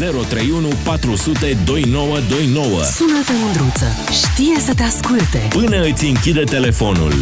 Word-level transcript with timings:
031 0.00 0.68
400 0.84 1.56
2929. 1.64 2.82
Sună-te, 2.82 3.32
Mândruță. 3.42 3.84
Știe 4.12 4.58
să 4.58 4.74
te 4.74 4.82
asculte. 4.82 5.48
Până 5.48 5.82
îți 5.82 6.04
închide 6.04 6.44
telefonul. 6.44 7.12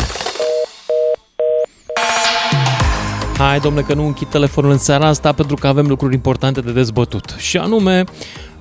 Hai, 3.38 3.58
domnule, 3.60 3.84
că 3.84 3.94
nu 3.94 4.06
închid 4.06 4.28
telefonul 4.28 4.70
în 4.70 4.78
seara 4.78 5.06
asta 5.06 5.32
pentru 5.32 5.56
că 5.56 5.66
avem 5.66 5.86
lucruri 5.86 6.14
importante 6.14 6.60
de 6.60 6.72
dezbătut. 6.72 7.34
Și 7.38 7.56
anume, 7.56 8.04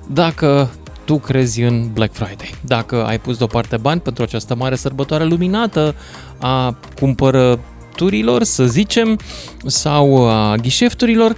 dacă 0.06 0.70
tu 1.04 1.18
crezi 1.18 1.62
în 1.62 1.88
Black 1.92 2.12
Friday, 2.14 2.54
dacă 2.60 3.04
ai 3.04 3.18
pus 3.18 3.36
deoparte 3.36 3.76
bani 3.76 4.00
pentru 4.00 4.22
această 4.22 4.54
mare 4.54 4.76
sărbătoare 4.76 5.24
luminată 5.24 5.94
a 6.38 6.76
cumpărăturilor, 7.00 8.42
să 8.42 8.66
zicem, 8.66 9.18
sau 9.66 10.28
a 10.28 10.54
ghișefturilor, 10.56 11.36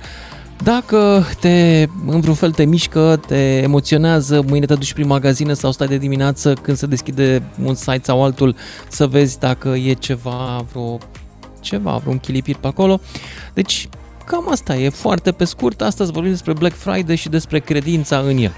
dacă 0.62 1.26
te, 1.40 1.86
în 2.06 2.20
vreun 2.20 2.34
fel 2.34 2.50
te 2.50 2.64
mișcă, 2.64 3.20
te 3.26 3.62
emoționează, 3.62 4.44
mâine 4.48 4.66
te 4.66 4.74
duci 4.74 4.92
prin 4.92 5.06
magazină 5.06 5.52
sau 5.52 5.72
stai 5.72 5.86
de 5.86 5.96
dimineață 5.96 6.52
când 6.52 6.76
se 6.76 6.86
deschide 6.86 7.42
un 7.64 7.74
site 7.74 8.00
sau 8.02 8.24
altul 8.24 8.56
să 8.88 9.06
vezi 9.06 9.38
dacă 9.38 9.68
e 9.68 9.92
ceva, 9.92 10.64
vreo 10.70 10.98
ceva, 11.60 11.96
vreun 11.96 12.18
chilipir 12.18 12.56
pe 12.56 12.66
acolo. 12.66 13.00
Deci, 13.54 13.88
cam 14.24 14.50
asta 14.50 14.76
e 14.76 14.88
foarte 14.88 15.32
pe 15.32 15.44
scurt. 15.44 15.82
Astăzi 15.82 16.12
vorbim 16.12 16.30
despre 16.30 16.52
Black 16.52 16.74
Friday 16.76 17.16
și 17.16 17.28
despre 17.28 17.58
credința 17.58 18.18
în 18.18 18.36
el. 18.36 18.52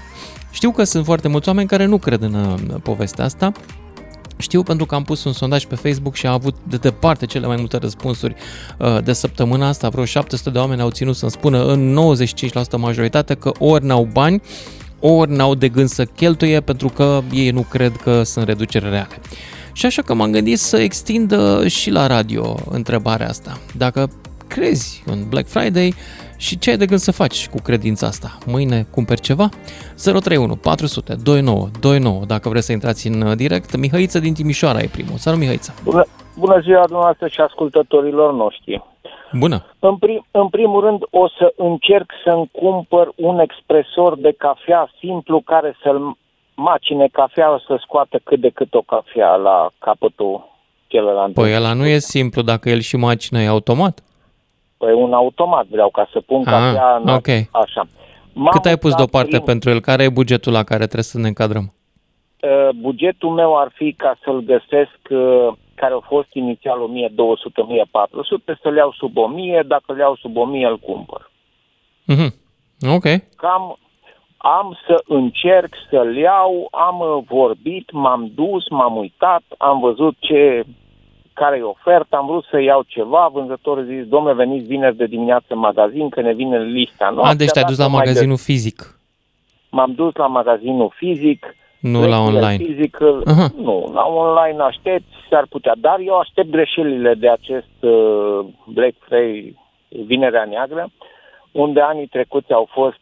Știu 0.51 0.71
că 0.71 0.83
sunt 0.83 1.05
foarte 1.05 1.27
mulți 1.27 1.47
oameni 1.47 1.67
care 1.67 1.85
nu 1.85 1.97
cred 1.97 2.21
în 2.21 2.33
uh, 2.33 2.75
povestea 2.83 3.25
asta, 3.25 3.51
știu 4.43 4.63
pentru 4.63 4.85
că 4.85 4.95
am 4.95 5.03
pus 5.03 5.23
un 5.23 5.33
sondaj 5.33 5.65
pe 5.65 5.75
Facebook 5.75 6.15
și 6.15 6.25
a 6.25 6.31
avut 6.31 6.55
de 6.67 6.77
departe 6.77 7.25
cele 7.25 7.47
mai 7.47 7.55
multe 7.55 7.77
răspunsuri 7.77 8.35
uh, 8.77 9.03
de 9.03 9.13
săptămâna 9.13 9.67
asta. 9.67 9.89
Vreo 9.89 10.05
700 10.05 10.49
de 10.49 10.57
oameni 10.57 10.81
au 10.81 10.89
ținut 10.89 11.15
să-mi 11.15 11.31
spună 11.31 11.65
în 11.65 11.97
95% 12.75 12.77
majoritate 12.77 13.33
că 13.33 13.51
ori 13.59 13.85
n-au 13.85 14.09
bani, 14.11 14.41
ori 14.99 15.31
n-au 15.31 15.55
de 15.55 15.69
gând 15.69 15.89
să 15.89 16.05
cheltuie 16.05 16.59
pentru 16.59 16.87
că 16.87 17.21
ei 17.31 17.49
nu 17.49 17.61
cred 17.61 17.95
că 17.95 18.23
sunt 18.23 18.45
reduceri 18.45 18.89
reale. 18.89 19.19
Și 19.73 19.85
așa 19.85 20.01
că 20.01 20.13
m-am 20.13 20.31
gândit 20.31 20.59
să 20.59 20.77
extind 20.77 21.35
și 21.65 21.89
la 21.89 22.07
radio 22.07 22.59
întrebarea 22.69 23.27
asta. 23.27 23.59
Dacă 23.77 24.09
crezi 24.47 25.03
în 25.05 25.25
Black 25.29 25.47
Friday 25.47 25.93
și 26.45 26.59
ce 26.59 26.69
ai 26.69 26.77
de 26.77 26.85
gând 26.85 26.99
să 26.99 27.11
faci 27.11 27.49
cu 27.49 27.57
credința 27.63 28.07
asta? 28.07 28.37
Mâine 28.45 28.85
cumperi 28.91 29.21
ceva? 29.21 29.49
031 29.95 30.55
400 30.55 31.15
29 31.23 31.67
29 31.79 32.25
dacă 32.25 32.49
vreți 32.49 32.65
să 32.65 32.71
intrați 32.71 33.07
în 33.07 33.35
direct. 33.35 33.75
Mihăiță 33.75 34.19
din 34.19 34.33
Timișoara 34.33 34.79
e 34.79 34.89
primul. 34.91 35.17
Salut 35.17 35.39
Mihăiță! 35.39 35.73
Bună, 35.83 36.03
bună 36.37 36.59
ziua 36.59 36.83
dumneavoastră 36.83 37.27
și 37.27 37.39
ascultătorilor 37.41 38.33
noștri! 38.33 38.83
Bună! 39.39 39.65
În, 39.79 39.95
prim, 39.97 40.25
în 40.31 40.47
primul 40.47 40.81
rând 40.81 40.99
o 41.09 41.27
să 41.27 41.53
încerc 41.57 42.11
să-mi 42.23 42.49
cumpăr 42.51 43.11
un 43.15 43.39
expresor 43.39 44.17
de 44.17 44.33
cafea 44.37 44.91
simplu 44.99 45.41
care 45.41 45.77
să-l 45.83 46.17
macine 46.55 47.07
cafea 47.11 47.61
să 47.67 47.77
scoată 47.81 48.19
cât 48.23 48.39
de 48.39 48.49
cât 48.49 48.73
o 48.73 48.81
cafea 48.81 49.35
la 49.35 49.69
capătul 49.79 50.49
celălalt. 50.87 51.33
Păi 51.33 51.55
ăla 51.55 51.73
nu 51.73 51.85
e 51.85 51.97
simplu 51.97 52.41
dacă 52.41 52.69
el 52.69 52.79
și 52.79 52.95
macină 52.95 53.41
e 53.41 53.47
automat. 53.47 54.03
Păi 54.83 54.93
un 54.93 55.13
automat 55.13 55.65
vreau 55.67 55.89
ca 55.89 56.07
să 56.11 56.19
pun 56.21 56.39
Ah, 56.45 56.51
cafea 56.53 56.95
în 57.03 57.07
ok. 57.13 57.27
așa. 57.51 57.87
Cât 58.51 58.65
ai 58.65 58.77
pus 58.77 58.83
mutat 58.91 58.97
deoparte 58.97 59.29
prin- 59.29 59.43
pentru 59.43 59.69
el? 59.69 59.79
Care 59.79 60.03
e 60.03 60.09
bugetul 60.09 60.51
la 60.51 60.63
care 60.63 60.83
trebuie 60.83 61.03
să 61.03 61.17
ne 61.19 61.27
încadrăm? 61.27 61.73
Uh, 62.41 62.69
bugetul 62.75 63.29
meu 63.29 63.57
ar 63.59 63.71
fi 63.73 63.93
ca 63.93 64.17
să-l 64.23 64.39
găsesc 64.41 64.99
uh, 65.09 65.53
care 65.75 65.93
a 65.93 65.99
fost 66.07 66.27
inițial 66.33 66.79
1200-1400, 66.79 68.57
să-l 68.61 68.75
iau 68.75 68.91
sub 68.91 69.17
1000, 69.17 69.63
dacă 69.67 69.83
îl 69.87 69.97
iau 69.97 70.15
sub 70.15 70.37
1000 70.37 70.67
îl 70.67 70.77
cumpăr. 70.77 71.31
Mhm. 72.05 72.33
Ok. 72.95 73.03
Cam 73.35 73.77
am 74.37 74.77
să 74.87 75.03
încerc 75.07 75.73
să-l 75.89 76.15
iau, 76.17 76.67
am 76.71 76.99
uh, 76.99 77.23
vorbit, 77.27 77.91
m-am 77.91 78.31
dus, 78.35 78.69
m-am 78.69 78.95
uitat, 78.97 79.43
am 79.57 79.79
văzut 79.79 80.15
ce 80.19 80.63
care 81.33 81.57
e 81.57 81.61
oferta, 81.61 82.17
am 82.17 82.25
vrut 82.25 82.45
să 82.49 82.61
iau 82.61 82.83
ceva, 82.87 83.29
vânzătorul 83.33 83.83
zis, 83.83 84.05
domnule, 84.07 84.33
veniți 84.33 84.65
vineri 84.65 84.95
de 84.95 85.05
dimineață 85.05 85.45
în 85.49 85.59
magazin, 85.59 86.09
că 86.09 86.21
ne 86.21 86.33
vine 86.33 86.63
lista 86.63 87.09
noastră. 87.09 87.33
A, 87.33 87.35
deci 87.35 87.49
te-ai 87.49 87.63
dus 87.63 87.77
la 87.77 87.83
dacă 87.83 87.95
mai 87.95 88.05
magazinul 88.05 88.37
fizic, 88.37 88.97
M-am 89.75 89.93
dus 89.93 90.15
la 90.15 90.27
magazinul 90.27 90.91
fizic. 90.95 91.55
nu 91.79 91.99
la 91.99 92.05
Prețul 92.05 92.35
online. 92.35 92.63
Fizic, 92.63 92.97
uh, 93.01 93.21
Aha. 93.25 93.47
nu, 93.55 93.91
la 93.93 94.05
online 94.05 94.61
aștept, 94.61 95.05
s-ar 95.29 95.45
putea. 95.49 95.73
Dar 95.77 95.99
eu 95.99 96.17
aștept 96.17 96.49
greșelile 96.49 97.13
de 97.13 97.29
acest 97.29 97.75
uh, 97.79 98.39
Black 98.65 98.95
Friday, 98.99 99.55
Vinerea 99.87 100.45
Neagră, 100.45 100.89
unde 101.51 101.81
anii 101.81 102.07
trecuți 102.07 102.53
au 102.53 102.67
fost 102.71 103.01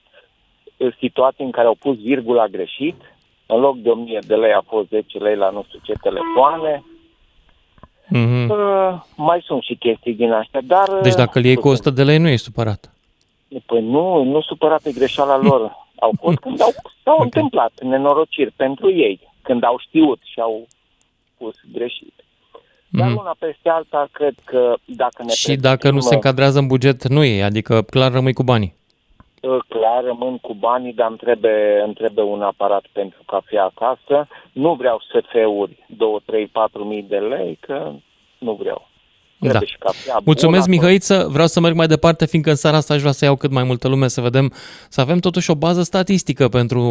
uh, 0.78 0.94
situații 1.00 1.46
în 1.46 1.52
care 1.52 1.68
au 1.68 1.76
pus 1.80 1.98
virgula 1.98 2.48
greșit. 2.48 2.96
În 3.46 3.60
loc 3.60 3.78
de 3.78 3.90
1000 3.90 4.20
de 4.28 4.36
lei 4.36 4.54
a 4.54 4.64
fost 4.68 4.88
10 4.88 5.18
lei 5.18 5.36
la 5.36 5.50
nu 5.50 5.64
știu 5.68 5.80
ce 5.84 5.94
telefoane. 6.02 6.84
Mhm. 8.14 8.50
Uh, 8.50 9.02
mai 9.16 9.42
sunt 9.46 9.64
și 9.64 9.76
chestii 9.76 10.14
din 10.14 10.32
astea, 10.32 10.62
dar... 10.64 10.88
uh, 10.88 11.00
Deci 11.02 11.14
dacă 11.16 11.40
îl 11.40 11.46
iei 11.46 11.56
cu 11.56 11.68
100 11.68 11.90
de 11.90 12.04
lei, 12.04 12.18
nu 12.18 12.28
ești 12.28 12.46
supărat. 12.46 12.94
Păi 13.66 13.82
nu, 13.82 14.24
nu 14.24 14.42
supărat 14.42 14.82
pe 14.82 14.92
greșeala 14.92 15.38
lor. 15.38 15.62
Au 16.00 16.12
fost 16.20 16.38
când 16.38 16.62
au, 16.62 16.74
s-au 17.04 17.16
Ok. 17.18 17.24
întâmplat 17.24 17.72
nenorociri 17.82 18.52
pentru 18.56 18.92
ei, 18.92 19.20
când 19.42 19.64
au 19.64 19.78
știut 19.88 20.20
și 20.24 20.40
au 20.40 20.68
pus 21.38 21.56
greșit. 21.74 22.14
Dar 22.90 23.08
Mhm. 23.08 23.18
una 23.20 23.36
peste 23.40 23.70
alta, 23.70 24.08
cred 24.12 24.34
că 24.44 24.76
dacă 24.86 25.24
ne 25.24 25.32
Și 25.34 25.56
dacă 25.56 25.88
nu 25.92 26.00
se 26.00 26.08
pregătim, 26.08 26.16
încadrează 26.16 26.60
în 26.60 26.68
buget, 26.68 27.08
nu 27.08 27.24
e, 27.24 27.44
adică 27.44 27.82
clar 27.82 28.12
rămâi 28.12 28.34
cu 28.34 28.44
banii. 28.44 28.76
Uh, 29.42 29.58
Clar, 29.68 30.04
rămân 30.04 30.38
cu 30.38 30.54
banii, 30.54 30.94
dar 30.94 31.08
îmi 31.08 31.18
trebuie, 31.18 31.82
îmi 31.86 31.94
trebuie 31.94 32.26
un 32.26 32.42
aparat 32.42 32.86
pentru 32.92 33.24
cafea 33.26 33.64
acasă. 33.76 34.28
Nu 34.52 34.74
vreau 34.74 35.02
SF-uri 35.10 35.86
2, 35.98 36.22
3, 36.26 36.48
4 36.48 36.84
mii 36.84 37.04
de 37.04 37.18
lei, 37.18 37.58
că 37.60 37.92
nu 38.38 38.54
vreau. 38.54 38.90
Trebuie 39.40 39.60
Da. 39.60 39.66
și 39.72 39.78
cafea 39.78 40.22
Mulțumesc, 40.26 40.66
bună, 40.66 40.76
Mihăiță. 40.76 41.28
Vreau 41.32 41.48
să 41.48 41.60
merg 41.60 41.76
mai 41.76 41.88
departe, 41.88 42.26
fiindcă 42.26 42.50
în 42.50 42.56
seara 42.56 42.78
asta 42.78 42.94
aș 42.94 43.00
vrea 43.00 43.12
să 43.12 43.26
iau 43.26 43.36
cât 43.36 43.52
mai 43.52 43.64
multă 43.64 43.88
lume, 43.88 44.08
să 44.08 44.22
vedem, 44.22 44.52
să 44.90 45.02
avem 45.02 45.18
totuși 45.20 45.52
o 45.52 45.56
bază 45.56 45.82
statistică 45.82 46.48
pentru 46.48 46.82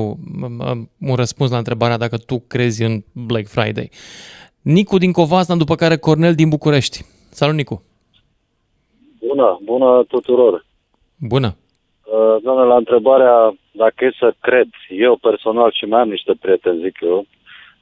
um, 0.43 0.91
un 1.00 1.15
răspuns 1.15 1.50
la 1.50 1.56
întrebarea 1.56 1.97
dacă 1.97 2.16
tu 2.19 2.44
crezi 2.49 2.83
în 2.83 3.03
Black 3.12 3.47
Friday. 3.47 3.91
Nicu 4.62 4.99
din 4.99 5.12
Covasna, 5.12 5.56
după 5.56 5.75
care 5.75 5.97
Cornel 5.97 6.34
din 6.34 6.49
București. 6.49 7.05
Salut, 7.31 7.55
Nicu! 7.55 7.83
Bună, 9.27 9.59
bună 9.65 10.05
tuturor. 10.09 10.66
Bună! 11.16 11.56
Uh, 12.10 12.37
Doamne, 12.43 12.65
la 12.65 12.76
întrebarea 12.76 13.54
dacă 13.71 14.04
e 14.04 14.12
să 14.19 14.34
cred, 14.41 14.69
eu 14.88 15.16
personal 15.16 15.72
și 15.72 15.84
mai 15.84 16.00
am 16.00 16.09
niște 16.09 16.32
prieteni, 16.41 16.82
zic 16.82 16.98
eu, 17.00 17.26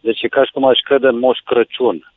deci 0.00 0.22
e 0.22 0.28
ca 0.28 0.44
și 0.44 0.50
cum 0.53 0.65
aș 0.65 0.78
crede 0.78 1.06
în 1.06 1.19
Moș 1.19 1.39
Crăciun. 1.44 2.12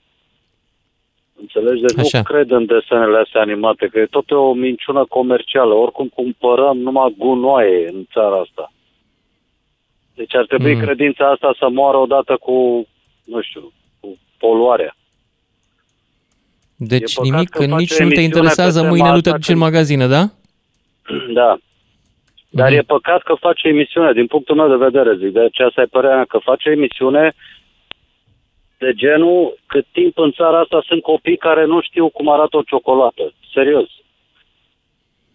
Înțelegi? 1.39 1.81
Deci 1.81 1.97
Așa. 2.05 2.17
nu 2.17 2.23
cred 2.23 2.51
în 2.51 2.65
desenele 2.65 3.17
astea 3.17 3.41
animate, 3.41 3.87
că 3.87 3.99
e 3.99 4.05
tot 4.05 4.31
o 4.31 4.53
minciună 4.53 5.05
comercială. 5.05 5.73
Oricum 5.73 6.07
cumpărăm 6.07 6.77
numai 6.77 7.15
gunoaie 7.17 7.87
în 7.93 8.05
țara 8.13 8.35
asta. 8.39 8.71
Deci 10.15 10.35
ar 10.35 10.45
trebui 10.45 10.71
Mm. 10.73 10.77
mm. 10.79 10.85
credința 10.85 11.29
asta 11.29 11.55
să 11.59 11.69
moară 11.69 11.97
odată 11.97 12.37
cu, 12.37 12.87
nu 13.23 13.41
știu, 13.41 13.71
cu 13.99 14.17
poluarea. 14.37 14.95
Deci 16.75 17.11
E 17.11 17.15
păcat 17.15 17.31
nimic, 17.31 17.49
că 17.49 17.57
face 17.57 17.75
nici 17.75 17.89
nu 17.89 17.95
te 17.95 18.01
emisiune 18.03 18.21
interesează, 18.23 18.81
pe 18.81 18.87
mâine 18.87 19.03
tema 19.03 19.15
nu 19.15 19.21
te 19.21 19.29
asta 19.29 19.37
duci 19.39 19.47
în 19.49 19.53
când- 19.59 19.65
magazine, 19.71 20.07
da? 20.07 20.23
Da. 21.33 21.57
Dar 22.53 22.69
Mhm. 22.69 22.77
e 22.77 22.81
păcat 22.81 23.21
că 23.21 23.33
face 23.39 23.67
emisiune, 23.67 24.11
din 24.13 24.27
punctul 24.27 24.55
meu 24.55 24.69
de 24.69 24.83
vedere, 24.87 25.15
zic. 25.17 25.31
Deci 25.33 25.59
asta 25.59 25.81
e 25.81 25.85
părerea 25.97 26.15
mea, 26.15 26.25
că 26.25 26.37
face 26.43 26.69
emisiune 26.69 27.33
de 28.77 28.91
genul 28.95 29.57
cât 29.65 29.85
timp 29.91 30.17
în 30.17 30.31
țara 30.31 30.59
asta 30.59 30.83
sunt 30.87 31.01
copii 31.01 31.37
care 31.37 31.65
nu 31.65 31.81
știu 31.81 32.09
cum 32.09 32.29
arată 32.29 32.57
o 32.57 32.61
ciocolată. 32.61 33.33
Serios. 33.53 33.89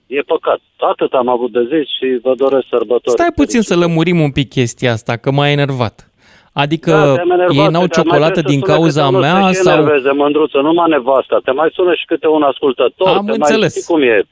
E 0.06 0.20
păcat. 0.20 0.60
Atât 0.76 1.12
am 1.12 1.28
avut 1.28 1.52
de 1.52 1.62
zis 1.62 1.86
și 1.96 2.18
vă 2.22 2.34
doresc 2.36 2.66
sărbători. 2.70 3.16
Stai 3.18 3.32
puțin 3.34 3.60
să 3.62 3.68
fericite. 3.72 3.88
lămurim 3.88 4.20
un 4.20 4.30
pic 4.30 4.48
chestia 4.48 4.92
asta, 4.92 5.16
că 5.16 5.30
m-a 5.30 5.48
enervat. 5.48 6.10
Adică 6.52 6.90
Da, 6.90 7.14
te-am 7.14 7.30
enervat, 7.30 7.50
ei 7.56 7.56
n-au 7.56 7.70
dar 7.70 7.80
mai 7.80 7.88
ciocolată 7.88 8.32
trebuie 8.32 8.54
din 8.56 8.60
să 8.60 8.66
sune 8.66 8.76
cauza 8.78 9.02
câte 9.04 9.16
unul 9.16 9.20
mea 9.20 9.52
să 9.52 9.62
te 9.62 9.68
sau... 9.68 9.78
enerveze, 9.78 10.10
mândruță, 10.12 10.58
numai 10.58 10.88
nevasta. 10.88 11.40
Te 11.44 11.50
mai 11.50 11.70
sună 11.72 11.94
și 11.94 12.04
câte 12.06 12.26
un 12.28 12.42
ascultător. 12.42 13.08
Am 13.16 13.26
te 13.26 13.32
înțeles. 13.32 13.60
Mai 13.60 13.68
știi 13.82 13.94
cum 13.94 14.02
e. 14.02 14.22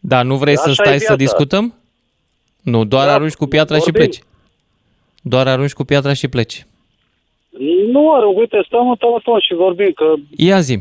Da, 0.00 0.22
nu 0.22 0.36
vrei 0.36 0.56
să 0.56 0.68
Așa 0.68 0.82
e 0.82 0.84
stai 0.86 0.98
să 0.98 1.14
viața. 1.14 1.16
discutăm? 1.24 1.74
Nu, 2.62 2.84
doar 2.84 3.06
Da, 3.06 3.12
arunci 3.12 3.32
cu 3.34 3.46
piatra 3.46 3.76
și 3.76 3.82
vorbim. 3.82 4.00
pleci. 4.02 4.22
Doar 5.22 5.46
arunci 5.48 5.72
cu 5.72 5.84
piatra 5.84 6.12
și 6.12 6.28
pleci. 6.28 6.66
Nu 7.90 8.12
are, 8.12 8.26
uite, 8.26 8.62
stăm 8.66 8.88
în 8.90 8.96
telefon 8.96 9.40
și 9.40 9.54
vorbim, 9.54 9.90
că 9.94 10.14
Ia 10.36 10.60
zi 10.60 10.80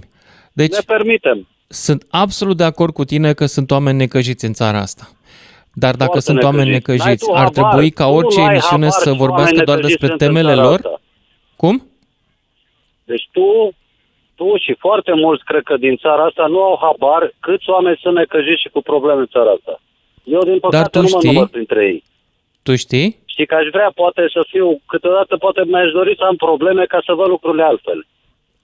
Deci, 0.54 0.72
ne 0.72 0.80
permitem. 0.86 1.48
sunt 1.68 2.06
absolut 2.10 2.58
de 2.58 2.64
acord 2.64 2.94
cu 2.94 3.04
tine 3.06 3.34
că 3.34 3.46
sunt 3.46 3.72
oameni 3.72 3.98
necăjiți 3.98 4.46
în 4.46 4.54
țara 4.54 4.78
asta. 4.80 5.10
Dar 5.74 5.96
dacă 5.96 6.12
Foarte 6.12 6.20
sunt 6.32 6.44
oameni 6.44 6.70
necăjiți. 6.70 7.06
necăjiți, 7.08 7.26
N-ai 7.30 7.36
tu 7.36 7.44
ar 7.44 7.52
habar. 7.54 7.72
trebui 7.72 7.90
ca 7.92 8.06
Tu 8.06 8.12
orice 8.14 8.40
nu 8.40 8.46
ai 8.46 8.52
emisiune 8.52 8.86
habar 8.86 9.00
să 9.02 9.10
ce 9.10 9.16
vorbească 9.18 9.50
oameni 9.52 9.66
doar 9.66 9.78
necăjiți 9.78 10.00
despre 10.00 10.08
sunt 10.18 10.22
în 10.22 10.28
temele 10.28 10.54
țara 10.56 10.68
lor? 10.68 10.80
asta. 10.86 11.02
Cum? 11.56 11.76
Deci 13.04 13.30
tu, 13.32 13.48
tu 14.36 14.58
și 14.58 14.74
foarte 14.80 15.12
mulți, 15.24 15.44
cred 15.44 15.64
că 15.64 15.78
din 15.78 15.96
țara 15.96 16.24
asta, 16.26 16.46
nu 16.48 16.60
au 16.70 16.78
habar 16.82 17.34
câți 17.40 17.70
oameni 17.70 18.00
sunt 18.02 18.16
necăjiți 18.16 18.62
și 18.62 18.70
cu 18.70 18.82
probleme 18.82 19.20
în 19.20 19.28
țara 19.36 19.52
asta. 19.58 19.82
Eu, 20.24 20.44
din 20.44 20.60
păcate, 20.60 20.90
tu 20.90 21.02
nu 21.02 21.08
mă 21.12 21.18
știi? 21.20 21.32
număr 21.34 21.48
printre 21.48 21.86
ei. 21.86 22.04
Tu 22.64 22.76
știi? 22.76 23.18
Știi 23.26 23.46
că 23.46 23.56
aș 23.56 23.68
vrea 23.72 23.92
poate 23.96 24.22
să 24.34 24.46
fiu, 24.50 24.82
câteodată 24.86 25.38
poate 25.38 25.62
mi-aș 25.66 25.92
dori 25.92 26.16
să 26.18 26.24
am 26.24 26.36
probleme 26.36 26.86
ca 26.86 27.00
să 27.06 27.14
văd 27.14 27.28
lucrurile 27.28 27.64
altfel. 27.64 28.06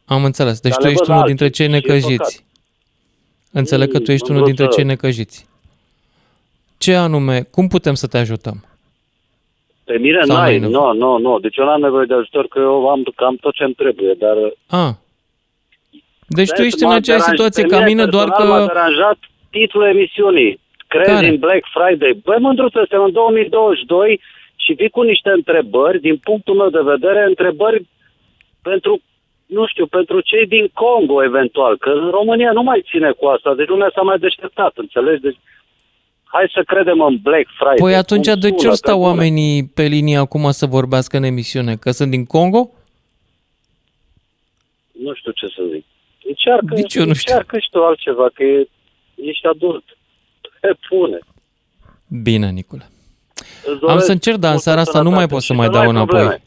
Am 0.06 0.24
înțeles. 0.24 0.59
Deci 0.59 0.71
Dar 0.71 0.80
tu 0.81 0.86
le 0.86 0.92
ești 0.92 1.04
văd 1.06 1.09
unul 1.15 1.21
alții 1.21 1.36
dintre 1.38 1.56
cei 1.57 1.65
și 1.65 1.71
e 1.71 1.75
necăjiți. 1.75 2.45
Înțeleg 3.51 3.92
că 3.92 4.00
tu 4.00 4.12
ești 4.12 4.30
Mm, 4.30 4.36
unul 4.36 4.45
dintre 4.48 4.63
Mândruță. 4.63 4.81
cei 4.81 4.95
necăjiți. 4.95 5.45
Ce 6.77 6.95
anume, 6.95 7.42
cum 7.51 7.68
putem 7.68 7.94
să 7.94 8.07
te 8.07 8.18
ajutăm? 8.18 8.65
Pe 9.83 9.98
mine 9.98 10.19
Sau 10.24 10.36
n-ai, 10.36 10.57
mai 10.59 10.69
nu, 10.69 10.94
nu, 10.94 11.18
nu. 11.18 11.39
Deci 11.39 11.57
eu 11.57 11.65
n-am 11.65 11.81
nevoie 11.81 12.06
de 12.06 12.13
ajutor, 12.13 12.48
că 12.48 12.59
eu 12.59 12.88
am 12.89 13.04
cam 13.15 13.36
tot 13.36 13.54
ce 13.54 13.63
îmi 13.63 13.74
trebuie, 13.74 14.13
dar... 14.13 14.36
A. 14.68 14.98
Deci 16.27 16.48
tu 16.50 16.54
Vezi, 16.56 16.65
ești 16.68 16.83
în 16.83 16.89
m-a 16.89 16.95
aceeași 16.95 17.24
deranj- 17.24 17.30
situație 17.30 17.63
pe 17.63 17.69
ca 17.69 17.83
mine, 17.83 18.06
doar 18.06 18.27
personal 18.27 18.59
M-a 18.59 18.65
că... 18.68 18.74
deranjat 18.74 19.18
titlul 19.50 19.83
emisiunii. 19.83 20.59
Crezi 20.88 21.10
Care? 21.12 21.28
în 21.28 21.38
Black 21.38 21.66
Friday. 21.75 22.13
Băi, 22.24 22.38
mândruță, 22.39 22.78
suntem 22.78 23.04
în 23.04 23.12
2022 23.12 24.22
și 24.56 24.74
vii 24.74 24.89
cu 24.89 25.01
niște 25.01 25.30
întrebări, 25.30 26.00
din 26.00 26.18
punctul 26.18 26.56
meu 26.56 26.69
de 26.69 26.81
vedere, 26.92 27.24
întrebări 27.24 27.86
pentru, 28.62 29.01
nu 29.45 29.66
știu, 29.68 29.86
pentru 29.88 30.22
cei 30.22 30.45
din 30.48 30.69
Congo, 30.74 31.24
eventual, 31.24 31.78
că 31.78 31.89
în 31.89 32.10
România 32.10 32.51
nu 32.51 32.63
mai 32.63 32.86
ține 32.89 33.12
cu 33.12 33.25
asta, 33.25 33.54
deci 33.56 33.68
lumea 33.68 33.92
s-a 33.95 34.01
mai 34.01 34.18
deșteptat, 34.18 34.72
înțelegi? 34.75 35.22
Deci, 35.22 35.38
hai 36.24 36.51
să 36.54 36.63
credem 36.66 37.01
în 37.01 37.18
Black 37.22 37.48
Friday. 37.57 37.75
Păi 37.80 37.95
atunci 37.95 38.28
Cum 38.30 38.40
de 38.40 38.50
ce 38.50 38.56
sună, 38.57 38.69
ori 38.69 38.78
stau 38.78 38.95
pe 38.98 39.01
bune. 39.04 39.12
oamenii 39.13 39.63
pe 39.75 39.83
linie 39.83 40.18
acum 40.18 40.51
să 40.51 40.66
vorbească 40.66 41.18
în 41.18 41.24
emisiune? 41.24 41.75
Că 41.75 41.92
sunt 41.92 42.10
din 42.10 42.25
Congo? 42.25 42.69
Nu 45.04 45.13
știu 45.13 45.31
ce 45.31 45.48
să 45.48 45.62
zic. 45.74 45.86
Încearcă, 46.28 46.74
Nici 46.75 46.95
eu 46.95 47.06
nu 47.06 47.13
știu. 47.13 47.33
încearcă 47.33 47.57
și 47.60 47.69
tu 47.72 47.83
altceva, 47.83 48.30
că 48.33 48.44
e, 48.44 48.68
ești 49.16 49.45
adult. 49.48 49.96
Pe 50.68 50.78
pune. 50.90 51.19
Bine, 52.22 52.50
Nicule. 52.50 52.90
Îți 53.64 53.69
Am 53.72 53.78
doresc 53.80 54.06
să 54.06 54.12
încerc, 54.12 54.38
dar 54.38 54.44
în 54.46 54.50
multă 54.56 54.64
seara 54.69 54.81
asta 54.81 55.02
nu 55.02 55.10
mai 55.10 55.28
sănătate 55.28 55.34
pot 55.34 55.42
să 55.44 55.52
și 55.54 55.58
mai 55.58 55.66
nu 55.68 55.72
dau 55.74 55.81
ai 55.81 55.88
înapoi. 55.90 56.08
probleme. 56.19 56.42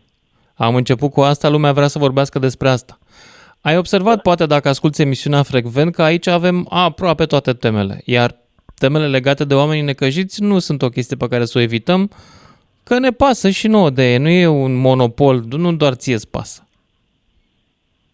Am 0.55 0.75
început 0.75 1.13
cu 1.13 1.21
asta, 1.21 1.49
lumea 1.49 1.73
vrea 1.73 1.87
să 1.87 1.99
vorbească 1.99 2.39
despre 2.39 2.69
asta. 2.69 2.99
Ai 3.61 3.77
observat, 3.77 4.15
Da. 4.15 4.21
poate, 4.21 4.47
dacă 4.47 4.69
asculti 4.69 5.03
emisiunea 5.03 5.43
frecvent, 5.43 5.95
că 5.95 6.03
aici 6.03 6.27
avem 6.27 6.67
aproape 6.71 7.27
toate 7.27 7.53
temele, 7.53 8.03
iar 8.05 8.37
temele 8.79 9.09
legate 9.09 9.45
de 9.45 9.55
oamenii 9.55 9.83
necăjiți 9.83 10.43
nu 10.43 10.59
sunt 10.59 10.83
o 10.83 10.89
chestie 10.89 11.17
pe 11.17 11.29
care 11.29 11.45
să 11.45 11.59
o 11.59 11.61
evităm, 11.61 12.11
că 12.83 12.99
ne 12.99 13.11
pasă 13.11 13.51
și 13.51 13.67
nouă 13.69 13.91
de 13.91 14.13
ei, 14.13 14.19
nu 14.19 14.29
e 14.29 14.47
un 14.47 14.75
monopol, 14.75 15.45
nu 15.49 15.73
doar 15.73 15.95
ție 15.95 16.15
îți 16.15 16.29
pasă. 16.29 16.67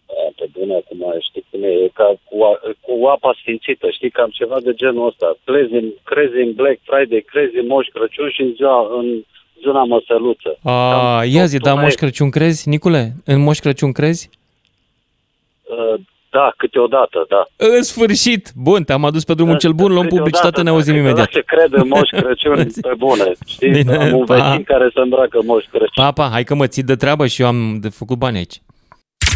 A, 0.07 0.13
Pe 0.35 0.49
bune, 0.51 0.75
acum 0.75 1.19
știi 1.29 1.45
cum 1.51 1.63
e, 1.63 1.67
e 1.67 1.86
ca 1.97 2.07
cu, 2.29 2.35
a, 2.49 2.51
cu 2.85 2.93
apa 3.15 3.31
sfințită, 3.41 3.87
știi, 3.89 4.09
cam 4.17 4.29
ceva 4.39 4.57
de 4.67 4.73
genul 4.81 5.07
ăsta. 5.07 5.27
Crezi 5.45 5.73
în, 5.73 5.85
crezi 6.03 6.37
în 6.45 6.51
Black 6.59 6.79
Friday, 6.89 7.23
crezi 7.31 7.55
în 7.61 7.67
Moș 7.67 7.87
Crăciun 7.95 8.29
și 8.35 8.41
în 8.41 8.51
ziua, 8.55 8.77
în 8.99 9.07
zona 9.65 9.83
măsăluță. 9.83 10.51
A, 10.63 10.75
Cam 10.93 11.29
ia 11.35 11.45
zi, 11.45 11.57
totul 11.57 11.73
da, 11.73 11.79
e- 11.79 11.83
Moș 11.83 11.93
Crăciun 11.93 12.29
crezi, 12.29 12.69
Nicule? 12.69 13.03
În 13.25 13.39
Moș 13.45 13.57
Crăciun 13.59 13.91
crezi? 13.91 14.29
Uh, 15.63 15.99
Da, 16.29 16.53
câteodată, 16.57 17.25
da. 17.29 17.41
În 17.75 17.81
sfârșit! 17.83 18.51
Bun, 18.55 18.83
te-am 18.83 19.05
adus 19.05 19.23
pe 19.23 19.33
drumul 19.33 19.57
cel 19.57 19.71
bun, 19.71 19.91
luăm 19.91 20.03
Câteodată, 20.03 20.15
publicitate, 20.23 20.57
ne 20.61 20.69
da, 20.69 20.75
auzim 20.75 20.95
imediat. 20.95 21.27
câteodată 21.29 21.55
cred 21.55 21.81
în 21.81 21.87
Moș 21.87 22.09
Crăciun 22.09 22.67
pe 22.89 22.93
bune. 22.97 23.31
Știi, 23.47 23.69
Bine, 23.71 23.95
am 23.95 24.17
un 24.17 24.25
pa. 24.25 24.35
vecin 24.35 24.63
care 24.63 24.89
se 24.93 24.99
îmbracă 24.99 25.39
Moș 25.43 25.63
Crăciun. 25.65 26.03
Papa, 26.03 26.29
hai 26.31 26.43
că 26.43 26.55
mă 26.55 26.67
ții 26.67 26.83
de 26.83 26.95
treabă 26.95 27.27
și 27.27 27.41
eu 27.41 27.47
am 27.47 27.77
de 27.81 27.89
făcut 27.89 28.17
bani 28.17 28.37
aici. 28.37 28.61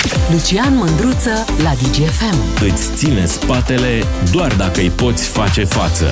Lucian 0.09 0.75
Mândruță 0.75 1.35
la 1.65 1.71
DGFM. 1.79 2.37
Îți 2.69 2.95
ține 2.95 3.25
spatele 3.25 3.91
doar 4.33 4.51
dacă 4.55 4.79
îi 4.79 4.89
poți 4.89 5.23
face 5.37 5.63
față. 5.63 6.05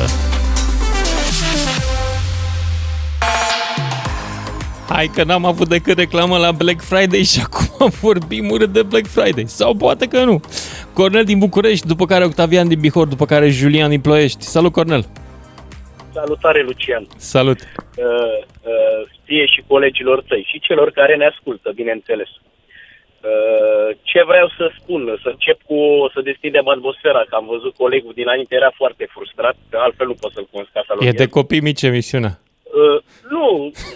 Hai 4.90 5.08
că 5.16 5.24
n-am 5.24 5.46
avut 5.46 5.68
decât 5.68 5.98
reclamă 5.98 6.38
la 6.38 6.52
Black 6.52 6.82
Friday 6.82 7.24
și 7.24 7.40
acum 7.44 7.90
vorbim 8.08 8.50
urât 8.50 8.70
de 8.70 8.84
Black 8.84 9.08
Friday. 9.08 9.44
Sau 9.48 9.76
poate 9.76 10.06
că 10.08 10.24
nu. 10.24 10.40
Cornel 10.94 11.24
din 11.24 11.40
București, 11.40 11.88
după 11.88 12.06
care 12.06 12.24
Octavian 12.24 12.68
din 12.68 12.80
Bihor, 12.80 13.08
după 13.08 13.26
care 13.26 13.50
Julian 13.50 13.90
din 13.90 14.02
Ploiești. 14.02 14.44
Salut, 14.44 14.72
Cornel! 14.72 15.06
Salutare, 16.14 16.64
Lucian. 16.64 17.08
Salut! 17.18 17.60
Uh, 17.60 18.06
uh, 18.62 19.10
ție 19.26 19.46
și 19.46 19.64
colegilor 19.68 20.24
tăi 20.28 20.48
și 20.52 20.60
celor 20.60 20.92
care 20.92 21.16
ne 21.16 21.26
ascultă, 21.26 21.72
bineînțeles. 21.76 22.28
Uh, 22.30 22.49
ce 24.02 24.24
vreau 24.24 24.48
să 24.58 24.72
spun, 24.80 25.20
să 25.24 25.30
încep 25.30 25.60
cu, 25.70 25.80
să 26.14 26.22
deschidem 26.22 26.68
atmosfera, 26.68 27.24
că 27.30 27.36
am 27.36 27.46
văzut 27.46 27.74
colegul 27.76 28.14
dinainte, 28.16 28.56
era 28.56 28.72
foarte 28.76 29.06
frustrat, 29.14 29.56
că 29.70 29.78
altfel 29.78 30.08
nu 30.08 30.14
pot 30.14 30.32
să-l 30.32 30.48
cunosc 30.52 30.72
ca 30.72 30.84
să 30.86 31.06
E 31.06 31.12
de 31.12 31.28
copii 31.28 31.62
mici 31.62 31.82
emisiunea. 31.82 32.40
Uh, 32.80 33.00
nu, 33.36 33.46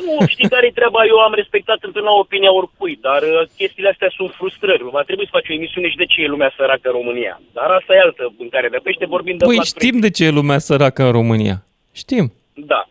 nu, 0.06 0.28
știi 0.34 0.50
care 0.50 0.66
e 0.68 0.80
treaba? 0.80 1.02
Eu 1.06 1.18
am 1.28 1.34
respectat 1.34 1.80
întotdeauna 1.82 2.20
opinia 2.20 2.54
oricui, 2.54 2.96
dar 3.08 3.22
uh, 3.22 3.42
chestiile 3.58 3.90
astea 3.90 4.12
sunt 4.18 4.32
frustrări. 4.40 4.84
Va 4.98 5.04
trebui 5.10 5.26
să 5.26 5.36
faci 5.38 5.50
o 5.50 5.54
emisiune 5.54 5.90
și 5.90 6.02
de 6.02 6.06
ce 6.06 6.22
e 6.22 6.34
lumea 6.36 6.54
săracă 6.58 6.88
în 6.90 6.98
România. 7.00 7.42
Dar 7.58 7.70
asta 7.70 7.94
e 7.94 8.00
altă 8.00 8.34
mâncare 8.38 8.68
de 8.70 8.80
pește, 8.84 9.06
vorbim 9.06 9.38
de 9.38 9.46
Păi 9.46 9.56
Black 9.56 9.68
știm 9.74 10.00
de 10.00 10.10
ce 10.10 10.26
e 10.26 10.40
lumea 10.40 10.58
săracă 10.58 11.04
în 11.04 11.12
România. 11.12 11.58
Știm. 11.92 12.26
Friday. 12.54 12.68
Da, 12.72 12.82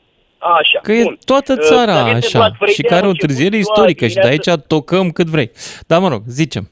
așa, 0.60 0.78
Că 0.82 0.92
e 0.92 1.02
bun. 1.02 1.18
toată 1.24 1.52
Uh, 1.52 1.58
țara 1.68 1.92
înainte 2.00 2.18
de 2.20 2.26
așa 2.26 2.38
Black 2.38 2.56
Friday 2.56 2.74
și 2.74 2.82
care 2.82 3.00
am 3.02 3.06
o 3.06 3.10
început 3.10 3.28
întârziere 3.30 3.56
ziua 3.56 3.64
istorică 3.64 4.04
și 4.06 4.14
de 4.24 4.26
aici 4.32 4.48
dimineață- 4.48 4.56
tocăm 4.74 5.06
cât 5.10 5.26
vrei. 5.34 5.50
Dar 5.86 5.98
mă 6.00 6.08
rog, 6.08 6.22
zicem. 6.40 6.64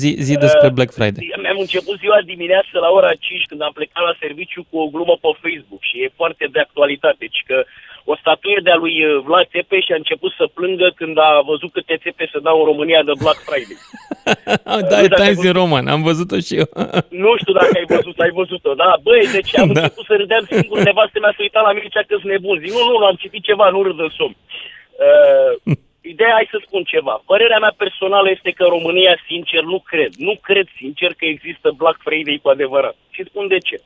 Zi, 0.00 0.10
zi 0.26 0.34
despre 0.46 0.68
Black 0.78 0.90
Friday. 0.98 1.24
Mi-am 1.42 1.58
început 1.66 1.94
ziua 2.04 2.18
dimineață 2.32 2.74
la 2.84 2.90
ora 2.98 3.12
5 3.28 3.44
când 3.50 3.60
am 3.62 3.72
plecat 3.78 4.02
la 4.10 4.14
serviciu 4.24 4.62
cu 4.70 4.76
o 4.84 4.86
glumă 4.94 5.14
pe 5.22 5.28
Facebook 5.44 5.82
și 5.88 5.96
e 6.04 6.18
foarte 6.20 6.44
de 6.54 6.60
actualitate. 6.66 7.16
Deci 7.18 7.40
că 7.48 7.56
o 8.12 8.14
statuie 8.22 8.60
de-a 8.66 8.78
lui 8.84 8.94
uh, 9.04 9.22
Vlad 9.26 9.46
Țepe 9.54 9.78
și 9.80 9.92
a 9.92 10.00
început 10.02 10.32
să 10.38 10.54
plângă 10.58 10.88
când 11.00 11.14
a 11.18 11.30
văzut 11.50 11.70
câte 11.72 11.96
țepe 12.02 12.24
se 12.32 12.38
dau 12.46 12.56
în 12.58 12.68
România 12.70 13.02
de 13.08 13.14
Black 13.22 13.40
Friday. 13.48 13.78
da, 14.90 14.96
nu 14.96 15.04
e 15.04 15.12
dacă 15.12 15.22
ai 15.22 15.28
Times 15.28 15.44
din 15.44 15.52
văzut. 15.52 15.60
Roman, 15.60 15.86
am 15.94 16.02
văzut-o 16.10 16.38
și 16.46 16.54
eu. 16.60 16.68
Nu 17.24 17.30
știu 17.40 17.54
dacă 17.60 17.72
ai 17.80 17.88
văzut, 17.96 18.16
ai 18.24 18.32
văzut-o, 18.40 18.72
da? 18.82 18.90
Băi, 19.06 19.24
deci 19.36 19.58
am 19.58 19.68
Da. 19.68 19.72
da. 19.78 19.80
început 19.80 20.04
să 20.10 20.14
râdeam 20.22 20.44
singur, 20.50 20.78
nevastă 20.90 21.18
mea 21.20 21.32
să 21.36 21.40
uita 21.42 21.60
la 21.66 21.72
mine 21.72 21.88
și 21.88 22.06
că 22.08 22.16
sunt 22.20 22.32
nebun. 22.32 22.56
Zic, 22.62 22.72
nu, 22.76 22.82
nu, 22.88 22.98
nu, 22.98 23.06
am 23.10 23.18
citit 23.22 23.42
ceva, 23.50 23.66
nu 23.68 23.82
râd 23.86 23.98
în 24.06 24.12
somn. 24.18 24.36
Uh, 25.06 25.76
ideea, 26.12 26.32
hai 26.38 26.54
să 26.54 26.58
spun 26.66 26.82
ceva. 26.94 27.14
Părerea 27.30 27.58
mea 27.64 27.74
personală 27.76 28.28
este 28.30 28.50
că 28.56 28.62
în 28.64 28.74
România, 28.76 29.14
sincer, 29.30 29.62
nu 29.62 29.78
cred. 29.90 30.12
Nu 30.28 30.34
cred, 30.48 30.66
sincer, 30.80 31.10
că 31.18 31.24
există 31.24 31.66
Black 31.80 31.98
Friday 32.06 32.38
cu 32.42 32.48
adevărat. 32.48 32.96
Și 33.14 33.22
spun 33.30 33.46
de 33.54 33.58
ce. 33.58 33.76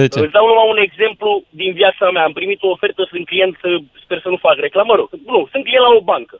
De 0.00 0.08
ce? 0.12 0.18
Îți 0.20 0.32
dau 0.36 0.46
numai 0.46 0.68
un 0.74 0.80
exemplu 0.88 1.28
din 1.60 1.70
viața 1.80 2.04
mea. 2.14 2.24
Am 2.24 2.32
primit 2.32 2.62
o 2.62 2.68
ofertă, 2.76 3.00
sunt 3.10 3.24
client, 3.30 3.52
să- 3.60 3.82
sper 4.04 4.18
să 4.24 4.28
nu 4.28 4.36
fac 4.46 4.56
reclamă, 4.66 4.88
mă 4.92 4.94
rog. 5.00 5.08
Nu, 5.32 5.40
sunt 5.52 5.62
client 5.64 5.84
la 5.88 5.92
o 6.00 6.00
bancă. 6.12 6.36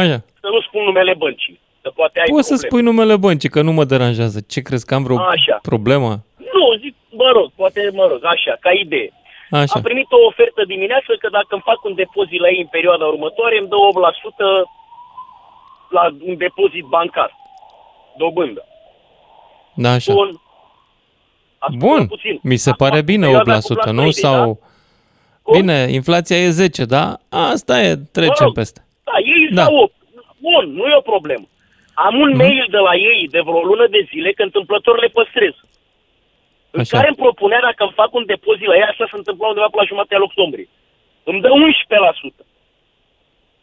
Așa. 0.00 0.18
Să 0.44 0.48
nu 0.54 0.60
spun 0.66 0.82
numele 0.84 1.14
băncii. 1.24 1.60
Că 1.82 1.90
poate 2.00 2.16
ai 2.20 2.26
Poți 2.36 2.48
să 2.52 2.54
probleme. 2.54 2.68
spui 2.70 2.82
numele 2.90 3.16
băncii, 3.26 3.54
că 3.54 3.60
nu 3.62 3.72
mă 3.78 3.84
deranjează. 3.92 4.38
Ce 4.52 4.60
crezi, 4.66 4.86
că 4.86 4.94
am 4.94 5.02
vreo 5.06 5.18
Așa. 5.36 5.56
problemă? 5.70 6.10
Nu, 6.56 6.64
zic, 6.82 6.94
mă 7.22 7.28
rog, 7.36 7.48
poate, 7.60 7.80
mă 7.98 8.04
rog, 8.10 8.20
așa, 8.34 8.52
ca 8.64 8.70
idee. 8.84 9.10
Așa. 9.50 9.72
Am 9.76 9.82
primit 9.88 10.08
o 10.18 10.26
ofertă 10.30 10.62
dimineață 10.74 11.10
că 11.22 11.28
dacă 11.38 11.50
îmi 11.56 11.66
fac 11.70 11.84
un 11.88 11.94
depozit 11.94 12.40
la 12.40 12.48
ei 12.54 12.60
în 12.60 12.70
perioada 12.76 13.04
următoare, 13.14 13.58
îmi 13.58 13.68
dă 13.72 13.76
8% 13.76 14.48
la 15.96 16.04
un 16.28 16.36
depozit 16.36 16.84
bancar. 16.94 17.30
Dobândă. 18.16 18.62
Da, 19.74 19.90
așa. 19.90 20.12
Bun. 20.12 20.30
Ascultă 21.64 21.86
Bun, 21.86 22.06
puțin. 22.06 22.38
mi 22.42 22.56
se 22.56 22.70
Acum, 22.70 22.86
pare 22.86 23.02
bine 23.02 23.26
perioada 23.26 23.58
8%, 23.58 23.60
cu 23.62 23.72
Black 23.72 23.86
nu? 23.86 23.92
Friday, 24.02 24.12
Sau... 24.12 24.58
Da? 24.60 24.66
Cum? 25.42 25.60
Bine, 25.60 25.78
inflația 25.98 26.36
e 26.36 26.50
10, 26.50 26.84
da? 26.84 27.04
Asta 27.28 27.82
e, 27.82 27.94
trecem 28.18 28.36
Mă 28.38 28.44
rog. 28.50 28.54
peste. 28.54 28.80
Da, 29.08 29.16
ei 29.32 29.42
Da. 29.58 29.64
da. 29.64 29.70
8. 29.70 29.94
Bun, 30.46 30.64
nu 30.78 30.84
e 30.86 30.96
o 31.02 31.10
problemă. 31.12 31.46
Am 31.94 32.14
un 32.24 32.30
mail 32.36 32.66
de 32.70 32.76
la 32.88 32.94
ei 33.10 33.28
de 33.34 33.40
vreo 33.46 33.62
lună 33.70 33.86
de 33.94 34.06
zile 34.10 34.32
că 34.32 34.42
întâmplător 34.42 35.00
le 35.00 35.08
păstrez. 35.18 35.54
În 36.70 36.80
Așa. 36.80 36.96
care 36.96 37.08
îmi 37.08 37.16
propunea 37.24 37.60
dacă 37.68 37.82
îmi 37.84 37.98
fac 38.00 38.10
un 38.14 38.24
depozit 38.26 38.66
la 38.66 38.74
ei, 38.76 38.86
asta 38.90 39.04
se 39.10 39.16
întâmpla 39.20 39.48
undeva 39.48 39.68
pe 39.70 39.76
la 39.80 39.84
jumătatea 39.90 40.18
lui 40.18 40.28
octombrie. 40.30 40.68
Îmi 41.30 41.40
dă 41.40 41.48
11%. 41.48 42.44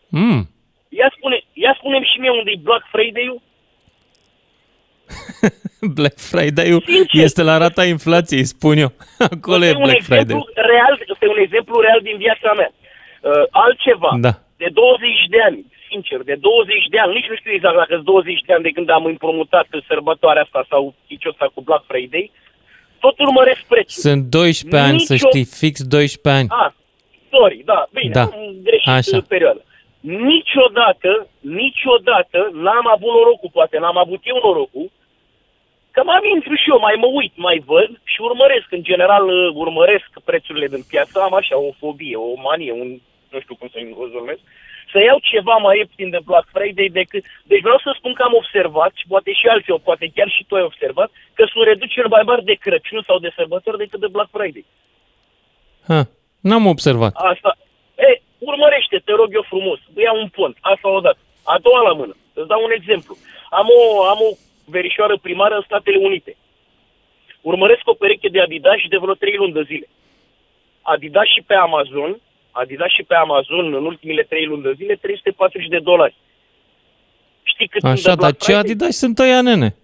Mm. 0.08 0.50
Ia, 0.90 1.08
spune, 1.18 1.38
ia 1.54 1.74
spune 1.80 1.98
și 2.12 2.20
mie 2.20 2.30
unde 2.40 2.52
e 2.52 2.60
Black 2.68 2.84
Friday-ul. 2.94 3.42
Black 6.00 6.18
Friday-ul 6.32 6.82
Sincer. 6.86 7.24
este 7.24 7.42
la 7.44 7.58
rata 7.58 7.84
inflației, 7.86 8.44
spun 8.44 8.78
eu. 8.78 8.92
Acolo 9.32 9.64
e 9.64 9.68
Ăsta 9.68 9.78
un 9.78 9.84
Black 9.90 10.00
exemplu 10.00 10.40
Friday. 10.40 10.66
real, 10.74 10.94
este 11.14 11.26
un 11.34 11.38
exemplu 11.46 11.80
real 11.80 12.00
din 12.08 12.18
viața 12.18 12.50
mea. 12.60 12.72
Uh, 13.22 13.44
altceva, 13.64 14.12
Da. 14.28 14.34
de 14.64 14.68
20 14.74 15.26
de 15.30 15.40
ani, 15.48 15.60
sincer, 15.90 16.20
de 16.32 16.36
20 16.36 16.86
de 16.94 17.00
ani, 17.04 17.14
nici 17.14 17.30
nu 17.32 17.36
știu 17.36 17.52
exact 17.58 17.76
dacă 17.82 17.94
sunt 17.94 18.06
20 18.06 18.42
de 18.48 18.54
ani 18.54 18.64
de 18.68 18.70
când 18.76 18.90
am 18.90 19.06
împrumutat 19.06 19.68
sărbătoarea 19.88 20.42
asta 20.42 20.62
sau 20.72 20.82
chiciul 21.08 21.32
ăsta 21.34 21.52
cu 21.54 21.62
Black 21.62 21.84
Friday, 21.92 22.32
tot 23.04 23.20
urmăresc 23.20 23.62
prețul. 23.72 24.02
Sunt 24.10 24.24
12 24.30 24.90
ani, 24.90 25.00
să 25.00 25.14
Nicio- 25.14 25.28
știi, 25.30 25.46
fix 25.62 25.76
12 25.84 26.40
ani. 26.40 26.48
Ah, 26.64 26.72
sorry, 27.34 27.62
da, 27.66 27.80
bine, 27.98 28.12
Da. 28.20 28.22
am 28.22 28.56
greșit 28.64 28.88
Așa. 28.88 28.98
Așa. 29.18 29.26
perioada. 29.34 29.62
Niciodată, 30.34 31.28
niciodată 31.40 32.40
n-am 32.64 32.88
avut 32.96 33.12
norocul, 33.18 33.50
poate 33.58 33.76
n-am 33.80 33.98
avut 33.98 34.22
eu 34.24 34.38
norocul, 34.44 34.88
că 36.00 36.06
mai 36.06 36.32
intru 36.36 36.54
și 36.62 36.70
eu, 36.74 36.80
mai 36.88 36.96
mă 37.04 37.10
uit, 37.20 37.34
mai 37.48 37.58
văd 37.72 37.92
și 38.12 38.20
urmăresc. 38.30 38.68
În 38.78 38.84
general, 38.90 39.24
uh, 39.28 39.50
urmăresc 39.64 40.10
prețurile 40.30 40.68
din 40.74 40.84
piață, 40.92 41.16
am 41.22 41.34
așa 41.42 41.56
o 41.68 41.72
fobie, 41.82 42.16
o 42.16 42.34
manie, 42.48 42.74
un 42.82 42.90
nu 43.34 43.40
știu 43.44 43.56
cum 43.60 43.68
să-i 43.72 43.96
numesc, 44.20 44.42
să 44.92 44.98
iau 45.00 45.20
ceva 45.32 45.56
mai 45.66 45.78
ieftin 45.78 46.10
de 46.16 46.22
Black 46.30 46.48
Friday 46.56 46.90
decât... 47.00 47.24
Deci 47.52 47.66
vreau 47.68 47.80
să 47.86 47.90
spun 47.98 48.14
că 48.14 48.24
am 48.24 48.36
observat, 48.42 48.92
și 49.00 49.06
poate 49.14 49.32
și 49.40 49.48
alții, 49.48 49.88
poate 49.90 50.06
chiar 50.16 50.30
și 50.36 50.46
tu 50.48 50.56
ai 50.56 50.70
observat, 50.72 51.10
că 51.38 51.44
sunt 51.52 51.64
reduceri 51.66 52.14
mai 52.16 52.24
mari 52.30 52.44
de 52.50 52.56
Crăciun 52.64 53.04
sau 53.08 53.18
de 53.20 53.32
sărbători 53.36 53.82
decât 53.84 54.00
de 54.00 54.14
Black 54.16 54.30
Friday. 54.36 54.66
Ha, 55.88 56.02
n-am 56.48 56.66
observat. 56.66 57.14
Asta. 57.32 57.58
E, 58.08 58.22
urmărește, 58.50 58.98
te 59.06 59.14
rog 59.20 59.30
eu 59.34 59.46
frumos. 59.52 59.80
Ia 60.06 60.14
un 60.24 60.30
pont. 60.38 60.56
Asta 60.72 60.88
o 60.98 61.00
dată. 61.08 61.22
A 61.54 61.56
doua 61.66 61.82
la 61.90 61.94
mână. 62.00 62.16
Îți 62.34 62.48
dau 62.48 62.62
un 62.64 62.74
exemplu. 62.80 63.14
Am 63.50 63.68
o, 63.80 64.04
am 64.14 64.20
o 64.28 64.32
verișoară 64.70 65.18
primară 65.18 65.56
în 65.56 65.62
Statele 65.66 65.98
Unite. 65.98 66.36
Urmăresc 67.42 67.82
o 67.86 67.94
pereche 67.94 68.28
de 68.30 68.42
Adidas 68.42 68.78
și 68.78 68.88
de 68.88 68.98
vreo 68.98 69.14
3 69.14 69.36
luni 69.36 69.54
de 69.54 69.64
zile. 69.68 69.88
Adidas 70.82 71.26
și 71.36 71.42
pe 71.48 71.54
Amazon, 71.54 72.22
Adidas 72.52 72.90
și 72.90 73.04
pe 73.04 73.16
Amazon 73.16 73.74
în 73.74 73.86
ultimile 73.86 74.24
3 74.24 74.46
luni 74.46 74.62
de 74.62 74.74
zile 74.78 74.96
340 74.96 75.68
de 75.70 75.80
dolari. 75.80 76.16
Știi 77.44 77.68
cât 77.68 77.82
sunt 77.82 77.92
Așa, 77.94 78.02
de 78.02 78.08
dar 78.10 78.18
Black 78.18 78.38
ce 78.38 78.44
Friday? 78.46 78.60
Adidas 78.62 78.96
sunt 78.98 79.20
ăia, 79.20 79.42
nene? 79.42 79.76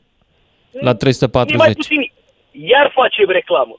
La 0.72 0.82
Mai 0.92 0.96
340. 0.96 1.76
puțin. 1.76 2.12
Iar 2.52 2.92
facem 2.94 3.30
reclamă. 3.30 3.76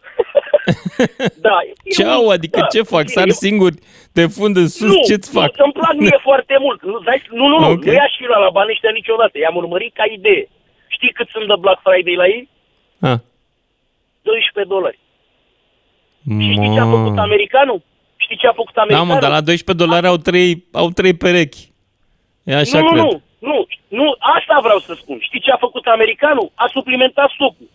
da. 1.47 1.59
Ce 1.95 2.03
eu- 2.03 2.09
au? 2.11 2.29
Adică 2.29 2.59
da, 2.61 2.67
ce 2.67 2.83
fac? 2.83 3.01
bine, 3.05 3.13
Sar 3.13 3.27
eu- 3.27 3.33
singur 3.47 3.73
de 4.13 4.27
fund 4.27 4.57
în 4.57 4.69
sus? 4.69 4.89
nu, 4.95 5.03
Ce-ți 5.09 5.31
nu, 5.35 5.41
fac? 5.41 5.51
Îmi 5.65 5.73
plac 5.73 5.95
mie 5.97 6.19
foarte 6.29 6.57
mult. 6.61 6.83
Nu, 6.83 6.99
dai, 6.99 7.23
nu, 7.31 7.47
nu, 7.47 7.59
nu, 7.59 7.71
Ok. 7.71 7.85
nu 7.85 7.93
ia 7.93 8.07
și 8.17 8.23
la, 8.29 8.39
la 8.39 8.51
bani 8.51 8.71
ăștia 8.71 8.91
niciodată. 8.91 9.39
I-am 9.39 9.57
urmărit 9.57 9.93
ca 9.95 10.05
idee. 10.19 10.49
Știi 10.89 11.13
cât 11.13 11.29
sunt 11.29 11.47
de 11.47 11.55
Black 11.59 11.81
Friday 11.87 12.15
la 12.15 12.27
ei? 12.27 12.49
Ha. 13.01 13.15
12 14.23 14.75
dolari. 14.75 14.99
Și 16.29 16.53
știi 16.53 16.75
ce 16.75 16.81
a 16.81 16.91
făcut 16.97 17.15
Mă. 17.15 17.21
americanul? 17.29 17.83
Știi 18.17 18.37
ce 18.37 18.47
a 18.47 18.53
făcut 18.61 18.75
Da, 18.75 18.81
americanul? 18.83 19.15
mă, 19.15 19.21
dar 19.21 19.31
la 19.31 19.41
12 19.41 19.85
dolari 19.85 20.07
au 20.13 20.17
trei, 20.29 20.65
au 20.73 20.89
trei 20.99 21.15
perechi. 21.23 21.63
E 22.51 22.55
așa 22.55 22.79
nu, 22.81 22.87
cred. 22.91 23.03
nu, 23.03 23.11
nu, 23.11 23.21
nu, 23.49 23.67
nu, 24.01 24.07
asta 24.37 24.57
vreau 24.67 24.79
să 24.79 24.93
spun. 24.95 25.19
Știi 25.21 25.41
ce 25.41 25.51
a 25.51 25.57
făcut 25.67 25.85
americanul? 25.87 26.49
A 26.55 26.67
suplimentat 26.77 27.31
stocul. 27.37 27.69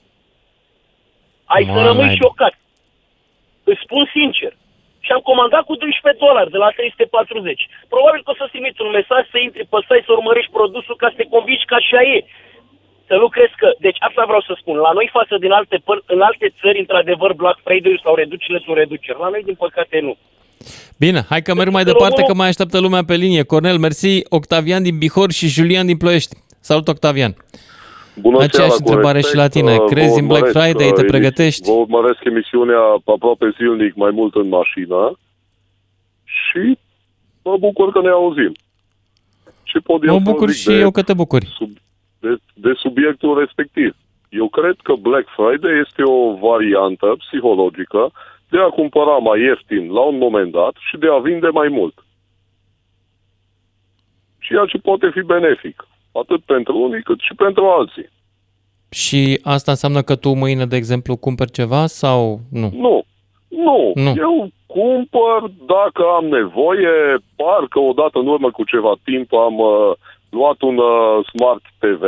Ai 1.55 1.63
Mă, 1.67 1.73
să 1.75 1.79
rămâi 1.87 2.05
naiba. 2.11 2.21
șocat. 2.23 2.53
Îți 3.71 3.81
spun 3.85 4.03
sincer. 4.17 4.53
Și 5.05 5.11
am 5.11 5.19
comandat 5.29 5.63
cu 5.69 5.75
12 5.75 6.23
dolari 6.25 6.51
de 6.55 6.57
la 6.63 6.69
340. 6.69 7.67
Probabil 7.93 8.21
că 8.23 8.31
o 8.31 8.35
să-ți 8.39 8.53
trimit 8.55 8.75
un 8.79 8.91
mesaj 8.99 9.23
să 9.33 9.37
intri 9.37 9.65
pe 9.71 9.77
site 9.87 10.03
să 10.07 10.11
urmărești 10.17 10.51
produsul 10.57 10.95
ca 11.01 11.07
să 11.11 11.15
te 11.19 11.25
convingi 11.35 11.65
că 11.69 11.75
așa 11.81 12.01
e. 12.15 12.17
Să 13.11 13.15
nu 13.23 13.27
crezi 13.35 13.55
că... 13.61 13.67
Deci 13.87 13.99
asta 14.07 14.23
vreau 14.29 14.41
să 14.47 14.53
spun. 14.61 14.75
La 14.87 14.91
noi 14.97 15.07
față 15.17 15.35
din 15.43 15.51
alte, 15.59 15.77
păr- 15.87 16.05
în 16.15 16.21
alte 16.29 16.47
țări, 16.61 16.79
într-adevăr, 16.83 17.31
Black 17.41 17.59
Friday 17.67 18.01
sau 18.03 18.15
reducerile 18.15 18.61
sunt 18.65 18.77
reduceri. 18.77 19.17
La 19.23 19.29
noi, 19.33 19.43
din 19.49 19.57
păcate, 19.65 19.99
nu. 20.07 20.13
Bine, 21.03 21.19
hai 21.31 21.41
că 21.41 21.51
merg 21.53 21.71
mai 21.71 21.83
Românul- 21.83 21.91
departe, 21.93 22.21
că 22.29 22.33
mai 22.41 22.47
așteaptă 22.51 22.77
lumea 22.79 23.03
pe 23.09 23.15
linie. 23.23 23.43
Cornel, 23.43 23.77
mersi, 23.77 24.13
Octavian 24.37 24.83
din 24.87 24.97
Bihor 24.97 25.29
și 25.39 25.47
Julian 25.55 25.85
din 25.85 25.97
Ploiești. 25.97 26.33
Salut, 26.69 26.87
Octavian. 26.87 27.33
Bună 28.25 28.35
Aceeași 28.43 28.55
seara, 28.55 28.83
cu 28.83 28.89
întrebare 28.89 29.19
respect, 29.21 29.33
și 29.35 29.41
la 29.43 29.47
tine. 29.55 29.73
uh, 29.77 29.85
Crezi 29.91 30.13
vă 30.13 30.19
în 30.19 30.27
Black 30.27 30.45
urmăresc, 30.45 30.59
Friday? 30.75 30.91
Te 30.97 31.01
uh, 31.01 31.07
pregătești? 31.13 31.65
Vă 31.69 31.71
urmăresc 31.85 32.19
emisiunea 32.23 32.81
aproape 33.15 33.45
zilnic 33.57 33.93
mai 33.95 34.11
mult 34.19 34.33
în 34.35 34.47
mașină 34.47 35.01
și 36.37 36.77
mă 37.43 37.55
bucur 37.59 37.91
că 37.91 38.01
ne 38.01 38.09
auzim. 38.09 38.51
Și 39.63 39.77
pot 39.83 40.03
eu 40.03 40.13
Mă 40.13 40.21
să 40.23 40.31
bucur 40.31 40.49
zic 40.49 40.59
și 40.61 40.67
de, 40.67 40.73
eu 40.85 40.91
că 40.91 41.01
te 41.01 41.13
bucuri. 41.13 41.45
sub, 41.57 41.69
de, 42.21 42.37
de 42.53 42.71
subiectul 42.75 43.39
respectiv. 43.39 43.95
Eu 44.29 44.47
cred 44.47 44.75
că 44.83 44.93
Black 44.93 45.27
Friday 45.35 45.79
este 45.85 46.03
o 46.03 46.35
variantă 46.35 47.15
psihologică 47.17 48.11
de 48.49 48.57
a 48.57 48.69
cumpăra 48.69 49.17
mai 49.17 49.41
ieftin 49.41 49.91
la 49.91 50.01
un 50.01 50.17
moment 50.17 50.51
dat 50.51 50.73
și 50.89 50.97
de 50.97 51.07
a 51.07 51.17
vinde 51.17 51.47
mai 51.47 51.67
mult. 51.67 52.05
Ceea 54.39 54.65
ce 54.65 54.77
poate 54.77 55.09
fi 55.13 55.21
benefic, 55.21 55.87
atât 56.11 56.41
pentru 56.41 56.77
unii 56.77 57.03
cât 57.03 57.19
și 57.19 57.33
pentru 57.33 57.65
alții. 57.65 58.09
Și 58.89 59.39
asta 59.43 59.71
înseamnă 59.71 60.01
că 60.01 60.15
tu 60.15 60.29
mâine, 60.33 60.65
de 60.65 60.75
exemplu, 60.75 61.15
cumperi 61.15 61.51
ceva 61.51 61.85
sau 61.85 62.39
nu? 62.51 62.69
Nu. 62.73 63.03
Nu. 63.47 63.91
Nu. 63.95 64.13
Eu 64.17 64.51
cumpăr 64.65 65.51
dacă 65.65 66.03
am 66.17 66.25
nevoie. 66.25 66.91
Parcă 67.35 67.79
odată 67.79 68.19
în 68.19 68.27
urmă 68.27 68.51
cu 68.51 68.63
ceva 68.63 68.93
timp 69.03 69.33
am 69.33 69.57
uh, 69.57 69.91
luat 70.31 70.61
un 70.61 70.77
uh, 70.77 71.25
Smart 71.31 71.63
TV, 71.79 72.03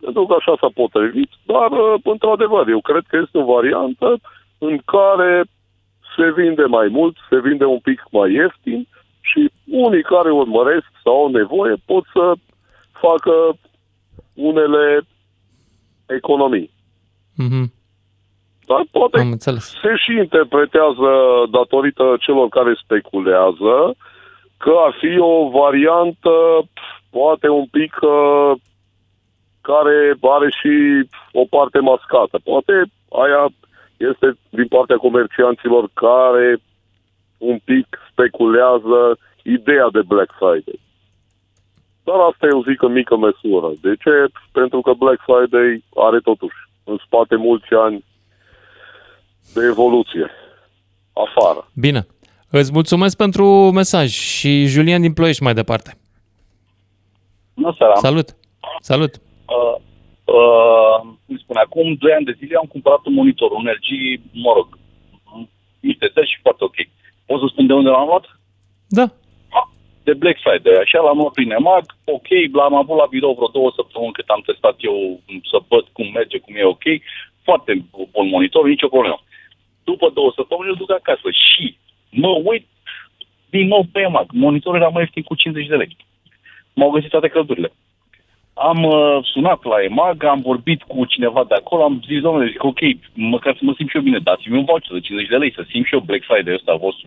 pentru 0.00 0.26
că 0.26 0.34
așa 0.38 0.54
s-a 0.60 0.70
potrivit, 0.74 1.30
dar, 1.46 1.70
uh, 1.70 1.94
într-adevăr, 2.04 2.68
eu 2.68 2.80
cred 2.80 3.04
că 3.08 3.16
este 3.22 3.38
o 3.38 3.52
variantă 3.54 4.18
în 4.58 4.78
care 4.84 5.44
se 6.16 6.32
vinde 6.36 6.64
mai 6.64 6.88
mult, 6.88 7.16
se 7.28 7.40
vinde 7.40 7.64
un 7.64 7.78
pic 7.78 8.02
mai 8.10 8.32
ieftin 8.32 8.88
și 9.20 9.50
unii 9.64 10.02
care 10.02 10.30
urmăresc 10.30 10.86
sau 11.04 11.14
au 11.22 11.28
nevoie 11.30 11.74
pot 11.84 12.04
să 12.12 12.32
facă 12.92 13.32
unele 14.34 15.02
economii. 16.06 16.70
Mhm, 17.36 17.72
Dar 18.66 18.82
poate 18.90 19.18
am 19.20 19.30
înțeles. 19.30 19.64
se 19.82 19.94
și 19.96 20.12
interpretează 20.12 21.10
datorită 21.50 22.16
celor 22.20 22.48
care 22.48 22.74
speculează 22.84 23.94
că 24.56 24.72
ar 24.86 24.94
fi 25.00 25.18
o 25.18 25.48
variantă 25.48 26.30
poate 27.10 27.48
un 27.48 27.66
pic 27.70 27.96
uh, 28.00 28.52
care 29.60 30.16
are 30.20 30.48
și 30.60 30.74
o 31.32 31.44
parte 31.44 31.78
mascată. 31.78 32.38
Poate 32.44 32.72
aia 33.22 33.44
este 33.96 34.38
din 34.48 34.66
partea 34.66 34.96
comercianților 34.96 35.90
care 35.94 36.58
un 37.38 37.58
pic 37.64 37.86
speculează 38.10 39.18
ideea 39.42 39.88
de 39.92 40.02
Black 40.06 40.30
Friday. 40.38 40.80
Dar 42.04 42.18
asta 42.30 42.46
eu 42.46 42.62
zic 42.62 42.82
în 42.82 42.92
mică 42.92 43.16
măsură. 43.16 43.72
De 43.80 43.94
ce? 44.02 44.14
Pentru 44.52 44.80
că 44.80 44.92
Black 44.92 45.20
Friday 45.28 45.84
are 45.94 46.18
totuși 46.18 46.56
în 46.84 46.96
spate 47.06 47.36
mulți 47.36 47.74
ani 47.74 48.04
de 49.54 49.64
evoluție. 49.64 50.30
Afară. 51.12 51.68
Bine. 51.74 52.06
Îți 52.50 52.72
mulțumesc 52.72 53.16
pentru 53.16 53.44
mesaj 53.70 54.08
și 54.10 54.66
Julian 54.66 55.00
din 55.00 55.12
Ploiești 55.12 55.42
mai 55.42 55.54
departe. 55.54 55.99
Bună 57.60 57.74
seara. 57.78 57.94
Salut! 58.08 58.28
Salut! 58.90 59.12
Uh, 59.56 59.76
uh, 60.36 60.96
cum 61.26 61.36
spune, 61.42 61.60
acum 61.60 61.86
2 61.94 62.12
ani 62.12 62.28
de 62.28 62.38
zile 62.38 62.56
am 62.56 62.68
cumpărat 62.74 63.02
un 63.04 63.14
monitor, 63.20 63.50
un 63.50 63.66
LG, 63.76 63.88
mă 64.44 64.52
rog, 64.56 64.68
niște 65.80 66.06
tăți 66.14 66.30
și 66.32 66.42
foarte 66.44 66.64
ok. 66.64 66.78
Pot 67.26 67.40
să 67.40 67.46
spun 67.48 67.66
de 67.66 67.72
unde 67.72 67.90
l-am 67.90 68.06
luat? 68.06 68.24
Da. 68.98 69.06
De 70.06 70.14
Black 70.14 70.38
Friday. 70.44 70.82
Așa 70.82 70.98
l-am 71.00 71.18
luat 71.20 71.32
prin 71.32 71.50
EMAG, 71.50 71.86
ok, 72.16 72.30
l-am 72.52 72.74
avut 72.74 72.96
la 72.96 73.06
birou 73.14 73.34
vreo 73.34 73.54
două 73.58 73.70
săptămâni 73.78 74.16
cât 74.18 74.28
am 74.28 74.42
testat 74.48 74.76
eu 74.78 75.20
să 75.50 75.58
văd 75.68 75.84
cum 75.92 76.06
merge, 76.18 76.38
cum 76.38 76.54
e 76.56 76.74
ok. 76.74 76.86
Foarte 77.46 77.72
bun 78.14 78.26
monitor, 78.34 78.62
nicio 78.66 78.88
problemă. 78.94 79.18
După 79.84 80.06
două 80.18 80.30
săptămâni 80.34 80.70
îl 80.70 80.80
duc 80.82 80.90
acasă 80.92 81.28
și 81.44 81.76
mă 82.10 82.32
uit 82.50 82.66
din 83.50 83.66
nou 83.66 83.82
pe 83.92 84.00
EMAG. 84.00 84.28
Monitorul 84.32 84.80
era 84.80 84.88
mai 84.88 85.02
ieftin 85.02 85.22
cu 85.22 85.34
50 85.34 85.66
de 85.66 85.76
lei. 85.76 85.96
M-au 86.74 86.90
găsit 86.90 87.10
toate 87.10 87.28
căldurile. 87.28 87.72
Am 88.54 88.82
uh, 88.84 89.18
sunat 89.32 89.64
la 89.64 89.82
EMAG, 89.82 90.24
am 90.24 90.40
vorbit 90.40 90.82
cu 90.82 91.04
cineva 91.04 91.44
de 91.48 91.54
acolo, 91.54 91.82
am 91.82 92.02
zis, 92.06 92.20
domnule, 92.20 92.50
zic, 92.50 92.64
ok, 92.64 92.80
măcar 93.14 93.52
să 93.58 93.62
mă 93.64 93.72
simt 93.76 93.88
și 93.90 93.96
eu 93.96 94.02
bine, 94.02 94.18
dați-mi 94.18 94.58
un 94.58 94.64
voucher 94.64 94.92
de 94.92 95.00
50 95.00 95.28
de 95.30 95.36
lei, 95.36 95.52
să 95.52 95.62
simt 95.70 95.86
și 95.86 95.94
eu 95.94 96.00
Black 96.00 96.24
Friday 96.24 96.54
ăsta 96.54 96.74
vostru. 96.74 97.06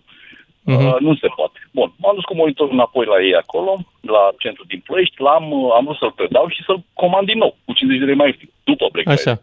Mhm. 0.63 0.85
Uh, 0.85 0.95
nu 0.99 1.15
se 1.15 1.27
poate. 1.35 1.57
Bun, 1.71 1.93
m-am 1.97 2.15
dus 2.15 2.23
cu 2.23 2.35
monitorul 2.35 2.73
înapoi 2.73 3.05
la 3.05 3.19
ei 3.27 3.35
acolo, 3.35 3.71
la 4.01 4.23
centru 4.37 4.63
din 4.67 4.81
Ploiești, 4.85 5.21
l-am, 5.21 5.51
uh, 5.51 5.73
am 5.77 5.83
vrut 5.85 5.97
să-l 5.97 6.17
predau 6.19 6.47
și 6.47 6.63
să-l 6.67 6.79
comand 6.93 7.25
din 7.27 7.37
nou, 7.37 7.55
cu 7.65 7.73
50 7.73 7.99
de 7.99 8.05
lei 8.05 8.15
mai 8.21 8.27
ieftin, 8.27 8.49
după 8.63 8.85
Black 8.91 9.07
Friday. 9.07 9.33
Așa. 9.33 9.41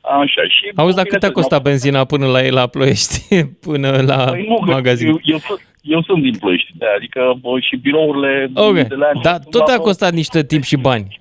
Așa, 0.00 0.42
și... 0.56 0.64
Auzi, 0.74 0.96
dar 0.96 1.04
cât 1.04 1.22
a 1.22 1.26
bineînțeles, 1.26 1.34
costat 1.34 1.62
benzina 1.62 2.04
până 2.04 2.26
la 2.26 2.44
ei 2.44 2.50
la 2.50 2.66
Ploiești, 2.66 3.18
până 3.66 4.02
la 4.06 4.24
Păi 4.24 4.46
nu, 4.48 4.58
magazin? 4.66 5.08
Eu, 5.08 5.20
eu, 5.22 5.38
sunt, 5.38 5.60
eu 5.82 6.02
sunt 6.02 6.22
din 6.22 6.38
Ploiești, 6.38 6.70
da, 6.74 6.86
adică 6.96 7.34
bă, 7.40 7.60
și 7.60 7.76
birourile 7.76 8.50
Ok, 8.54 8.74
de 8.74 8.94
la 8.94 9.10
dar 9.22 9.38
tot 9.50 9.68
a 9.68 9.78
costat 9.78 10.12
niște 10.12 10.44
timp 10.44 10.62
și 10.62 10.76
bani. 10.76 11.20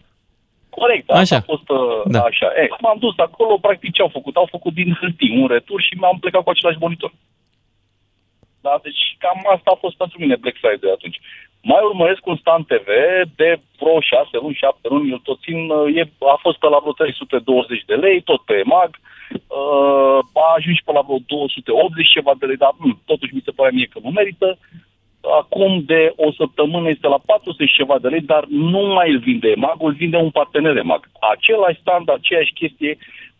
Corect, 0.70 1.10
Așa. 1.10 1.20
așa 1.20 1.36
a 1.36 1.42
fost 1.54 1.70
uh, 1.70 2.02
Da. 2.06 2.20
da. 2.20 2.24
așa. 2.24 2.48
E, 2.56 2.68
m-am 2.82 2.98
dus 3.00 3.18
acolo, 3.18 3.58
practic 3.58 3.92
ce 3.94 4.02
au 4.02 4.08
făcut? 4.18 4.36
Au 4.36 4.48
făcut 4.50 4.74
din 4.74 4.98
hârtii 5.00 5.38
un 5.42 5.48
retur 5.48 5.82
și 5.82 5.94
m-am 5.96 6.18
plecat 6.20 6.44
cu 6.44 6.50
același 6.50 6.78
monitor. 6.80 7.12
Da, 8.62 8.80
deci 8.84 9.16
cam 9.18 9.40
asta 9.56 9.72
a 9.74 9.82
fost 9.84 9.96
pentru 9.98 10.18
mine 10.20 10.36
Black 10.36 10.58
Friday 10.62 10.92
atunci. 10.92 11.20
Mai 11.62 11.82
urmăresc 11.84 12.26
un 12.26 12.38
stand 12.38 12.66
TV 12.66 12.88
de 13.36 13.60
vreo 13.80 14.00
6 14.02 14.30
luni, 14.42 14.54
7 14.54 14.88
luni, 14.90 15.12
eu 15.12 15.18
tot 15.18 15.40
țin, 15.46 15.70
uh, 15.70 15.96
e, 15.96 16.02
a 16.36 16.38
fost 16.42 16.58
pe 16.58 16.68
la 16.68 16.80
vreo 16.82 16.92
320 16.92 17.84
de 17.86 17.96
lei, 17.96 18.22
tot 18.22 18.42
pe 18.42 18.54
EMAG, 18.66 18.90
uh, 18.90 19.19
a 20.34 20.54
ajuns 20.58 20.76
și 20.78 20.86
pe 20.86 20.92
la 20.92 21.04
vreo 21.08 21.20
280 21.28 22.10
ceva 22.16 22.34
de 22.40 22.46
lei, 22.46 22.64
dar 22.64 22.74
hm, 22.80 23.02
totuși 23.06 23.36
mi 23.36 23.46
se 23.46 23.52
pare 23.52 23.72
mie 23.74 23.88
că 23.94 24.00
nu 24.04 24.10
merită. 24.10 24.58
Acum 25.42 25.84
de 25.86 26.14
o 26.16 26.32
săptămână 26.32 26.90
este 26.90 27.08
la 27.08 27.20
400 27.26 27.66
și 27.66 27.80
ceva 27.82 27.98
de 28.02 28.08
lei, 28.08 28.22
dar 28.22 28.44
nu 28.50 28.82
mai 28.96 29.12
îl 29.12 29.20
vinde 29.20 29.48
EMAG, 29.50 29.78
îl 29.80 29.94
vinde 29.94 30.18
un 30.18 30.30
partener 30.30 30.78
EMAG. 30.78 31.10
Același 31.34 31.80
stand, 31.80 32.10
aceeași 32.10 32.54
chestie, 32.54 32.98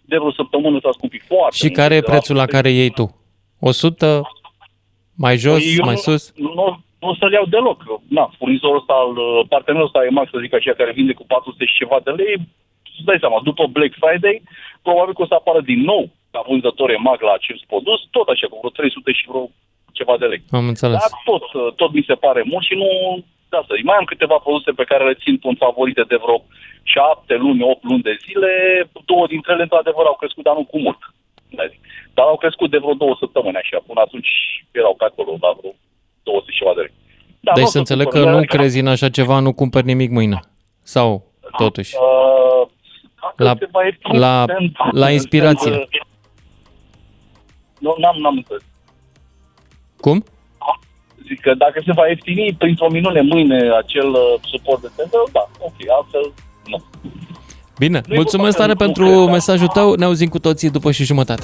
de 0.10 0.18
vreo 0.18 0.32
săptămână 0.32 0.80
s-a 0.82 0.92
scumpit 0.92 1.24
foarte 1.28 1.56
Și 1.56 1.66
mult, 1.66 1.76
care 1.76 1.96
e 1.96 2.00
de 2.00 2.06
la 2.06 2.12
prețul 2.12 2.36
la 2.36 2.46
care 2.46 2.70
iei 2.70 2.90
tu? 2.90 3.06
100? 3.60 4.22
Mai 5.16 5.38
jos, 5.38 5.64
Păi 5.64 5.76
eu 5.78 5.86
mai 5.86 6.00
nu, 6.00 6.06
sus? 6.08 6.34
Nu, 6.36 6.68
nu 7.00 7.08
o 7.12 7.16
să-l 7.16 7.32
iau 7.32 7.46
deloc. 7.46 7.80
Na, 8.08 8.26
furnizorul 8.38 8.82
ăsta, 8.82 8.94
al, 8.94 9.18
uh, 9.18 9.46
partenerul 9.54 9.88
ăsta 9.88 10.06
e 10.06 10.10
Max, 10.10 10.30
să 10.30 10.38
zic 10.42 10.54
așa, 10.54 10.74
care 10.74 10.92
vinde 11.00 11.14
cu 11.14 11.26
400 11.28 11.66
și 11.66 11.80
ceva 11.82 11.98
de 12.04 12.12
lei, 12.12 12.36
îți 12.96 13.08
dai 13.10 13.22
seama, 13.24 13.40
după 13.44 13.64
Black 13.68 13.94
Friday, 14.02 14.42
probabil 14.88 15.14
că 15.14 15.22
o 15.22 15.30
să 15.32 15.38
apară 15.38 15.62
din 15.72 15.82
nou 15.92 16.04
ca 16.32 16.42
vânzător 16.48 16.90
EMAG 16.90 17.22
la 17.22 17.34
acest 17.40 17.64
produs, 17.72 18.00
tot 18.16 18.28
așa, 18.28 18.48
cu 18.48 18.58
vreo 18.60 18.70
300 18.70 19.12
și 19.12 19.30
vreo 19.32 19.46
ceva 19.98 20.16
de 20.22 20.26
lei. 20.32 20.42
Am 20.60 20.68
înțeles. 20.74 21.00
Dar 21.04 21.14
tot, 21.30 21.46
uh, 21.54 21.74
tot 21.80 21.92
mi 21.94 22.08
se 22.10 22.16
pare 22.26 22.42
mult 22.52 22.64
și 22.70 22.76
nu... 22.82 22.90
Da, 23.54 23.60
să 23.68 23.74
zic, 23.76 23.86
mai 23.86 24.00
am 24.00 24.12
câteva 24.14 24.38
produse 24.46 24.72
pe 24.72 24.90
care 24.92 25.04
le 25.10 25.20
țin 25.24 25.40
în 25.52 25.56
favorite 25.64 26.04
de 26.12 26.18
vreo 26.24 26.38
șapte 26.94 27.36
luni, 27.44 27.64
opt 27.72 27.84
luni 27.84 28.08
de 28.10 28.16
zile. 28.26 28.52
Două 29.12 29.26
dintre 29.34 29.54
ele, 29.54 29.66
într-adevăr, 29.68 30.06
au 30.06 30.18
crescut, 30.22 30.44
dar 30.44 30.56
nu 30.56 30.66
cu 30.72 30.80
mult. 30.86 31.02
Da, 31.58 31.64
zic. 31.72 31.82
Dar 32.14 32.26
au 32.26 32.38
crescut 32.38 32.70
de 32.72 32.78
vreo 32.84 32.94
două 33.04 33.16
săptămâni 33.20 33.62
așa. 33.64 33.78
Până 33.88 34.02
atunci 34.02 34.32
erau 34.72 34.96
pe 34.98 35.06
acolo 35.10 35.32
la 35.46 35.52
vreo 35.60 35.72
200 36.24 36.52
și 36.52 36.58
ceva 36.58 36.74
de 36.78 36.82
lei. 36.86 36.94
Da, 37.40 37.52
deci 37.52 37.64
nu 37.64 37.70
o 37.70 37.76
să 37.76 37.78
înțeleg 37.84 38.08
că 38.08 38.18
cumpăr, 38.18 38.34
nu 38.34 38.40
dar- 38.44 38.52
crezi 38.56 38.80
în 38.80 38.88
așa 38.88 39.10
ceva, 39.10 39.40
nu 39.40 39.52
cumperi 39.62 39.86
nimic 39.94 40.10
mâine. 40.18 40.40
Sau, 40.84 41.10
totuși. 41.58 41.96
Uh, 41.96 42.02
dacă 42.02 42.39
La- 43.44 43.56
se 43.60 43.68
va 43.72 43.84
ieftini, 43.84 44.18
la- 44.18 44.46
în- 44.60 44.72
la 44.92 45.06
în- 45.06 45.12
inspirație. 45.14 45.72
în- 45.72 45.86
Nu, 47.80 47.96
n-am, 48.02 48.16
n-am 48.22 48.36
înțeles. 48.36 48.62
Cum? 50.00 50.24
Zic 51.28 51.40
că 51.42 51.54
dacă 51.54 51.82
se 51.86 51.92
va 51.96 52.08
ieftini 52.08 52.56
printr-o 52.58 52.90
minune 52.92 53.22
mâine 53.22 53.58
acel 53.84 54.10
uh, 54.10 54.34
suport 54.52 54.82
de 54.82 54.90
tendă, 54.96 55.18
da, 55.32 55.50
ok, 55.60 55.74
altfel 55.98 56.34
nu. 56.66 56.84
Bine, 57.78 58.02
Nu-i 58.08 58.16
mulțumesc 58.16 58.58
vorba 58.58 58.66
tare 58.66 58.74
că 58.78 58.84
nu 58.84 58.86
pentru 58.92 59.04
cred, 59.16 59.26
da. 59.26 59.32
mesajul 59.32 59.68
tău. 59.68 59.94
Ne 59.94 60.06
auzim 60.06 60.30
cu 60.30 60.40
toții 60.40 60.70
după 60.70 60.92
și 60.92 61.04
jumătate. 61.04 61.42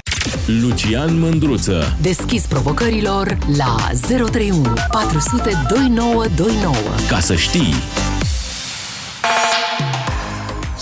Lucian 0.62 1.20
Mândruță. 1.20 1.84
Deschis 2.02 2.48
provocărilor 2.48 3.38
la 3.58 3.76
031 4.08 4.74
400 4.92 5.50
2929. 5.70 6.76
Ca 7.10 7.20
să 7.20 7.36
știi. 7.36 7.74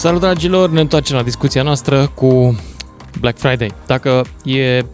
Salut 0.04 0.22
dragilor, 0.22 0.70
ne 0.70 0.80
întoarcem 0.80 1.16
la 1.16 1.24
discuția 1.24 1.64
noastră 1.64 2.12
cu 2.16 2.60
Black 3.20 3.38
Friday. 3.38 3.72
Dacă 3.86 4.26
e 4.44 4.86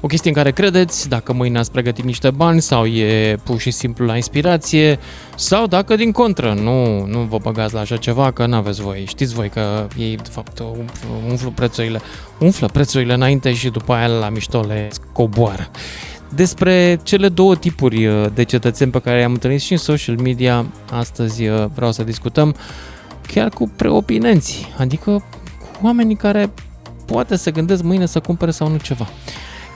o 0.00 0.06
chestie 0.06 0.30
în 0.30 0.36
care 0.36 0.50
credeți, 0.50 1.08
dacă 1.08 1.32
mâine 1.32 1.58
ați 1.58 1.70
pregătit 1.70 2.04
niște 2.04 2.30
bani 2.30 2.60
sau 2.60 2.86
e 2.86 3.36
pur 3.44 3.58
și 3.58 3.70
simplu 3.70 4.06
la 4.06 4.16
inspirație 4.16 4.98
sau 5.36 5.66
dacă 5.66 5.96
din 5.96 6.12
contră 6.12 6.52
nu, 6.52 7.06
nu 7.06 7.18
vă 7.18 7.38
băgați 7.42 7.74
la 7.74 7.80
așa 7.80 7.96
ceva 7.96 8.30
că 8.30 8.46
nu 8.46 8.56
aveți 8.56 8.82
voie. 8.82 9.04
Știți 9.04 9.34
voi 9.34 9.48
că 9.48 9.86
ei 9.98 10.16
de 10.16 10.28
fapt 10.30 10.58
umflă, 10.58 11.08
umflă 11.28 11.52
prețurile, 11.54 12.00
umflă 12.38 12.66
prețurile 12.66 13.14
înainte 13.14 13.54
și 13.54 13.68
după 13.68 13.92
aia 13.92 14.06
la 14.06 14.28
mișto 14.28 14.60
le 14.60 14.88
coboară. 15.12 15.70
Despre 16.34 17.00
cele 17.02 17.28
două 17.28 17.56
tipuri 17.56 18.06
uh, 18.06 18.26
de 18.34 18.42
cetățeni 18.42 18.90
pe 18.90 18.98
care 19.00 19.20
i-am 19.20 19.32
întâlnit 19.32 19.60
și 19.60 19.72
în 19.72 19.78
social 19.78 20.16
media, 20.16 20.66
astăzi 20.92 21.46
uh, 21.46 21.64
vreau 21.74 21.92
să 21.92 22.02
discutăm 22.02 22.54
chiar 23.32 23.48
cu 23.48 23.72
preopinenții, 23.76 24.66
adică 24.78 25.10
cu 25.60 25.86
oamenii 25.86 26.16
care 26.16 26.46
poate 27.12 27.34
se 27.36 27.50
gândesc 27.50 27.82
mâine 27.84 28.06
să 28.06 28.20
cumpere 28.20 28.50
sau 28.50 28.68
nu 28.68 28.78
ceva. 28.82 29.06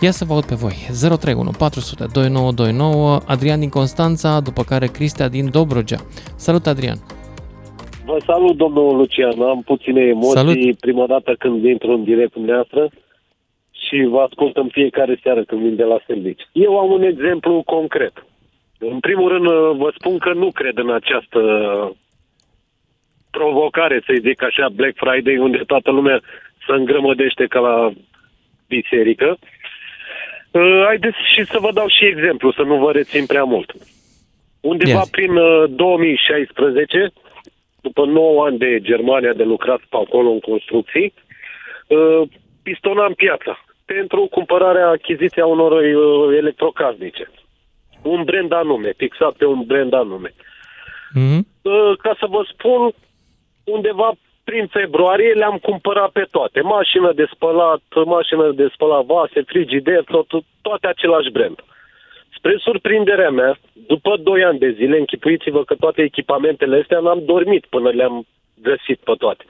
Ia 0.01 0.11
să 0.11 0.25
vă 0.25 0.33
aud 0.33 0.45
pe 0.45 0.55
voi. 0.55 0.75
031 1.01 1.51
400 1.59 2.07
2929, 2.13 3.21
Adrian 3.27 3.61
din 3.61 3.69
Constanța, 3.69 4.41
după 4.41 4.63
care 4.63 4.87
Cristia 4.87 5.29
din 5.29 5.51
Dobrogea. 5.51 6.01
Salut 6.37 6.67
Adrian! 6.67 6.99
Vă 8.05 8.17
salut, 8.27 8.57
domnul 8.57 8.97
Lucian. 8.97 9.43
Am 9.43 9.63
puține 9.63 10.01
emoții 10.01 10.39
Salut. 10.39 10.79
prima 10.81 11.07
dată 11.07 11.35
când 11.39 11.65
intru 11.65 11.93
în 11.93 12.05
direct 12.05 12.33
cu 12.33 12.39
dumneavoastră 12.39 12.91
și 13.71 14.07
vă 14.11 14.19
ascult 14.19 14.57
în 14.57 14.69
fiecare 14.73 15.21
seară 15.23 15.45
când 15.45 15.61
vin 15.61 15.77
de 15.77 15.85
la 15.85 15.99
servici. 16.07 16.43
Eu 16.53 16.79
am 16.79 16.91
un 16.91 17.03
exemplu 17.03 17.63
concret. 17.67 18.13
În 18.79 19.01
primul 19.01 19.29
rând, 19.29 19.47
vă 19.83 19.93
spun 19.99 20.19
că 20.19 20.33
nu 20.33 20.51
cred 20.51 20.77
în 20.79 20.91
această 20.91 21.41
provocare, 23.39 24.03
să-i 24.07 24.25
zic 24.29 24.43
așa, 24.43 24.69
Black 24.69 24.97
Friday, 24.97 25.37
unde 25.37 25.59
toată 25.67 25.91
lumea 25.91 26.21
se 26.67 26.73
îngrămădește 26.73 27.45
ca 27.47 27.61
la 27.61 27.77
biserică. 28.69 29.29
Uh, 30.51 30.83
haideți 30.85 31.17
și 31.35 31.45
să 31.45 31.59
vă 31.61 31.71
dau 31.73 31.89
și 31.89 32.05
exemplu, 32.05 32.53
să 32.53 32.63
nu 32.63 32.77
vă 32.77 32.93
rețin 32.93 33.27
prea 33.27 33.45
mult. 33.45 33.73
Undeva 34.61 34.99
Yes. 34.99 35.11
prin 35.11 35.37
uh, 35.37 35.65
2016, 35.69 37.13
după 37.81 38.05
9 38.05 38.45
ani 38.45 38.59
de 38.59 38.81
Germania 38.81 39.33
de 39.33 39.43
lucrat 39.43 39.81
pe 39.89 39.97
acolo 39.97 40.31
în 40.31 40.41
construcții, 40.41 41.15
uh, 41.87 42.23
pistonam 42.63 43.13
piața 43.13 43.65
pentru 43.85 44.27
cumpărarea, 44.31 44.89
achiziția 44.89 45.47
unor 45.47 45.73
uh, 45.73 46.37
electrocasnice. 46.37 47.31
Un 48.03 48.25
brand 48.25 48.53
anume, 48.53 48.93
fixat 48.97 49.33
pe 49.33 49.45
un 49.45 49.63
brand 49.67 49.93
anume. 49.93 50.31
Mm-hmm. 51.19 51.41
Uh, 51.63 51.93
Ca 51.99 52.17
să 52.19 52.27
vă 52.29 52.43
spun, 52.53 52.93
undeva 53.65 54.13
prin 54.45 54.67
februarie 54.67 55.33
le-am 55.33 55.59
cumpărat 55.59 56.11
pe 56.11 56.27
toate. 56.31 56.61
Mașină 56.61 57.13
de 57.13 57.27
spălat, 57.33 57.83
mașină 58.05 58.53
de 58.53 58.69
spălat 58.73 59.05
vase, 59.05 59.43
frigider, 59.43 60.05
tot, 60.05 60.45
toate 60.63 60.87
același 60.87 61.31
brand. 61.31 61.65
Spre 62.37 62.57
surprinderea 62.57 63.31
mea, 63.31 63.59
după 63.87 64.17
2 64.17 64.45
ani 64.45 64.59
de 64.59 64.71
zile, 64.71 64.99
închipuiți-vă 64.99 65.65
că 65.65 65.75
toate 65.75 66.03
echipamentele 66.03 66.81
astea 66.81 66.99
n-am 66.99 67.25
dormit 67.25 67.67
până 67.67 67.91
le-am 67.91 68.27
găsit 68.63 68.99
pe 68.99 69.13
toate. 69.19 69.45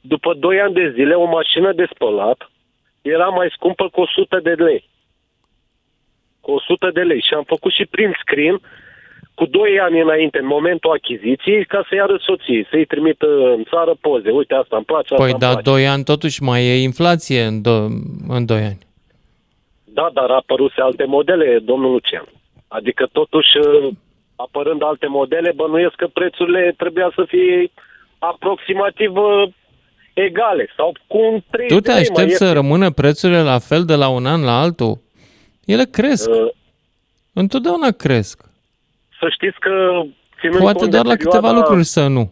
După 0.00 0.34
2 0.34 0.60
ani 0.60 0.74
de 0.74 0.90
zile, 0.90 1.14
o 1.14 1.24
mașină 1.24 1.72
de 1.72 1.86
spălat 1.94 2.50
era 3.02 3.28
mai 3.28 3.48
scumpă 3.54 3.88
cu 3.88 4.00
100 4.00 4.40
de 4.42 4.50
lei. 4.50 4.88
Cu 6.40 6.50
100 6.50 6.90
de 6.90 7.02
lei. 7.02 7.22
Și 7.22 7.34
am 7.34 7.44
făcut 7.44 7.72
și 7.72 7.86
prin 7.86 8.12
screen 8.20 8.60
cu 9.34 9.46
2 9.46 9.78
ani 9.80 10.00
înainte, 10.00 10.38
în 10.38 10.46
momentul 10.46 10.90
achiziției, 10.90 11.64
ca 11.64 11.84
să-i 11.88 12.00
arăt 12.00 12.20
soției, 12.20 12.66
să-i 12.70 12.84
trimită 12.84 13.26
în 13.56 13.64
țară 13.70 13.94
poze. 14.00 14.30
Uite, 14.30 14.54
asta 14.54 14.76
îmi 14.76 14.84
place, 14.84 15.14
asta 15.14 15.22
Păi 15.22 15.30
îmi 15.30 15.40
da, 15.40 15.48
place. 15.50 15.70
2 15.70 15.86
ani 15.86 16.04
totuși 16.04 16.42
mai 16.42 16.64
e 16.66 16.82
inflație 16.82 17.42
în, 17.42 17.60
do- 17.60 17.88
în 18.28 18.46
2 18.46 18.62
ani. 18.62 18.78
Da, 19.84 20.10
dar 20.12 20.30
apăruse 20.30 20.80
alte 20.80 21.04
modele, 21.04 21.58
domnul 21.58 21.90
Lucian. 21.90 22.24
Adică 22.68 23.08
totuși, 23.12 23.48
apărând 24.36 24.82
alte 24.82 25.06
modele, 25.06 25.52
bănuiesc 25.56 25.94
că 25.94 26.06
prețurile 26.06 26.74
trebuia 26.76 27.12
să 27.14 27.24
fie 27.28 27.70
aproximativ 28.18 29.16
uh, 29.16 29.48
egale 30.14 30.68
sau 30.76 30.92
cu 31.06 31.18
un 31.18 31.40
3 31.50 31.68
Tu 31.68 31.80
te 31.80 31.92
aștepți 31.92 32.36
să 32.36 32.52
rămână 32.52 32.90
prețurile 32.90 33.42
la 33.42 33.58
fel 33.58 33.84
de 33.84 33.94
la 33.94 34.08
un 34.08 34.26
an 34.26 34.42
la 34.44 34.60
altul? 34.60 34.98
Ele 35.64 35.84
cresc. 35.84 36.30
Uh, 36.30 36.48
Întotdeauna 37.32 37.90
cresc. 37.90 38.50
Să 39.22 39.28
știți 39.36 39.58
că 39.66 39.74
ținând 40.40 40.62
Poate 40.62 40.78
cont 40.78 40.90
doar 40.90 41.02
de 41.02 41.08
la 41.08 41.14
perioada, 41.14 41.38
câteva 41.38 41.50
lucruri 41.60 41.84
să 41.84 42.06
nu. 42.06 42.24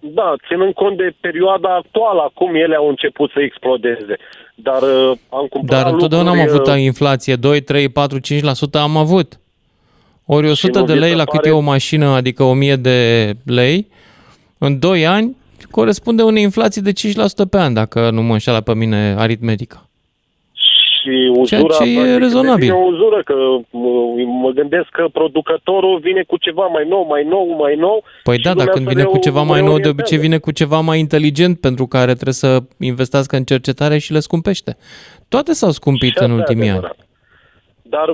Da, 0.00 0.34
ținând 0.48 0.72
cont 0.74 0.96
de 0.96 1.14
perioada 1.20 1.74
actuală, 1.74 2.20
acum 2.22 2.54
ele 2.54 2.74
au 2.76 2.88
început 2.88 3.30
să 3.30 3.40
explodeze. 3.40 4.16
Dar 4.54 4.82
uh, 4.82 5.16
am 5.38 5.46
cumpărat 5.50 5.82
Dar 5.82 5.92
întotdeauna 5.92 6.30
am 6.30 6.36
lucruri, 6.36 6.60
avut 6.60 6.74
uh, 6.74 6.80
inflație, 6.82 7.34
2, 7.36 7.60
3, 7.60 7.88
4, 7.88 8.18
5% 8.18 8.20
am 8.72 8.96
avut. 8.96 9.40
Ori 10.26 10.48
100 10.48 10.78
nu 10.78 10.84
de 10.84 10.92
vi 10.92 10.98
lei 10.98 11.10
se 11.10 11.16
la 11.16 11.24
cât 11.24 11.40
pare- 11.40 11.48
e 11.48 11.52
o 11.52 11.60
mașină, 11.60 12.06
adică 12.06 12.42
1000 12.42 12.76
de 12.76 12.98
lei, 13.44 13.86
în 14.58 14.78
2 14.78 15.06
ani 15.06 15.36
corespunde 15.70 16.22
unei 16.22 16.42
inflații 16.42 16.82
de 16.82 16.92
5% 16.92 17.46
pe 17.50 17.58
an, 17.58 17.74
dacă 17.74 18.10
nu 18.10 18.22
mă 18.22 18.32
înșeală 18.32 18.60
pe 18.60 18.74
mine 18.74 19.14
aritmetica. 19.18 19.89
Și 21.00 21.12
uzura, 21.30 21.44
Ceea 21.44 21.60
ce 21.62 21.90
e 21.90 21.94
practic, 21.94 22.18
rezonabil. 22.22 22.68
devine 22.68 22.84
o 22.84 22.86
uzură, 22.92 23.22
că 23.24 23.34
mă, 23.70 23.90
mă 24.42 24.50
gândesc 24.50 24.88
că 24.88 25.04
producătorul 25.12 25.98
vine 25.98 26.22
cu 26.22 26.36
ceva 26.36 26.66
mai 26.66 26.84
nou, 26.88 27.04
mai 27.08 27.24
nou, 27.24 27.56
mai 27.58 27.74
nou. 27.74 28.04
Păi 28.22 28.36
și 28.36 28.42
da, 28.42 28.48
dar 28.54 28.56
lumea 28.58 28.72
când 28.74 28.86
se 28.86 28.92
vine 28.92 29.04
cu 29.04 29.12
reu- 29.12 29.22
ceva 29.22 29.42
mai 29.42 29.46
nou, 29.46 29.56
de 29.56 29.60
reorientează. 29.64 29.96
obicei 29.98 30.18
vine 30.18 30.38
cu 30.38 30.50
ceva 30.52 30.80
mai 30.80 30.98
inteligent 30.98 31.60
pentru 31.60 31.86
care 31.86 32.12
trebuie 32.12 32.34
să 32.44 32.58
investească 32.78 33.36
în 33.36 33.44
cercetare 33.44 33.98
și 33.98 34.12
le 34.12 34.20
scumpește. 34.20 34.76
Toate 35.28 35.52
s-au 35.52 35.70
scumpit 35.70 36.12
Și 36.16 36.16
în 36.18 36.22
asta 36.24 36.34
e 36.34 36.38
ultimii 36.40 36.68
ani. 36.68 36.78
adevărat. 36.78 36.98
Dar 37.82 38.08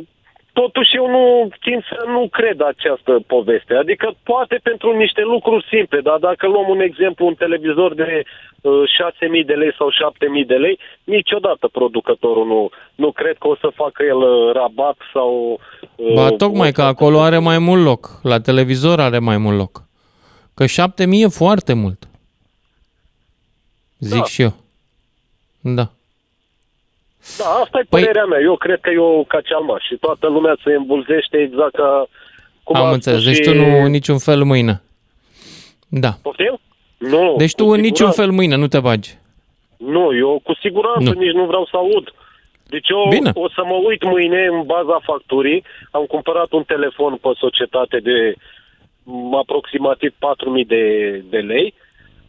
totuși 0.63 0.97
eu 0.97 1.07
nu 1.17 1.49
țin 1.65 1.79
să 1.91 1.99
nu 2.07 2.29
cred 2.39 2.59
această 2.73 3.13
poveste. 3.27 3.75
Adică 3.75 4.07
poate 4.23 4.61
pentru 4.63 4.97
niște 4.97 5.23
lucruri 5.23 5.67
simple, 5.75 6.01
dar 6.01 6.19
dacă 6.29 6.47
luăm 6.47 6.69
un 6.69 6.81
exemplu, 6.81 7.27
un 7.27 7.35
televizor 7.35 7.95
de 7.95 8.09
uh, 8.23 8.25
6.000 8.69 9.47
de 9.47 9.53
lei 9.55 9.75
sau 9.79 9.89
7.000 10.41 10.47
de 10.47 10.55
lei, 10.55 10.79
niciodată 11.05 11.69
producătorul 11.69 12.47
nu, 12.47 12.69
nu 12.95 13.13
cred 13.13 13.37
că 13.39 13.49
o 13.49 13.57
să 13.57 13.71
facă 13.75 14.03
el 14.03 14.17
uh, 14.17 14.53
rabat 14.55 14.97
sau... 15.13 15.61
uh, 15.97 16.13
Ba, 16.15 16.31
tocmai 16.31 16.73
că 16.73 16.83
acolo 16.83 17.21
are 17.21 17.39
mai 17.39 17.59
mult 17.59 17.85
loc. 17.85 18.21
La 18.23 18.41
televizor 18.41 19.01
are 19.01 19.19
mai 19.19 19.37
mult 19.39 19.57
loc. 19.57 19.83
Că 20.55 20.67
7000 20.67 21.23
e 21.23 21.27
foarte 21.29 21.73
mult. 21.73 22.09
Zic 23.99 24.19
Da. 24.19 24.25
și 24.25 24.43
eu. 24.43 24.55
Da. 25.61 25.91
Da, 27.39 27.45
asta 27.45 27.79
e 27.79 27.83
Păi- 27.85 27.89
părerea 27.89 28.25
mea. 28.25 28.41
Eu 28.41 28.57
cred 28.57 28.81
că 28.81 28.91
e 28.91 28.99
o 28.99 29.25
cacealma 29.25 29.79
și 29.79 29.95
toată 29.95 30.27
lumea 30.29 30.57
se 30.65 30.73
îmbulzește 30.73 31.37
exact 31.39 31.75
ca... 31.75 32.07
Cum 32.63 32.77
Am 32.77 32.85
a 32.85 32.91
înțeles. 32.93 33.21
spus 33.23 33.33
Deci 33.37 33.45
și- 33.45 33.51
tu 33.51 33.57
nu 33.57 33.85
în 33.85 33.91
niciun 33.91 34.19
fel 34.19 34.43
mâine. 34.43 34.83
Da. 35.89 36.11
Poftim? 36.23 36.59
Nu, 36.99 37.35
Deci 37.39 37.55
tu 37.55 37.65
cu 37.65 37.71
în 37.71 37.81
niciun 37.81 37.95
siguranță. 37.95 38.21
fel 38.21 38.31
mâine 38.31 38.55
nu 38.57 38.67
te 38.67 38.81
bagi. 38.81 39.11
Nu, 39.77 40.17
eu 40.17 40.41
cu 40.43 40.55
siguranță 40.61 41.11
Nu. 41.13 41.21
nici 41.21 41.33
nu 41.33 41.45
vreau 41.45 41.65
să 41.71 41.77
aud. 41.77 42.15
Deci 42.69 42.89
eu 42.89 43.07
Bine. 43.09 43.31
o 43.35 43.49
să 43.49 43.63
mă 43.65 43.75
uit 43.89 44.03
mâine 44.05 44.45
în 44.47 44.63
baza 44.67 45.01
facturii. 45.03 45.65
Am 45.91 46.05
cumpărat 46.05 46.53
un 46.53 46.63
telefon 46.67 47.15
pe 47.23 47.29
societate 47.37 47.99
de 47.99 48.35
m, 49.03 49.35
aproximativ 49.35 50.11
4.000 50.13 50.67
de, 50.67 50.83
de 51.31 51.39
lei. 51.39 51.75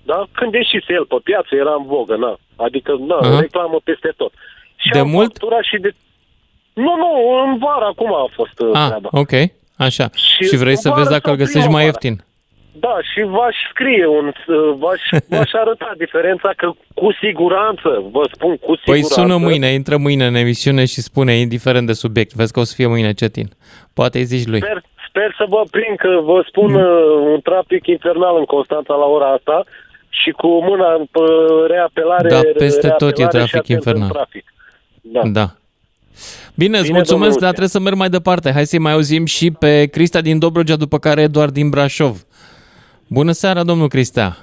Da? 0.03 0.25
Când 0.31 0.53
ieșise 0.53 0.93
el 0.93 1.05
pe 1.05 1.15
piață, 1.23 1.55
era 1.55 1.73
în 1.77 1.85
vogă, 1.85 2.15
na. 2.15 2.37
Adică, 2.55 2.95
na, 3.07 3.15
Aha. 3.15 3.37
uh-huh. 3.37 3.39
reclamă 3.39 3.79
peste 3.83 4.13
tot. 4.17 4.31
Și 4.75 4.89
De 4.89 4.99
am 4.99 5.09
mult? 5.09 5.31
facturat 5.37 5.63
și 5.63 5.77
de... 5.77 5.89
Nu, 6.73 6.95
nu, 6.95 7.09
în 7.45 7.57
vară 7.57 7.85
acum 7.85 8.13
a 8.13 8.29
fost 8.33 8.59
uh, 8.59 8.69
Ah, 8.73 8.85
treaba. 8.87 9.09
ok, 9.11 9.31
așa. 9.77 10.09
Și, 10.15 10.43
Și 10.47 10.55
vrei 10.57 10.77
să 10.77 10.87
în 10.87 10.93
vezi 10.93 11.07
vară 11.07 11.17
dacă 11.19 11.29
îl 11.29 11.35
sau 11.35 11.45
găsești 11.45 11.69
mai 11.71 11.83
primăvară? 11.83 11.85
ieftin. 11.85 12.25
Da, 12.79 12.95
și 13.13 13.21
v-aș 13.25 13.55
scrie 13.71 14.05
un... 14.07 14.25
uh, 14.27 14.73
V-aș, 14.77 15.01
v-aș 15.37 15.51
arăta 15.53 15.91
diferența 15.97 16.51
că 16.57 16.71
cu 16.93 17.07
siguranță, 17.21 17.89
vă 18.11 18.29
spun 18.33 18.57
cu 18.57 18.75
siguranță... 18.75 18.83
Păi 18.91 19.03
sună 19.03 19.37
mâine, 19.37 19.67
intră 19.67 19.97
mâine 19.97 20.25
în 20.25 20.35
emisiune 20.35 20.85
și 20.85 21.01
spune, 21.01 21.33
indiferent 21.33 21.87
de 21.87 21.93
subiect, 21.93 22.33
vezi 22.33 22.53
că 22.53 22.59
o 22.59 22.63
să 22.63 22.73
fie 22.75 22.87
mâine 22.87 23.13
cetin. 23.13 23.49
Poate 23.93 24.17
îi 24.17 24.23
zici 24.23 24.47
lui. 24.47 24.59
Sper, 24.59 24.81
sper 25.09 25.33
să 25.37 25.45
vă 25.49 25.61
prind 25.71 25.97
că 25.97 26.19
vă 26.23 26.43
spun 26.47 26.71
Mm. 26.71 26.75
uh, 26.75 27.31
un 27.33 27.39
trafic 27.41 27.87
infernal 27.87 28.37
în 28.37 28.45
Constanța 28.45 28.93
la 28.93 29.05
ora 29.05 29.29
asta 29.31 29.63
și 30.09 30.31
cu 30.31 30.47
mâna 30.63 30.93
în 30.93 31.05
pe 31.11 31.19
reapelare... 31.67 32.29
Da, 32.29 32.41
peste 32.57 32.87
tot 32.97 33.17
e 33.17 33.21
reapelare 33.21 33.27
și 33.27 33.31
trafic 33.31 33.55
atent 33.55 33.67
în 33.67 33.75
infernal. 33.75 34.09
Trafic. 34.09 34.43
Da. 35.01 35.21
Da. 35.25 35.47
Bine, 36.55 36.77
îți 36.77 36.85
Bine, 36.85 36.97
mulțumesc, 36.97 37.09
domnul 37.09 37.27
dar 37.29 37.33
Lucian. 37.33 37.49
trebuie 37.49 37.67
să 37.69 37.79
merg 37.79 37.95
mai 37.95 38.09
departe. 38.09 38.51
Hai 38.51 38.65
să-i 38.65 38.79
mai 38.79 38.91
auzim 38.91 39.25
și 39.25 39.51
pe 39.51 39.85
Crista 39.85 40.21
din 40.21 40.39
Dobrogea, 40.39 40.75
după 40.75 40.97
care 40.99 41.21
Eduard 41.21 41.53
din 41.53 41.69
Brașov. 41.69 42.25
Bună 43.07 43.31
seara, 43.31 43.63
domnul 43.63 43.87
Cristea. 43.87 44.37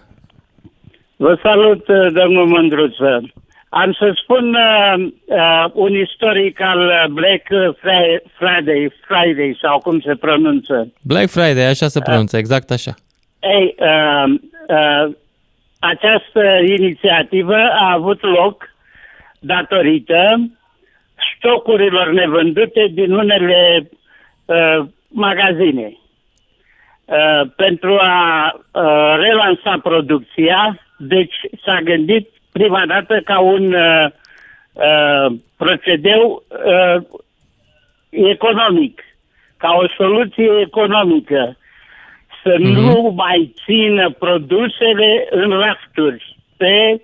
Vă 1.16 1.38
salut, 1.42 1.88
uh, 1.88 2.12
domnul 2.12 2.46
Mândruță. 2.46 3.22
Am 3.68 3.92
să 3.92 4.12
spun 4.22 4.54
uh, 4.54 5.06
uh, 5.24 5.64
un 5.72 5.94
istoric 6.00 6.60
al 6.60 6.78
uh, 6.78 7.04
Black 7.10 7.42
Fri- 7.76 8.22
Friday, 8.38 8.92
Friday 9.06 9.58
sau 9.60 9.78
cum 9.78 10.00
se 10.00 10.14
pronunță. 10.14 10.92
Black 11.02 11.28
Friday, 11.30 11.66
așa 11.68 11.88
se 11.88 12.00
pronunță, 12.00 12.36
exact 12.36 12.70
așa. 12.70 12.94
Ei, 13.40 13.74
uh, 13.78 14.34
uh, 14.68 15.12
această 15.78 16.42
inițiativă 16.78 17.54
a 17.56 17.92
avut 17.92 18.22
loc 18.22 18.68
datorită 19.38 20.50
stocurilor 21.36 22.12
nevândute 22.12 22.86
din 22.92 23.12
unele 23.12 23.88
uh, 24.44 24.86
magazine. 25.08 25.96
Uh, 27.06 27.48
pentru 27.56 27.96
a 28.00 28.50
uh, 28.54 29.14
relansa 29.18 29.78
producția, 29.82 30.78
deci 30.98 31.34
s-a 31.64 31.80
gândit 31.84 32.28
prima 32.52 32.86
dată 32.86 33.20
ca 33.24 33.38
un 33.38 33.72
uh, 33.74 34.06
uh, 34.72 35.36
procedeu 35.56 36.42
uh, 36.48 37.02
economic, 38.10 39.02
ca 39.56 39.68
o 39.72 39.88
soluție 39.96 40.60
economică 40.60 41.56
să 42.42 42.56
Mhm. 42.58 42.72
nu 42.72 43.12
mai 43.16 43.54
țină 43.64 44.10
produsele 44.10 45.26
în 45.30 45.50
rafturi 45.50 46.36
pe, 46.56 47.00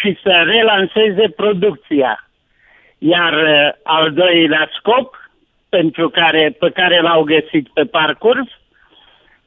și 0.00 0.18
să 0.22 0.42
relanseze 0.46 1.28
producția. 1.36 2.28
Iar 2.98 3.32
uh, 3.32 3.72
al 3.82 4.12
doilea 4.12 4.70
scop 4.78 5.14
pentru 5.68 6.08
care, 6.08 6.56
pe 6.58 6.70
care 6.70 7.00
l-au 7.00 7.22
găsit 7.22 7.68
pe 7.74 7.84
parcurs, 7.84 8.48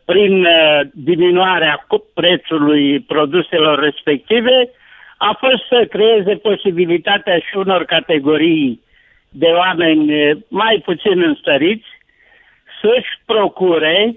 prin 0.09 0.45
uh, 0.45 0.79
diminuarea 0.93 1.85
cu- 1.87 2.05
prețului 2.13 2.99
produselor 2.99 3.79
respective, 3.79 4.69
a 5.17 5.37
fost 5.39 5.63
să 5.69 5.85
creeze 5.89 6.35
posibilitatea 6.35 7.37
și 7.37 7.57
unor 7.57 7.83
categorii 7.83 8.81
de 9.29 9.45
oameni 9.45 10.29
uh, 10.29 10.37
mai 10.47 10.81
puțin 10.85 11.21
înstăriți 11.21 11.87
să-și 12.81 13.13
procure 13.25 14.15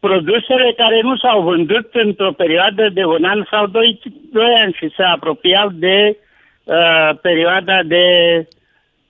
produsele 0.00 0.72
care 0.76 1.00
nu 1.00 1.16
s-au 1.16 1.42
vândut 1.42 1.88
într-o 1.92 2.32
perioadă 2.32 2.88
de 2.88 3.04
un 3.04 3.24
an 3.24 3.44
sau 3.50 3.66
doi, 3.66 4.00
doi 4.32 4.54
ani 4.62 4.76
și 4.78 4.92
se 4.96 5.02
apropiau 5.02 5.68
de 5.72 6.16
uh, 6.64 7.10
perioada 7.22 7.82
de 7.82 8.04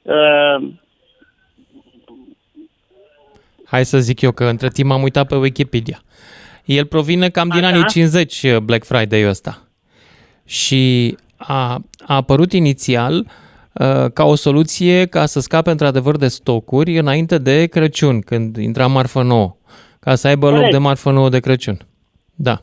uh, 0.02 0.57
Hai 3.73 3.85
să 3.85 3.99
zic 3.99 4.21
eu 4.21 4.33
că 4.33 4.45
între 4.45 4.69
timp 4.69 4.91
am 4.91 5.03
uitat 5.03 5.27
pe 5.27 5.37
Wikipedia. 5.37 6.03
El 6.65 6.85
provine 6.87 7.31
cam 7.31 7.49
din 7.49 7.65
Așa. 7.65 7.75
anii 7.75 7.85
50 7.85 8.57
Black 8.59 8.85
Friday-ul 8.85 9.29
ăsta. 9.29 9.69
Și 10.45 11.17
a, 11.37 11.83
a 12.07 12.15
apărut 12.15 12.53
inițial 12.53 13.27
uh, 13.73 14.11
ca 14.13 14.25
o 14.25 14.35
soluție 14.35 15.07
ca 15.07 15.27
să 15.27 15.41
scape 15.41 15.71
într-adevăr 15.71 16.17
de 16.17 16.29
stocuri 16.29 16.99
înainte 16.99 17.39
de 17.39 17.67
Crăciun, 17.67 18.21
când 18.21 18.57
intra 18.57 18.87
marfă 18.87 19.23
nouă, 19.23 19.57
ca 20.01 20.15
să 20.15 20.27
aibă 20.27 20.47
loc 20.47 20.55
Corect. 20.55 20.73
de 20.73 20.79
marfă 20.79 21.11
nouă 21.11 21.29
de 21.29 21.41
Crăciun. 21.41 21.87
Da. 22.35 22.63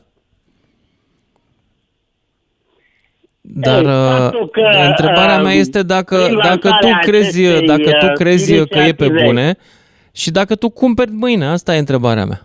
Dar 3.40 3.82
Ei, 3.82 3.88
uh, 3.88 4.18
faptul 4.20 4.48
că, 4.48 4.60
întrebarea 4.88 5.40
mea 5.42 5.52
uh, 5.52 5.58
este 5.58 5.82
dacă, 5.82 6.22
prin 6.24 6.36
dacă 6.36 6.58
tu 6.58 6.68
lansarea 6.68 6.98
crezi, 6.98 7.44
acestei, 7.44 7.66
dacă 7.66 7.90
tu 8.00 8.06
uh, 8.06 8.12
crezi 8.12 8.52
că 8.52 8.78
e 8.78 8.92
pe 8.92 9.04
inițiative. 9.04 9.24
bune 9.24 9.56
și 10.12 10.30
dacă 10.30 10.56
tu 10.56 10.70
cumperi 10.70 11.10
mâine, 11.10 11.46
asta 11.46 11.74
e 11.74 11.78
întrebarea 11.78 12.24
mea. 12.24 12.40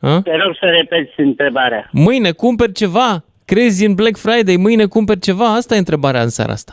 Ha? 0.00 0.20
te 0.22 0.36
rog 0.36 0.56
să 0.60 0.66
repeți 0.66 1.20
întrebarea. 1.20 1.88
Mâine 1.92 2.30
cumperi 2.30 2.72
ceva? 2.72 3.24
Crezi 3.44 3.86
în 3.86 3.94
Black 3.94 4.16
Friday? 4.16 4.56
Mâine 4.56 4.86
cumperi 4.86 5.20
ceva? 5.20 5.54
Asta 5.54 5.74
e 5.74 5.78
întrebarea 5.78 6.22
în 6.22 6.28
seara 6.28 6.52
asta. 6.52 6.72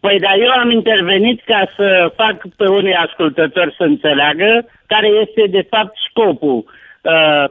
Păi, 0.00 0.18
dar 0.18 0.38
eu 0.38 0.50
am 0.50 0.70
intervenit 0.70 1.44
ca 1.44 1.72
să 1.76 2.12
fac 2.16 2.36
pe 2.56 2.68
unii 2.68 2.94
ascultători 2.94 3.74
să 3.78 3.82
înțeleagă 3.82 4.66
care 4.86 5.06
este 5.06 5.46
de 5.50 5.66
fapt 5.70 5.96
scopul 6.10 6.64
uh, 7.02 7.44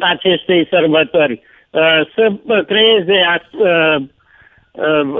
acestei 0.00 0.66
sărbători. 0.70 1.40
Uh, 1.70 2.00
să 2.14 2.32
uh, 2.44 2.64
creeze 2.64 3.12
uh, 3.12 3.60
uh, 3.60 4.02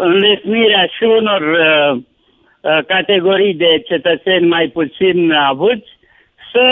înlesnirea 0.01 0.87
și 0.97 1.03
unor 1.03 1.41
uh, 1.43 2.03
uh, 2.61 2.85
categorii 2.87 3.55
de 3.55 3.83
cetățeni 3.87 4.47
mai 4.49 4.69
puțin 4.69 5.33
avuți 5.33 5.88
să 6.53 6.65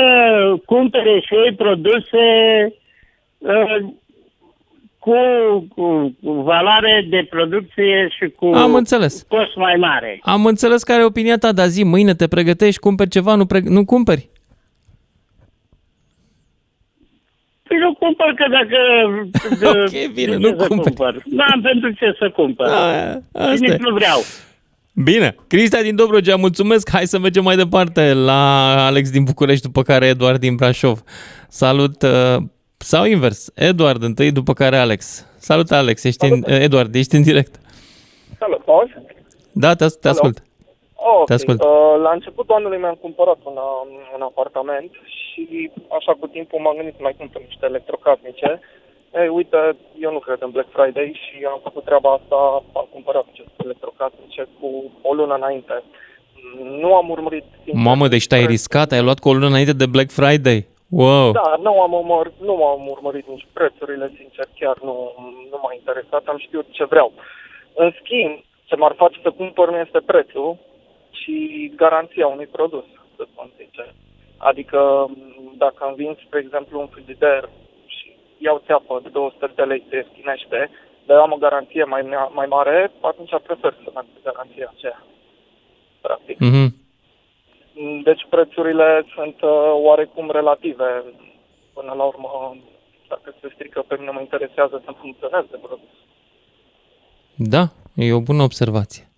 cumpere 0.67 1.21
și 1.21 1.35
ei 1.35 1.55
produse 1.55 2.25
uh, 3.39 3.77
cu, 4.99 5.15
cu, 5.75 6.17
cu 6.23 6.33
valoare 6.33 7.07
de 7.09 7.27
producție 7.31 8.09
și 8.19 8.29
cu 8.29 8.47
Am 8.47 8.75
înțeles. 8.75 9.23
cost 9.29 9.57
mai 9.57 9.77
mare. 9.77 10.19
Am 10.23 10.47
înțeles 10.47 10.83
care 10.83 11.03
e 11.03 11.05
opinia 11.05 11.39
ta, 11.39 11.53
dar 11.53 11.67
zi, 11.67 11.85
mâine 11.85 12.15
te 12.15 12.29
pregătești, 12.29 12.81
cumperi 12.81 13.09
ceva, 13.11 13.35
nu, 13.35 13.47
pre- 13.47 13.61
nu 13.65 13.85
cumperi? 13.85 14.29
Păi 17.60 17.60
nu 17.79 17.95
cumpăr 17.95 18.35
că 18.37 18.45
dacă... 18.59 18.79
Ok, 19.85 20.13
bine, 20.15 20.31
de 20.31 20.37
nu 20.37 20.49
ce 20.51 20.57
să 20.59 20.67
cumpări. 20.67 20.83
cumpăr? 20.95 21.23
Nu 21.25 21.43
am 21.55 21.61
pentru 21.61 21.91
ce 21.91 22.17
să 22.19 22.31
cumpăr. 22.31 22.67
A, 22.67 23.11
Și 23.13 23.21
asta 23.33 23.53
e. 23.53 23.69
nici 23.71 23.77
nu 23.81 23.95
vreau. 23.95 24.21
Bine, 24.95 25.35
Cristia 25.47 25.83
din 25.83 25.97
Dobrogea, 25.97 26.37
mulțumesc. 26.37 26.91
Hai 26.91 27.07
să 27.07 27.19
mergem 27.19 27.43
mai 27.45 27.57
departe 27.57 28.13
la 28.13 28.73
Alex 28.87 29.11
din 29.11 29.25
București, 29.25 29.63
după 29.67 29.83
care 29.83 30.07
Eduard 30.07 30.41
din 30.41 30.55
Brașov. 30.55 31.03
Salut, 31.49 32.03
uh, 32.03 32.37
sau 32.77 33.05
invers, 33.05 33.51
Eduard 33.55 34.03
întâi, 34.03 34.33
după 34.33 34.53
care 34.53 34.77
Alex. 34.77 35.27
Salut, 35.39 35.71
Alex, 35.71 36.05
ești 36.05 36.25
în, 36.31 36.43
uh, 36.47 36.59
Eduard, 36.61 36.95
ești 36.95 37.15
în 37.15 37.23
direct. 37.23 37.55
Salut, 38.39 38.67
mă 38.67 38.73
auzi? 38.73 38.93
Da, 39.53 39.75
te, 39.75 39.87
te 40.01 40.09
ascult. 40.09 40.43
Oh, 41.11 41.23
Te 41.27 41.33
ascult. 41.35 41.63
Uh, 41.63 41.95
la 42.07 42.11
începutul 42.11 42.55
anului 42.55 42.79
mi-am 42.79 42.99
cumpărat 43.01 43.41
un, 43.51 43.57
uh, 43.57 43.81
un 44.17 44.23
apartament 44.31 44.91
și 45.17 45.71
așa 45.99 46.13
cu 46.21 46.27
timpul 46.27 46.59
m-am 46.61 46.77
gândit 46.77 46.97
să 46.97 47.03
mai 47.03 47.17
cumpăr 47.19 47.41
niște 47.43 47.67
electrocasnice. 47.67 48.61
Ei, 49.21 49.29
uite, 49.29 49.77
eu 50.01 50.13
nu 50.13 50.19
cred 50.19 50.41
în 50.43 50.51
Black 50.51 50.71
Friday 50.77 51.21
și 51.23 51.45
am 51.45 51.61
făcut 51.63 51.85
treaba 51.85 52.11
asta, 52.13 52.37
am 52.81 52.89
cumpărat 52.93 53.25
aceste 53.33 53.61
electrocasnice 53.65 54.43
cu 54.61 54.69
o 55.03 55.13
lună 55.15 55.35
înainte. 55.35 55.83
Nu 56.83 56.95
am 56.95 57.09
urmărit... 57.11 57.45
sincer, 57.65 57.83
Mamă, 57.85 58.09
deci 58.09 58.27
te-ai 58.27 58.45
preț- 58.45 58.55
riscat, 58.57 58.93
ai 58.93 59.03
luat 59.03 59.19
cu 59.19 59.29
o 59.29 59.33
lună 59.33 59.47
înainte 59.47 59.73
de 59.73 59.87
Black 59.87 60.11
Friday. 60.11 60.67
Wow. 60.89 61.31
Da, 61.33 61.55
nu 61.63 61.81
am, 61.81 61.93
urmărit, 61.93 62.33
nu 62.49 62.65
am 62.67 62.89
urmărit 62.89 63.27
nici 63.29 63.47
prețurile, 63.53 64.13
sincer, 64.17 64.47
chiar 64.59 64.77
nu, 64.83 64.95
nu 65.51 65.59
m-a 65.63 65.73
interesat, 65.75 66.23
am 66.27 66.39
știut 66.39 66.67
ce 66.71 66.85
vreau. 66.85 67.13
În 67.75 67.93
schimb, 68.01 68.35
ce 68.65 68.75
m-ar 68.77 68.95
face 68.97 69.19
să 69.23 69.31
cumpăr 69.31 69.71
nu 69.71 69.77
este 69.77 70.01
prețul, 70.07 70.57
ci 71.21 71.75
garanția 71.77 72.27
unui 72.27 72.47
produs, 72.47 72.85
să 73.17 73.27
spun 73.33 73.51
sincer. 73.57 73.95
Adică, 74.37 75.07
m, 75.09 75.55
dacă 75.57 75.85
îmi 75.87 75.97
vin, 75.97 76.19
spre 76.27 76.39
exemplu, 76.39 76.81
un 76.81 76.87
frigider 76.87 77.49
și 77.87 78.17
iau 78.39 78.63
țeapă 78.67 79.01
de 79.03 79.09
200 79.09 79.53
de 79.55 79.63
lei, 79.63 79.87
se 79.89 79.97
ieftinește, 79.97 80.71
dar 81.07 81.19
am 81.19 81.33
o 81.33 81.43
garanție 81.47 81.85
mai, 81.85 82.03
mea- 82.03 82.31
mai 82.33 82.47
mare, 82.47 82.93
atunci 83.01 83.35
prefer 83.47 83.73
să 83.85 83.91
merg 83.95 84.07
pe 84.15 84.21
garanția 84.29 84.73
aceea. 84.75 85.03
Practic. 86.01 86.39
Mhm. 86.39 86.67
Deci 88.03 88.27
prețurile 88.31 89.07
sunt 89.15 89.37
uh, 89.43 89.71
oarecum 89.73 90.31
relative. 90.31 91.05
Până 91.73 91.93
la 91.97 92.05
urmă, 92.05 92.57
dacă 93.09 93.35
se 93.41 93.49
strică 93.55 93.85
pe 93.89 93.97
mine, 93.99 94.11
mă 94.11 94.21
interesează 94.21 94.83
să 94.85 94.91
funcționeze 95.01 95.57
produs. 95.63 95.93
Da, 97.35 97.63
e 97.95 98.13
o 98.13 98.21
bună 98.21 98.43
observație. 98.43 99.10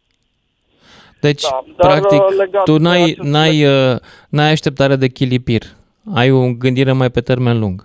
Deci, 1.27 1.43
Da, 1.43 1.65
dar, 1.77 1.91
practic, 1.91 2.23
uh, 2.23 2.35
legat 2.37 2.65
tu 2.65 2.77
de 2.77 2.83
n-ai, 2.83 3.03
acest 3.03 3.19
n-ai, 3.33 3.57
uh, 3.65 3.97
n-ai 4.35 4.51
așteptare 4.51 4.97
de 4.97 5.09
chilipir. 5.09 5.63
Ai 6.15 6.31
o 6.31 6.43
gândire 6.63 6.93
mai 6.93 7.11
pe 7.11 7.21
termen 7.21 7.59
lung. 7.59 7.79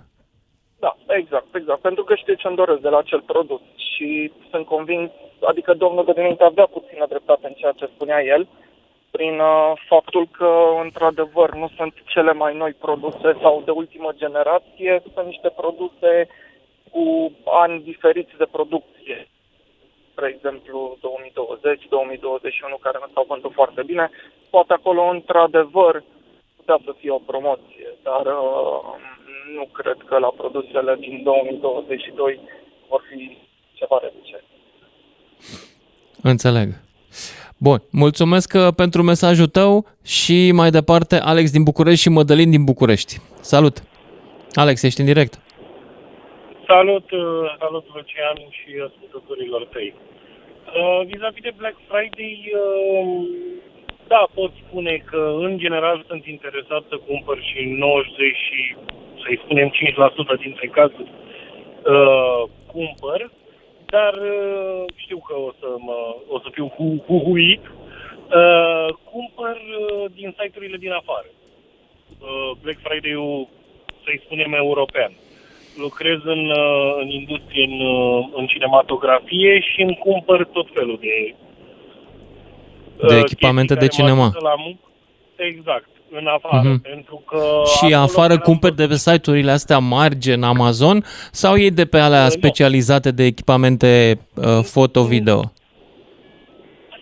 Da, 0.84 0.96
exact, 1.20 1.54
exact. 1.54 1.80
Pentru 1.80 2.04
că 2.04 2.14
știu 2.14 2.34
ce-mi 2.34 2.56
doresc 2.56 2.80
de 2.80 2.88
la 2.88 2.98
acel 2.98 3.22
produs 3.32 3.60
și 3.92 4.32
sunt 4.50 4.66
convins, 4.66 5.10
adică 5.50 5.74
domnul 5.74 6.04
Gădininte 6.04 6.44
avea 6.44 6.66
puțină 6.66 7.04
dreptate 7.08 7.46
în 7.46 7.52
ceea 7.60 7.72
ce 7.78 7.90
spunea 7.94 8.20
el, 8.34 8.48
prin 9.10 9.34
uh, 9.38 9.72
faptul 9.88 10.28
că, 10.38 10.50
într-adevăr, 10.82 11.54
nu 11.54 11.68
sunt 11.76 11.94
cele 12.06 12.32
mai 12.32 12.56
noi 12.56 12.72
produse 12.72 13.28
sau 13.42 13.62
de 13.64 13.70
ultimă 13.70 14.10
generație, 14.16 15.02
sunt 15.14 15.26
niște 15.26 15.50
produse 15.56 16.28
cu 16.92 17.32
ani 17.62 17.82
diferiți 17.82 18.34
de 18.38 18.46
producție. 18.50 19.28
Spre 20.18 20.34
exemplu, 20.36 20.98
2020-2021, 21.00 21.00
care 22.80 22.98
nu 23.00 23.08
s-au 23.14 23.24
vândut 23.28 23.52
foarte 23.52 23.82
bine. 23.86 24.10
Poate 24.50 24.72
acolo, 24.72 25.02
într-adevăr, 25.02 26.04
putea 26.56 26.78
să 26.84 26.94
fie 27.00 27.10
o 27.10 27.26
promoție, 27.30 27.88
dar 28.02 28.24
uh, 28.26 28.80
nu 29.56 29.64
cred 29.72 29.96
că 30.08 30.18
la 30.18 30.32
produsele 30.36 30.96
din 31.00 31.20
2022 31.22 32.40
vor 32.88 33.02
fi 33.08 33.38
ceva 33.72 33.98
reducere. 34.02 34.44
Înțeleg. 36.22 36.68
Bun, 37.56 37.82
mulțumesc 37.90 38.52
uh, 38.54 38.68
pentru 38.76 39.02
mesajul 39.02 39.46
tău 39.46 39.86
și 40.04 40.52
mai 40.52 40.70
departe 40.70 41.16
Alex 41.16 41.50
din 41.50 41.62
București 41.62 42.02
și 42.02 42.08
Mădălin 42.08 42.50
din 42.50 42.64
București. 42.64 43.20
Salut! 43.40 43.82
Alex, 44.54 44.82
ești 44.82 45.00
în 45.00 45.06
direct. 45.06 45.38
Salut, 46.74 47.10
uh, 47.10 47.56
salut 47.58 47.84
Lucian 47.94 48.38
și 48.58 48.70
ascultătorilor 48.88 49.66
tăi. 49.72 49.94
Uh, 49.94 51.00
vis-a-vis 51.06 51.42
de 51.42 51.52
Black 51.56 51.76
Friday, 51.88 52.52
uh, 52.62 53.26
da, 54.06 54.28
pot 54.34 54.52
spune 54.64 55.02
că 55.10 55.34
în 55.38 55.58
general 55.58 56.04
sunt 56.08 56.26
interesat 56.26 56.82
să 56.88 56.96
cumpăr 57.06 57.38
și 57.42 57.60
90 57.64 58.36
și 58.46 58.76
să-i 59.22 59.40
spunem 59.44 59.68
5% 59.68 60.40
dintre 60.40 60.66
cazuri 60.66 61.10
uh, 61.10 62.42
cumpăr, 62.72 63.30
dar 63.86 64.14
uh, 64.14 64.84
știu 64.94 65.18
că 65.28 65.34
o 65.34 65.50
să, 65.60 65.68
mă, 65.78 66.16
o 66.28 66.38
să 66.38 66.48
fiu 66.52 66.66
hu- 66.76 67.04
huhuit. 67.06 67.64
Uh, 67.64 68.88
cumpăr 69.12 69.56
uh, 69.56 70.04
din 70.14 70.34
site-urile 70.38 70.76
din 70.76 70.92
afară. 70.92 71.30
Uh, 71.30 72.50
Black 72.62 72.78
Friday-ul, 72.86 73.48
să-i 74.04 74.22
spunem, 74.24 74.52
european. 74.52 75.12
Lucrez 75.84 76.18
în, 76.24 76.42
uh, 76.50 76.96
în 77.02 77.08
industrie, 77.20 77.64
în, 77.64 77.80
uh, 77.80 78.28
în 78.38 78.46
cinematografie 78.46 79.60
și 79.60 79.80
îmi 79.82 79.98
cumpăr 80.06 80.44
tot 80.52 80.66
felul 80.74 80.98
de 81.00 81.34
De 83.08 83.14
uh, 83.14 83.20
echipamente 83.24 83.74
chestii 83.74 83.88
de 83.88 83.94
care 83.96 84.02
mă 84.02 84.08
cinema. 84.08 84.22
ajută 84.22 84.40
La 84.42 84.54
muncă. 84.64 84.80
Exact, 85.36 85.88
în 86.10 86.26
afară, 86.26 86.68
Mhm. 86.68 86.80
pentru 86.82 87.22
că... 87.26 87.36
Și 87.76 87.84
acolo 87.84 88.02
afară 88.02 88.28
când 88.28 88.40
am 88.40 88.44
cumperi 88.50 88.76
de 88.76 88.86
pe 88.86 88.94
site-urile 88.94 89.50
astea 89.50 89.78
mari, 89.78 90.18
gen 90.18 90.42
Amazon, 90.42 91.04
sau 91.30 91.54
iei 91.56 91.70
de 91.70 91.84
pe 91.84 91.98
alea 91.98 92.18
Uh, 92.24 92.24
nu. 92.24 92.30
specializate 92.40 93.10
de 93.10 93.24
echipamente 93.24 94.18
uh, 94.36 94.44
foto-video? 94.62 95.40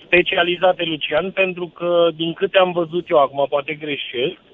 specializate, 0.07 0.83
Lucian, 0.85 1.31
pentru 1.31 1.67
că, 1.75 2.09
din 2.17 2.33
câte 2.33 2.59
am 2.59 2.73
văzut 2.73 3.11
eu 3.11 3.19
acum, 3.19 3.47
poate 3.49 3.73
greșesc, 3.75 4.39
uh, 4.41 4.46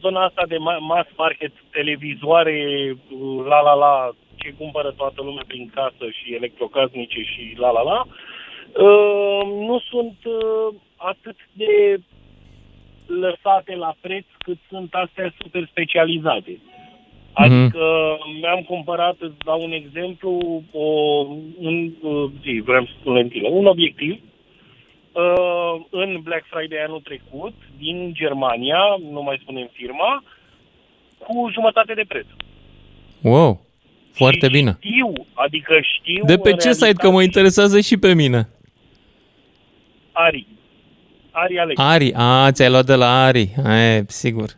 zona 0.00 0.24
asta 0.24 0.44
de 0.48 0.56
ma- 0.56 0.80
mass 0.80 1.08
market, 1.16 1.52
televizoare, 1.70 2.58
uh, 3.10 3.44
la 3.46 3.60
la 3.60 3.74
la, 3.74 4.10
ce 4.36 4.54
cumpără 4.58 4.90
toată 4.96 5.22
lumea 5.22 5.44
prin 5.46 5.70
casă 5.74 6.04
și 6.10 6.34
electrocasnice 6.34 7.22
și 7.22 7.54
la 7.56 7.70
la 7.70 7.82
la, 7.82 8.06
uh, 8.06 9.42
nu 9.68 9.78
sunt 9.90 10.16
uh, 10.24 10.74
atât 10.96 11.36
de 11.52 12.00
lăsate 13.06 13.74
la 13.74 13.94
preț 14.00 14.24
cât 14.38 14.58
sunt 14.68 14.94
astea 14.94 15.34
super 15.40 15.68
specializate. 15.70 16.58
Adică 17.32 18.18
mi-am 18.40 18.62
cumpărat, 18.62 19.16
îți 19.18 19.38
dau 19.44 19.62
un 19.62 19.72
exemplu, 19.72 20.62
o, 20.72 20.86
un, 21.58 21.92
uh, 22.02 22.30
zi, 22.42 22.62
vreau 22.64 22.84
să 22.84 22.90
spun 23.00 23.14
lentile, 23.14 23.48
un 23.48 23.66
obiectiv 23.66 24.20
uh, 25.12 25.80
în 25.90 26.20
Black 26.22 26.44
Friday 26.50 26.84
anul 26.86 27.00
trecut 27.00 27.54
din 27.78 28.12
Germania, 28.14 28.78
nu 29.10 29.22
mai 29.22 29.38
spunem 29.42 29.68
firma, 29.72 30.24
cu 31.18 31.50
jumătate 31.52 31.94
de 31.94 32.04
preț. 32.08 32.26
Wow, 33.22 33.60
foarte 34.12 34.48
bine. 34.48 34.76
Știu, 34.80 35.12
adică 35.34 35.74
știu... 35.82 36.24
De 36.24 36.36
pe 36.36 36.52
ce 36.52 36.72
site? 36.72 36.92
Că 36.92 37.10
mă 37.10 37.22
interesează 37.22 37.80
și 37.80 37.96
pe 37.96 38.14
mine. 38.14 38.48
Ari. 40.12 40.46
Ari 41.30 41.58
Alex. 41.58 41.80
Ari, 41.80 42.12
a, 42.14 42.50
ți-ai 42.52 42.70
luat 42.70 42.84
de 42.86 42.94
la 42.94 43.24
Ari. 43.24 43.50
E, 43.64 44.04
sigur. 44.06 44.48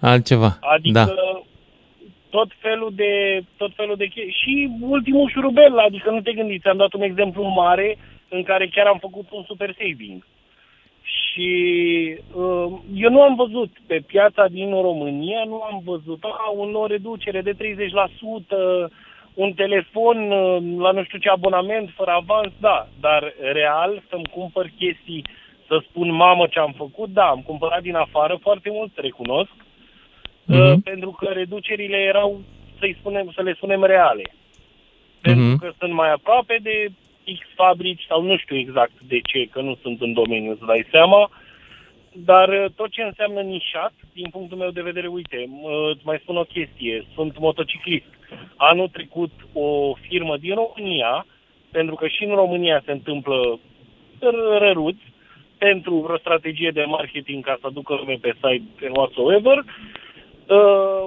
Altceva. 0.00 0.58
Adică 0.60 0.98
Da. 0.98 1.06
tot 2.30 2.50
felul 2.58 2.92
de 2.94 3.42
tot 3.56 3.72
felul 3.74 3.96
de 3.96 4.04
chestii. 4.06 4.36
Și 4.42 4.70
ultimul 4.80 5.30
șurubel, 5.30 5.78
adică 5.78 6.10
nu 6.10 6.20
te 6.20 6.32
gândi, 6.32 6.58
ți-am 6.58 6.76
dat 6.76 6.92
un 6.92 7.02
exemplu 7.02 7.44
mare 7.44 7.98
în 8.32 8.42
care 8.42 8.66
chiar 8.68 8.86
am 8.86 8.98
făcut 8.98 9.26
un 9.30 9.42
super 9.46 9.74
saving. 9.78 10.26
Și 11.02 11.50
uh, 12.34 12.66
eu 12.94 13.10
nu 13.10 13.22
am 13.22 13.34
văzut 13.34 13.70
pe 13.86 14.02
piața 14.06 14.46
din 14.46 14.70
România, 14.70 15.44
nu 15.46 15.60
am 15.62 15.80
văzut 15.84 16.24
a, 16.24 16.50
un, 16.56 16.74
o 16.74 16.86
reducere 16.86 17.40
de 17.40 17.52
30%, 17.52 17.56
un 19.34 19.52
telefon 19.52 20.30
uh, 20.30 20.62
la 20.78 20.90
nu 20.90 21.04
știu 21.04 21.18
ce 21.18 21.28
abonament 21.28 21.90
fără 21.94 22.10
avans, 22.10 22.52
da, 22.60 22.88
dar 23.00 23.34
real 23.52 24.02
să-mi 24.08 24.30
cumpăr 24.34 24.70
chestii, 24.78 25.24
să 25.66 25.82
spun 25.88 26.14
mamă 26.14 26.46
ce 26.46 26.58
am 26.58 26.74
făcut, 26.76 27.08
da, 27.08 27.24
am 27.24 27.42
cumpărat 27.46 27.82
din 27.82 27.94
afară 27.94 28.38
foarte 28.40 28.68
mult, 28.72 28.92
recunosc, 28.94 29.54
uh, 30.46 30.72
pentru 30.84 31.10
că 31.10 31.26
reducerile 31.26 31.96
erau, 31.96 32.40
să-i 32.78 32.96
spunem, 32.98 33.32
să 33.34 33.42
le 33.42 33.54
spunem 33.54 33.84
reale. 33.84 34.22
Pentru 35.20 35.56
că 35.56 35.72
sunt 35.78 35.92
mai 35.92 36.12
aproape 36.12 36.58
de 36.62 36.88
X 37.24 37.40
fabrici 37.54 38.04
sau 38.08 38.22
nu 38.22 38.36
știu 38.36 38.56
exact 38.56 39.00
de 39.00 39.20
ce, 39.20 39.46
că 39.46 39.60
nu 39.60 39.78
sunt 39.82 40.00
în 40.00 40.12
domeniu, 40.12 40.50
îți 40.50 40.66
dai 40.66 40.86
seama, 40.90 41.30
dar 42.12 42.48
uh, 42.48 42.70
tot 42.76 42.90
ce 42.90 43.02
înseamnă 43.02 43.40
nișat, 43.40 43.92
din 44.12 44.28
punctul 44.30 44.58
meu 44.58 44.70
de 44.70 44.82
vedere, 44.82 45.06
uite, 45.06 45.48
uh, 45.62 45.90
îți 45.94 46.04
mai 46.04 46.18
spun 46.22 46.36
o 46.36 46.42
chestie, 46.42 47.06
sunt 47.14 47.38
motociclist. 47.38 48.06
Anul 48.56 48.88
trecut 48.88 49.32
o 49.52 49.94
firmă 49.94 50.36
din 50.36 50.54
România, 50.54 51.26
pentru 51.70 51.94
că 51.94 52.08
și 52.08 52.24
în 52.24 52.34
România 52.34 52.82
se 52.84 52.92
întâmplă 52.92 53.60
r- 54.18 54.58
răruți, 54.58 55.02
pentru 55.58 55.94
o 55.94 56.18
strategie 56.18 56.70
de 56.70 56.84
marketing 56.84 57.44
ca 57.44 57.56
să 57.60 57.66
aducă 57.66 57.94
lume 57.94 58.16
pe 58.20 58.32
site 58.34 58.86
and 58.86 58.96
whatsoever, 58.96 59.58
uh, 59.58 61.04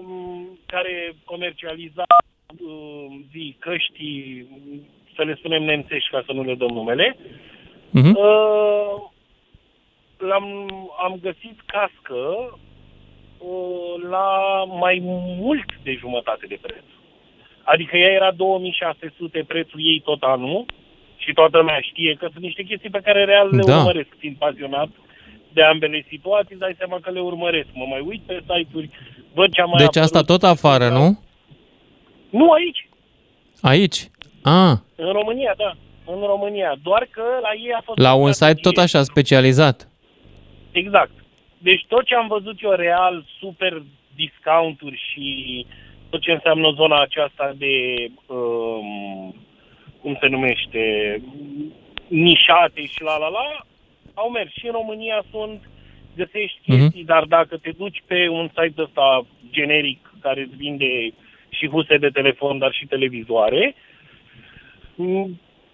care 0.65 1.15
comercializa 1.25 2.06
uh, 2.08 3.17
zi, 3.32 3.56
căști, 3.60 4.43
să 5.15 5.23
le 5.23 5.36
spunem 5.36 5.63
nemțești 5.63 6.10
ca 6.10 6.23
să 6.25 6.32
nu 6.32 6.43
le 6.43 6.56
dăm 6.56 6.67
numele, 6.73 7.17
Mhm. 7.89 8.10
uh, 8.15 8.95
l-am, 10.17 10.45
am 11.04 11.17
găsit 11.21 11.60
cască 11.65 12.21
uh, 13.38 14.04
la 14.10 14.30
mai 14.80 14.99
mult 15.39 15.69
de 15.84 15.93
jumătate 15.99 16.45
de 16.47 16.58
preț. 16.62 16.84
Adică 17.63 17.97
ea 17.97 18.12
era 18.12 18.32
2600 18.32 19.43
prețul 19.47 19.80
ei 19.84 20.01
tot 20.06 20.21
anul 20.23 20.65
și 21.17 21.34
toată 21.34 21.58
lumea 21.58 21.80
știe 21.82 22.15
că 22.19 22.28
sunt 22.32 22.43
niște 22.43 22.63
chestii 22.63 22.89
pe 22.89 23.01
care 23.04 23.23
real 23.25 23.49
le 23.51 23.62
Da. 23.65 23.78
urmăresc, 23.78 24.08
fiind 24.17 24.36
pasionat 24.36 24.89
de 25.54 25.63
ambele 25.63 26.06
situații, 26.10 26.51
îți 26.51 26.60
dai 26.60 26.75
seama 26.78 26.99
că 27.01 27.12
le 27.12 27.19
urmăresc. 27.19 27.67
Mă 27.73 27.86
mai 27.89 27.99
uit 28.08 28.21
pe 28.21 28.39
site-uri, 28.39 28.89
văd 29.34 29.54
ce 29.54 29.62
am 29.62 29.69
mai 29.69 29.84
Deci 29.86 29.95
asta 30.04 30.17
apărut. 30.19 30.39
tot 30.39 30.49
afară, 30.49 30.89
nu? 30.89 31.19
Nu 32.30 32.51
aici, 32.51 32.88
Aici. 33.62 33.99
A, 34.47 34.69
în 34.95 35.12
România, 35.12 35.53
da. 35.58 35.71
În 36.13 36.19
România. 36.25 36.75
Doar 36.84 37.08
că 37.12 37.21
la 37.41 37.49
ei 37.63 37.71
a 37.73 37.81
fost... 37.84 37.97
la 37.99 38.13
o 38.13 38.17
un 38.17 38.31
site 38.31 38.45
tot 38.53 38.55
strategie. 38.55 38.81
așa 38.84 39.03
specializat. 39.03 39.89
Exact. 40.71 41.12
Deci 41.58 41.86
tot 41.88 42.05
ce 42.05 42.15
am 42.15 42.27
văzut 42.27 42.62
eu 42.62 42.71
real, 42.71 43.25
super 43.39 43.81
discounturi 44.15 45.01
și 45.12 45.25
tot 46.10 46.21
ce 46.21 46.31
înseamnă 46.31 46.71
zona 46.75 47.01
aceasta 47.01 47.53
de, 47.58 47.73
um, 48.27 49.36
cum 50.01 50.17
se 50.21 50.27
numește, 50.27 50.84
nișate 52.08 52.86
și 52.86 53.01
la 53.03 53.17
la 53.17 53.27
la, 53.27 53.65
au 54.13 54.29
mers. 54.29 54.51
Și 54.51 54.65
în 54.65 54.71
România 54.71 55.23
sunt, 55.31 55.69
găsești 56.15 56.60
Mhm. 56.65 56.79
chestii, 56.79 57.03
dar 57.03 57.23
dacă 57.23 57.58
te 57.58 57.71
duci 57.77 58.03
pe 58.08 58.27
un 58.29 58.47
site 58.47 58.81
ăsta 58.81 59.25
generic 59.51 60.13
care 60.21 60.41
îți 60.41 60.55
vinde 60.55 61.13
și 61.49 61.67
huse 61.67 61.97
de 61.97 62.10
telefon, 62.10 62.58
dar 62.58 62.71
și 62.73 62.86
televizoare, 62.86 63.75
m, 63.75 63.75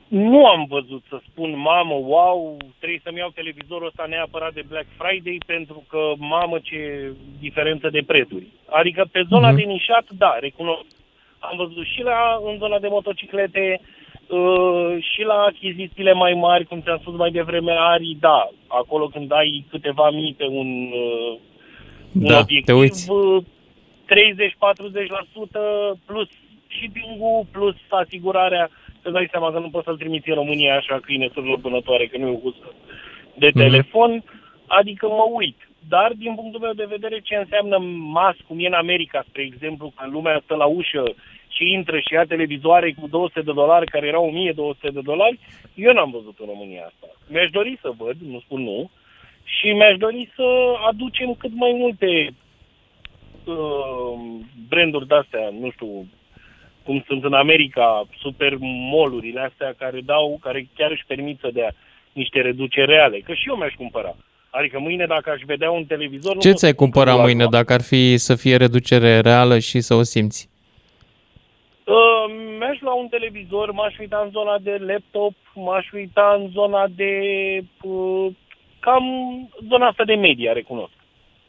nu 0.07 0.45
am 0.45 0.65
văzut 0.69 1.03
să 1.10 1.19
spun, 1.29 1.57
mamă, 1.57 1.93
wow, 1.93 2.57
trebuie 2.77 3.01
să-mi 3.03 3.17
iau 3.17 3.29
televizorul 3.29 3.88
ăsta 3.88 4.05
neapărat 4.07 4.53
de 4.53 4.63
Black 4.67 4.86
Friday 4.97 5.38
pentru 5.45 5.84
că, 5.89 6.12
mamă, 6.17 6.60
ce 6.62 7.12
diferență 7.39 7.89
de 7.89 8.01
prețuri. 8.07 8.47
Adică 8.69 9.07
pe 9.12 9.21
zona 9.29 9.47
Mhm. 9.47 9.57
de 9.57 9.63
nișat, 9.63 10.05
da, 10.10 10.38
recunosc. 10.39 10.86
Am 11.39 11.57
văzut 11.57 11.86
și 11.86 12.01
la, 12.01 12.39
în 12.45 12.57
zona 12.57 12.79
de 12.79 12.88
motociclete, 12.88 13.81
Uh, 14.27 14.97
și 15.13 15.21
la 15.23 15.34
achizițiile 15.34 16.13
mai 16.13 16.34
mari, 16.34 16.65
cum 16.65 16.81
ți-am 16.81 16.97
spus 17.01 17.15
mai 17.15 17.31
devreme, 17.31 17.71
Ari, 17.77 18.17
da, 18.19 18.49
acolo 18.67 19.07
când 19.07 19.31
ai 19.31 19.65
câteva 19.69 20.10
mii 20.10 20.34
pe 20.38 20.45
un, 20.45 20.91
uh, 20.91 21.38
un 22.13 22.27
Da, 22.27 22.39
obiectiv, 22.39 22.63
te 22.65 22.73
uiți. 22.73 23.10
uh, 23.12 23.43
30-40% 24.05 25.99
plus 26.05 26.27
shipping-ul, 26.77 27.45
plus 27.51 27.75
asigurarea, 27.89 28.69
să 29.01 29.09
dai 29.09 29.27
seama 29.31 29.51
că 29.51 29.59
nu 29.59 29.69
poți 29.69 29.85
să-l 29.85 29.97
trimiți 29.97 30.29
în 30.29 30.35
România 30.35 30.75
așa 30.75 30.99
câine 31.01 31.29
sub 31.33 31.43
vânătoare, 31.61 32.07
că 32.07 32.17
nu 32.17 32.27
e 32.27 32.31
o 32.31 32.35
gustă 32.35 32.73
de 33.35 33.47
Mhm. 33.53 33.57
telefon, 33.57 34.23
adică 34.67 35.07
mă 35.07 35.25
uit. 35.31 35.57
Dar, 35.87 36.11
din 36.17 36.35
punctul 36.35 36.59
meu 36.59 36.73
de 36.73 36.85
vedere, 36.89 37.19
ce 37.19 37.35
înseamnă 37.35 37.77
mas, 38.17 38.35
cum 38.47 38.57
e 38.59 38.67
în 38.67 38.73
America, 38.73 39.23
spre 39.27 39.41
exemplu, 39.41 39.93
când 39.95 40.13
lumea 40.13 40.41
stă 40.43 40.55
la 40.55 40.65
ușă 40.65 41.03
și 41.47 41.71
intră 41.71 41.97
și 41.99 42.13
ia 42.13 42.23
televizoare 42.23 42.93
cu 42.99 43.07
200 43.07 43.41
de 43.41 43.51
dolari, 43.51 43.85
care 43.85 44.07
erau 44.07 44.25
1200 44.25 44.89
de 44.89 44.99
dolari, 45.03 45.39
eu 45.75 45.93
n-am 45.93 46.11
văzut 46.11 46.35
în 46.39 46.45
România 46.45 46.83
asta. 46.85 47.07
Mi-aș 47.29 47.49
dori 47.49 47.77
să 47.81 47.91
văd, 47.97 48.15
nu 48.27 48.39
spun 48.39 48.61
nu, 48.63 48.89
și 49.43 49.67
mi-aș 49.71 49.97
dori 49.97 50.29
să 50.35 50.73
aducem 50.87 51.33
cât 51.33 51.51
mai 51.53 51.73
multe 51.77 52.33
uh, 53.45 54.19
branduri 54.69 55.07
de-astea, 55.07 55.49
nu 55.59 55.71
știu, 55.71 56.05
cum 56.83 57.03
sunt 57.07 57.23
în 57.23 57.33
America, 57.33 58.07
super 58.19 58.55
molurile 58.91 59.41
astea 59.41 59.73
care 59.77 59.99
dau, 60.05 60.39
care 60.41 60.67
chiar 60.75 60.91
își 60.91 61.05
permit 61.07 61.39
să 61.39 61.49
dea 61.53 61.71
niște 62.13 62.41
reduceri 62.41 62.91
reale. 62.91 63.19
Că 63.19 63.33
și 63.33 63.49
eu 63.49 63.55
mi-aș 63.55 63.73
cumpăra. 63.73 64.15
Adică 64.49 64.79
mâine 64.79 65.05
dacă 65.05 65.29
aș 65.29 65.41
vedea 65.45 65.71
un 65.71 65.85
televizor... 65.85 66.33
nu 66.35 66.41
Ce 66.41 66.49
pot 66.49 66.57
ți-ai 66.57 66.71
să 66.71 66.77
cumpăra 66.77 67.11
cumpăr 67.11 67.25
mâine 67.25 67.43
altceva. 67.43 67.61
dacă 67.61 67.73
ar 67.73 67.81
fi 67.87 68.17
să 68.17 68.35
fie 68.35 68.55
reducere 68.55 69.19
reală 69.19 69.59
și 69.59 69.79
să 69.79 69.93
o 69.93 70.03
simți? 70.03 70.49
Uh, 71.83 72.33
mi-aș 72.59 72.79
lua 72.79 72.93
un 72.93 73.07
televizor, 73.07 73.71
m-aș 73.71 73.97
uita 73.97 74.21
în 74.25 74.31
zona 74.31 74.57
de 74.57 74.77
laptop, 74.87 75.33
m-aș 75.53 75.91
uita 75.91 76.37
în 76.39 76.49
zona 76.49 76.87
de... 76.95 77.11
Uh, 77.81 78.27
cam 78.79 79.03
zona 79.69 79.87
asta 79.87 80.03
de 80.03 80.15
media, 80.15 80.53
recunosc. 80.53 80.93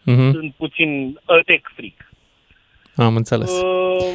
Mhm. 0.03 0.33
Sunt 0.33 0.55
puțin 0.55 1.21
uh, 1.27 1.45
tech 1.45 1.71
freak. 1.75 2.12
Am 2.97 3.17
înțeles. 3.17 3.51
Uh, 3.51 4.07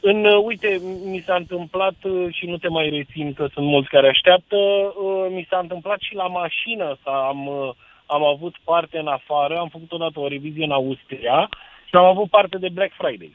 în, 0.00 0.24
uh, 0.24 0.42
uite, 0.44 0.80
mi 1.04 1.22
s-a 1.26 1.34
întâmplat 1.34 1.94
uh, 2.04 2.26
și 2.30 2.46
nu 2.46 2.56
te 2.56 2.68
mai 2.68 2.88
rețin 2.90 3.32
că 3.32 3.48
sunt 3.52 3.66
mulți 3.66 3.88
care 3.88 4.08
așteaptă, 4.08 4.56
uh, 4.56 5.26
mi 5.30 5.46
s-a 5.50 5.58
întâmplat 5.58 6.00
și 6.00 6.14
la 6.14 6.26
mașină 6.26 6.96
să 7.02 7.08
am, 7.10 7.46
uh, 7.46 7.70
am 8.06 8.24
avut 8.24 8.54
parte 8.64 8.98
în 8.98 9.06
afară, 9.06 9.56
am 9.58 9.68
făcut 9.68 9.92
odată 9.92 10.20
o 10.20 10.28
revizie 10.28 10.64
în 10.64 10.70
Austria 10.70 11.48
și 11.88 11.94
am 11.94 12.04
avut 12.04 12.30
parte 12.30 12.58
de 12.58 12.68
Black 12.72 12.92
Friday. 12.98 13.34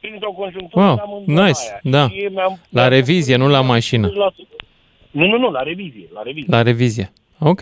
Printr-o 0.00 0.30
conjunctură 0.32 0.84
Wow, 0.84 0.98
am 1.00 1.12
în 1.12 1.24
zona 1.34 1.46
nice, 1.46 1.60
aia. 1.70 1.80
da. 1.82 2.08
Și 2.08 2.28
mi-am, 2.32 2.60
La 2.68 2.80
mi-am 2.80 2.88
revizie, 2.88 3.36
nu 3.36 3.48
la 3.48 3.60
mașină. 3.60 4.08
50%. 4.08 4.12
Nu, 5.10 5.26
nu, 5.26 5.38
nu, 5.38 5.50
la 5.50 5.62
revizie, 5.62 6.08
la 6.12 6.22
revizie. 6.22 6.48
La 6.56 6.62
revizie. 6.62 7.12
Ok. 7.38 7.60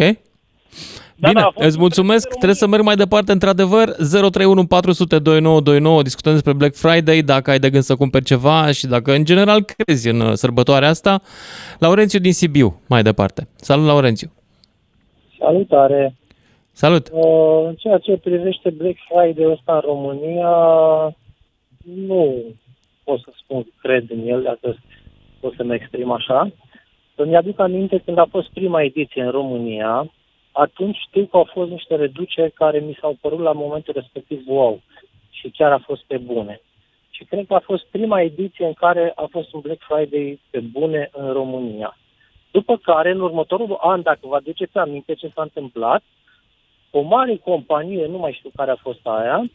Da, 1.22 1.28
Bine, 1.28 1.40
da, 1.40 1.46
a 1.46 1.50
fost 1.50 1.66
îți 1.66 1.78
mulțumesc. 1.78 2.28
Trebuie 2.28 2.54
să 2.54 2.66
merg 2.66 2.82
mai 2.82 2.94
departe, 2.94 3.32
într-adevăr. 3.32 3.88
031 3.90 4.66
400 4.66 5.18
2929. 5.18 6.02
Discutăm 6.02 6.32
despre 6.32 6.52
Black 6.52 6.74
Friday, 6.74 7.22
dacă 7.22 7.50
ai 7.50 7.58
de 7.58 7.70
gând 7.70 7.82
să 7.82 7.96
cumperi 7.96 8.24
ceva 8.24 8.72
și 8.72 8.86
dacă 8.86 9.12
în 9.14 9.24
general 9.24 9.62
crezi 9.62 10.08
în 10.08 10.20
uh, 10.20 10.32
sărbătoarea 10.32 10.88
asta. 10.88 11.20
Laurențiu 11.78 12.18
din 12.18 12.32
Sibiu, 12.32 12.80
mai 12.88 13.02
departe. 13.02 13.48
Salut, 13.54 13.86
Laurențiu. 13.86 14.32
Salutare! 15.38 16.14
Salut. 16.72 17.08
Uh, 17.12 17.64
În 17.66 17.74
ceea 17.74 17.98
ce 17.98 18.16
privește 18.16 18.70
Black 18.70 18.96
Friday 19.08 19.50
ăsta 19.52 19.74
în 19.74 19.80
România, 19.84 20.50
nu 22.06 22.42
pot 23.04 23.20
să 23.20 23.30
spun 23.42 23.62
că 23.62 23.70
cred 23.82 24.04
în 24.10 24.28
el, 24.28 24.42
dacă 24.42 24.76
pot 25.40 25.54
să 25.56 25.64
mă 25.64 25.74
exprim 25.74 26.10
așa. 26.10 26.50
Îmi 27.14 27.36
aduc 27.36 27.60
aminte 27.60 28.02
când 28.04 28.18
a 28.18 28.26
fost 28.30 28.48
prima 28.52 28.82
ediție 28.82 29.22
în 29.22 29.30
România, 29.30 30.10
atunci 30.52 30.96
știu 30.96 31.26
că 31.26 31.36
au 31.36 31.48
fost 31.52 31.70
niște 31.70 31.96
reduceri 31.96 32.52
care 32.52 32.78
mi 32.78 32.98
s-au 33.00 33.16
părut 33.20 33.40
la 33.40 33.52
momentul 33.52 33.92
respectiv 33.96 34.42
wow 34.46 34.80
și 35.30 35.48
chiar 35.50 35.72
a 35.72 35.78
fost 35.78 36.04
pe 36.04 36.16
bune. 36.16 36.60
Și 37.10 37.24
cred 37.24 37.46
că 37.46 37.54
a 37.54 37.62
fost 37.64 37.86
prima 37.86 38.20
ediție 38.20 38.66
în 38.66 38.72
care 38.72 39.12
a 39.14 39.26
fost 39.30 39.52
un 39.52 39.60
Black 39.60 39.82
Friday 39.82 40.40
pe 40.50 40.60
bune 40.60 41.08
în 41.12 41.32
România. 41.32 41.96
După 42.50 42.76
care, 42.76 43.10
în 43.10 43.20
următorul 43.20 43.78
an, 43.80 44.02
dacă 44.02 44.18
vă 44.22 44.34
aduceți 44.34 44.78
aminte 44.78 45.14
ce 45.14 45.30
s-a 45.34 45.42
întâmplat, 45.42 46.02
o 46.90 47.00
mare 47.00 47.36
companie, 47.36 48.06
nu 48.06 48.18
mai 48.18 48.32
știu 48.32 48.50
care 48.56 48.70
a 48.70 48.76
fost 48.76 49.06
aia, 49.06 49.50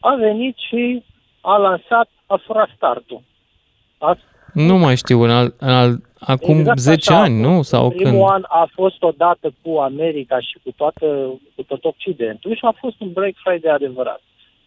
a 0.00 0.14
venit 0.14 0.56
și 0.56 1.02
a 1.40 1.56
lansat, 1.56 2.10
a 2.26 2.36
furat 2.36 2.68
startul. 2.76 3.22
A, 3.98 4.18
Nu 4.52 4.76
mai 4.78 4.96
știu, 4.96 5.22
în 5.22 5.30
al, 5.30 5.54
în 5.58 5.68
al, 5.68 6.00
acum 6.18 6.58
Exact 6.58 6.78
10 6.78 7.10
așa 7.10 7.20
a 7.20 7.22
ani, 7.22 7.42
fost. 7.42 7.54
nu? 7.54 7.62
Sau 7.62 7.88
Primul 7.90 8.10
când? 8.10 8.22
an 8.30 8.42
a 8.48 8.68
fost 8.74 9.02
odată 9.02 9.52
cu 9.62 9.76
America 9.78 10.40
și 10.40 10.58
cu, 10.64 10.70
toată, 10.76 11.06
cu 11.56 11.62
tot 11.62 11.84
Occidentul 11.84 12.54
și 12.54 12.64
a 12.64 12.74
fost 12.80 13.00
un 13.00 13.12
Black 13.12 13.34
Friday 13.44 13.74
adevărat. 13.74 14.20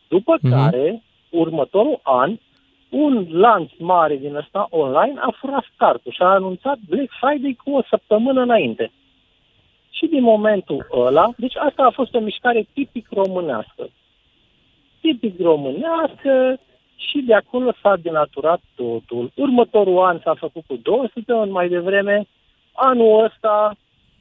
După 0.07 0.37
Mhm. 0.41 0.51
care, 0.51 1.01
următorul 1.29 1.99
an, 2.03 2.37
un 2.89 3.27
lanț 3.31 3.69
mare 3.77 4.15
din 4.15 4.35
ăsta 4.35 4.67
online 4.69 5.13
a 5.19 5.33
furat 5.39 5.65
startul 5.73 6.11
și 6.11 6.21
a 6.21 6.25
anunțat 6.25 6.77
Black 6.89 7.09
Friday 7.21 7.57
cu 7.63 7.71
o 7.75 7.81
săptămână 7.89 8.41
înainte. 8.41 8.91
Și 9.89 10.05
din 10.05 10.21
momentul 10.23 10.87
ăla, 10.91 11.29
deci 11.37 11.55
asta 11.55 11.83
a 11.83 11.89
fost 11.89 12.13
o 12.13 12.19
mișcare 12.19 12.67
tipic 12.73 13.07
românească. 13.11 13.89
Tipic 15.01 15.39
românească 15.39 16.59
și 16.95 17.17
de 17.27 17.33
acolo 17.33 17.73
s-a 17.81 17.95
denaturat 18.01 18.61
totul. 18.75 19.31
Următorul 19.35 20.03
an 20.05 20.19
s-a 20.23 20.35
făcut 20.39 20.63
cu 20.67 20.79
două 20.81 21.07
săptămâni 21.13 21.51
mai 21.51 21.69
devreme. 21.69 22.27
Anul 22.73 23.23
ăsta, 23.23 23.75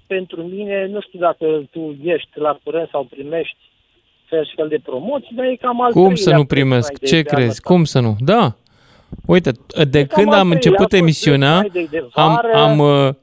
pentru 0.07 0.43
mine, 0.43 0.87
nu 0.87 1.01
știu 1.01 1.19
dacă 1.19 1.47
tu 1.71 1.97
ești 2.03 2.39
la 2.39 2.59
curent 2.65 2.89
sau 2.89 3.05
primești 3.05 3.57
fel 4.29 4.45
și 4.45 4.55
fel 4.55 4.69
de 4.69 4.79
promoții, 4.85 5.35
dar 5.37 5.45
e 5.45 5.57
cam 5.61 5.81
al 5.81 5.93
Cum 5.93 6.15
să 6.15 6.15
treilea 6.15 6.37
nu 6.37 6.45
Black 6.45 6.49
primesc? 6.49 6.93
Friday 6.93 7.09
Ce 7.09 7.23
de 7.23 7.29
anul 7.29 7.41
crezi? 7.41 7.51
ăsta. 7.51 7.69
Cum 7.73 7.85
să 7.85 8.01
nu? 8.01 8.17
Da. 8.19 8.55
Uite, 9.27 9.51
de 9.91 10.07
cam 10.07 10.23
când 10.23 10.33
al 10.33 10.39
am 10.39 10.49
treilea, 10.49 10.55
început 10.55 10.79
a 10.79 10.89
fost 10.89 10.93
emisiunea, 10.93 11.59
Black 11.61 11.71
Friday 11.73 11.89
de 11.91 12.07
am, 12.13 12.35
vară. 12.35 12.53
am, 12.55 12.79
uh, 12.79 13.15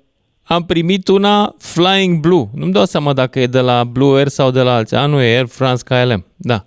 am 0.43 0.65
primit 0.65 1.07
una 1.07 1.55
Flying 1.57 2.19
Blue. 2.19 2.45
Nu-mi 2.53 2.71
dau 2.71 2.85
seama 2.85 3.13
dacă 3.13 3.39
e 3.39 3.47
de 3.47 3.59
la 3.59 3.83
Blue 3.83 4.17
Air 4.17 4.27
sau 4.27 4.51
de 4.51 4.61
la 4.61 4.75
alții. 4.75 4.97
A, 4.97 5.05
nu 5.05 5.21
e 5.21 5.35
Air 5.35 5.45
France 5.47 5.83
KLM. 5.83 6.25
Da. 6.35 6.65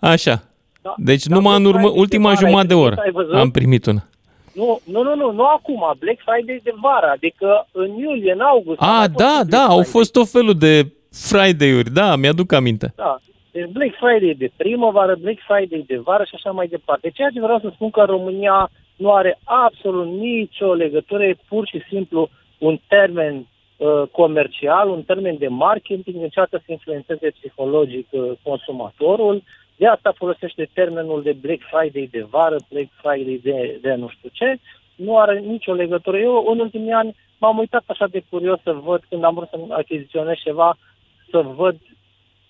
Așa. 0.00 0.42
Da. 0.82 0.94
Deci 0.96 1.24
Dar 1.26 1.36
numai 1.38 1.56
în 1.56 1.62
Black 1.62 1.74
urmă, 1.76 1.86
Friday 1.86 1.94
de 1.94 2.00
ultima 2.00 2.28
vară 2.28 2.36
ai 2.36 2.42
jumătate 2.44 2.66
de 2.68 2.74
primit, 2.74 2.86
oră 2.92 3.00
ai 3.04 3.10
văzut? 3.10 3.34
am 3.34 3.50
primit 3.50 3.86
una. 3.86 4.04
Nu, 4.52 4.80
nu, 4.84 5.02
nu, 5.02 5.14
nu, 5.14 5.32
nu 5.32 5.44
acum, 5.44 5.82
Black 5.98 6.20
Friday 6.26 6.60
de 6.62 6.72
vară, 6.80 7.10
adică 7.12 7.66
în 7.72 7.90
iulie, 7.98 8.32
în 8.32 8.40
august. 8.40 8.80
a 8.80 8.86
A, 8.86 8.90
mai 8.98 9.06
fost 9.06 9.16
da, 9.16 9.24
un 9.40 9.48
da, 9.48 9.56
Black 9.56 9.70
au 9.70 9.76
Friday. 9.76 9.92
fost 9.92 10.12
tot 10.12 10.28
felul 10.30 10.54
de 10.54 10.86
Friday-uri. 11.28 11.90
Da, 11.90 12.16
mi-aduc 12.16 12.52
aminte. 12.52 12.92
Da. 12.96 13.18
Deci 13.52 13.70
Black 13.72 13.94
Friday 14.00 14.34
de 14.38 14.50
primăvară, 14.56 15.16
Black 15.20 15.38
Friday 15.48 15.84
de 15.86 15.96
vară 15.96 16.24
și 16.24 16.34
așa 16.34 16.50
mai 16.50 16.66
departe. 16.66 17.10
Ceea 17.10 17.30
ce 17.34 17.40
vreau 17.40 17.58
să 17.58 17.70
spun 17.74 17.90
că 17.90 18.02
România 18.02 18.70
nu 18.96 19.12
are 19.12 19.38
absolut 19.44 20.06
nicio 20.06 20.72
legătură, 20.72 21.24
e 21.24 21.36
pur 21.48 21.66
și 21.68 21.80
simplu 21.88 22.28
un 22.58 22.78
termen 22.88 23.34
uh, 23.76 24.02
comercial, 24.12 24.88
un 24.88 25.02
termen 25.02 25.36
de 25.38 25.48
marketing, 25.48 26.22
încearcă 26.22 26.56
să 26.66 26.72
influențeze 26.72 27.30
psihologic 27.38 28.06
uh, 28.10 28.22
consumatorul. 28.42 29.42
De 29.80 29.86
asta 29.86 30.12
folosește 30.16 30.68
termenul 30.72 31.22
de 31.22 31.32
Black 31.32 31.62
Friday 31.70 32.08
de 32.10 32.22
vară, 32.30 32.56
Black 32.68 32.90
Friday 33.02 33.40
de, 33.42 33.78
de 33.82 33.94
nu 33.94 34.08
știu 34.08 34.28
ce. 34.32 34.58
Nu 34.94 35.18
are 35.18 35.38
nicio 35.38 35.72
legătură. 35.72 36.18
Eu 36.18 36.46
în 36.52 36.58
ultimii 36.58 36.92
ani 36.92 37.16
m-am 37.38 37.58
uitat 37.58 37.82
așa 37.86 38.06
de 38.06 38.22
curios 38.30 38.60
să 38.62 38.72
văd 38.72 39.02
când 39.08 39.24
am 39.24 39.34
vrut 39.34 39.48
să 39.48 39.58
achiziționez 39.68 40.34
ceva, 40.36 40.76
să 41.30 41.38
văd 41.38 41.76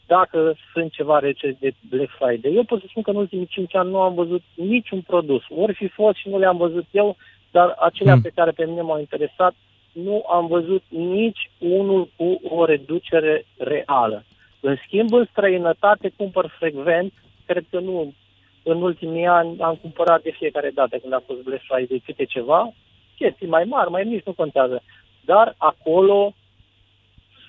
dacă 0.07 0.55
sunt 0.73 0.93
ceva 0.93 1.19
rece 1.19 1.57
de 1.61 1.73
Black 1.89 2.11
Friday. 2.19 2.55
Eu 2.55 2.65
pot 2.65 2.81
să 2.81 2.87
spun 2.89 3.03
că 3.03 3.11
în 3.11 3.17
ultimii 3.17 3.47
5 3.47 3.75
ani 3.75 3.91
nu 3.91 4.01
am 4.01 4.15
văzut 4.15 4.43
niciun 4.55 5.01
produs. 5.01 5.43
Ori 5.49 5.75
fi 5.75 5.89
fost 5.89 6.17
și 6.17 6.29
nu 6.29 6.39
le-am 6.39 6.57
văzut 6.57 6.87
eu, 6.91 7.17
dar 7.51 7.77
acelea 7.79 8.13
Hmm. 8.13 8.23
pe 8.23 8.33
care 8.35 8.51
pe 8.51 8.65
mine 8.65 8.81
m-au 8.81 8.99
interesat, 8.99 9.55
nu 9.93 10.25
am 10.31 10.47
văzut 10.47 10.83
nici 10.89 11.51
unul 11.59 12.09
cu 12.17 12.41
o 12.49 12.65
reducere 12.65 13.45
reală. 13.59 14.25
În 14.61 14.77
schimb, 14.85 15.13
în 15.13 15.27
străinătate 15.31 16.13
cumpăr 16.17 16.55
frecvent, 16.59 17.13
cred 17.47 17.65
că 17.71 17.81
nu, 17.81 18.15
în 18.63 18.83
ultimii 18.83 19.27
ani 19.27 19.61
am 19.61 19.79
cumpărat 19.81 20.23
de 20.23 20.35
fiecare 20.39 20.71
dată 20.75 20.97
când 20.97 21.13
a 21.13 21.23
fost 21.27 21.41
Black 21.41 21.63
Friday 21.69 22.03
câte 22.05 22.25
ceva, 22.25 22.73
chestii 23.17 23.47
mai 23.47 23.65
mari, 23.65 23.91
mai 23.91 24.03
mici, 24.03 24.25
nu 24.25 24.33
contează. 24.33 24.83
Dar 25.25 25.55
acolo 25.59 26.35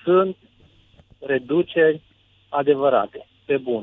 sunt 0.04 0.36
reduceri 1.18 2.00
adevărate, 2.48 3.26
pe 3.44 3.56
bun. 3.56 3.82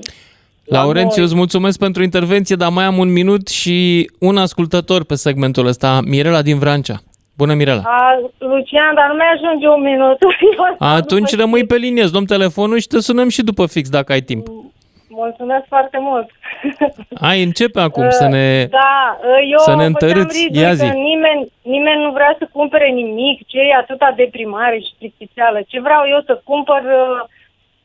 La 0.63 0.77
Laurențiu, 0.77 1.15
noi- 1.15 1.25
îți 1.25 1.35
mulțumesc 1.35 1.79
pentru 1.79 2.03
intervenție, 2.03 2.55
dar 2.55 2.71
mai 2.71 2.85
am 2.85 2.97
un 2.97 3.11
minut 3.11 3.47
și 3.47 4.09
un 4.19 4.37
ascultător 4.37 5.03
pe 5.03 5.15
segmentul 5.15 5.65
ăsta, 5.65 6.01
Mirela 6.05 6.41
din 6.41 6.59
Vrancea. 6.59 7.01
Bună, 7.39 7.53
Mirela! 7.53 7.81
A, 7.85 8.19
Lucian, 8.37 8.93
dar 8.95 9.07
nu 9.11 9.15
mai 9.15 9.29
ajunge 9.35 9.67
un 9.67 9.81
minut. 9.91 10.17
Atunci 10.97 11.35
rămâi 11.35 11.65
pe 11.65 11.75
linie, 11.75 12.03
îți 12.03 12.11
luăm 12.11 12.25
telefonul 12.25 12.79
și 12.79 12.87
te 12.87 12.99
sunăm 12.99 13.29
și 13.29 13.41
după 13.49 13.65
fix 13.65 13.89
dacă 13.89 14.11
ai 14.11 14.21
timp. 14.21 14.47
mulțumesc 15.09 15.65
foarte 15.67 15.97
mult. 16.01 16.27
Hai, 17.25 17.43
începe 17.43 17.79
acum 17.79 18.09
să 18.09 18.27
ne... 18.27 18.65
Da, 18.65 19.19
eu 19.53 19.57
să 19.57 19.69
ne 19.69 19.75
făceam 19.75 19.91
întărâți. 19.91 20.37
rizuri 20.37 20.63
Ia 20.63 20.73
zi. 20.73 20.85
că 20.89 20.93
nimeni, 21.11 21.51
nimeni 21.61 22.03
nu 22.05 22.11
vrea 22.11 22.35
să 22.39 22.49
cumpere 22.51 22.89
nimic, 22.89 23.47
ce 23.47 23.59
e 23.59 23.75
atâta 23.83 24.13
deprimare 24.15 24.77
și 24.79 24.91
plictiseală. 24.97 25.59
Ce 25.67 25.79
vreau 25.79 26.03
eu 26.13 26.21
să 26.25 26.41
cumpăr, 26.43 26.81
uh, 27.01 27.19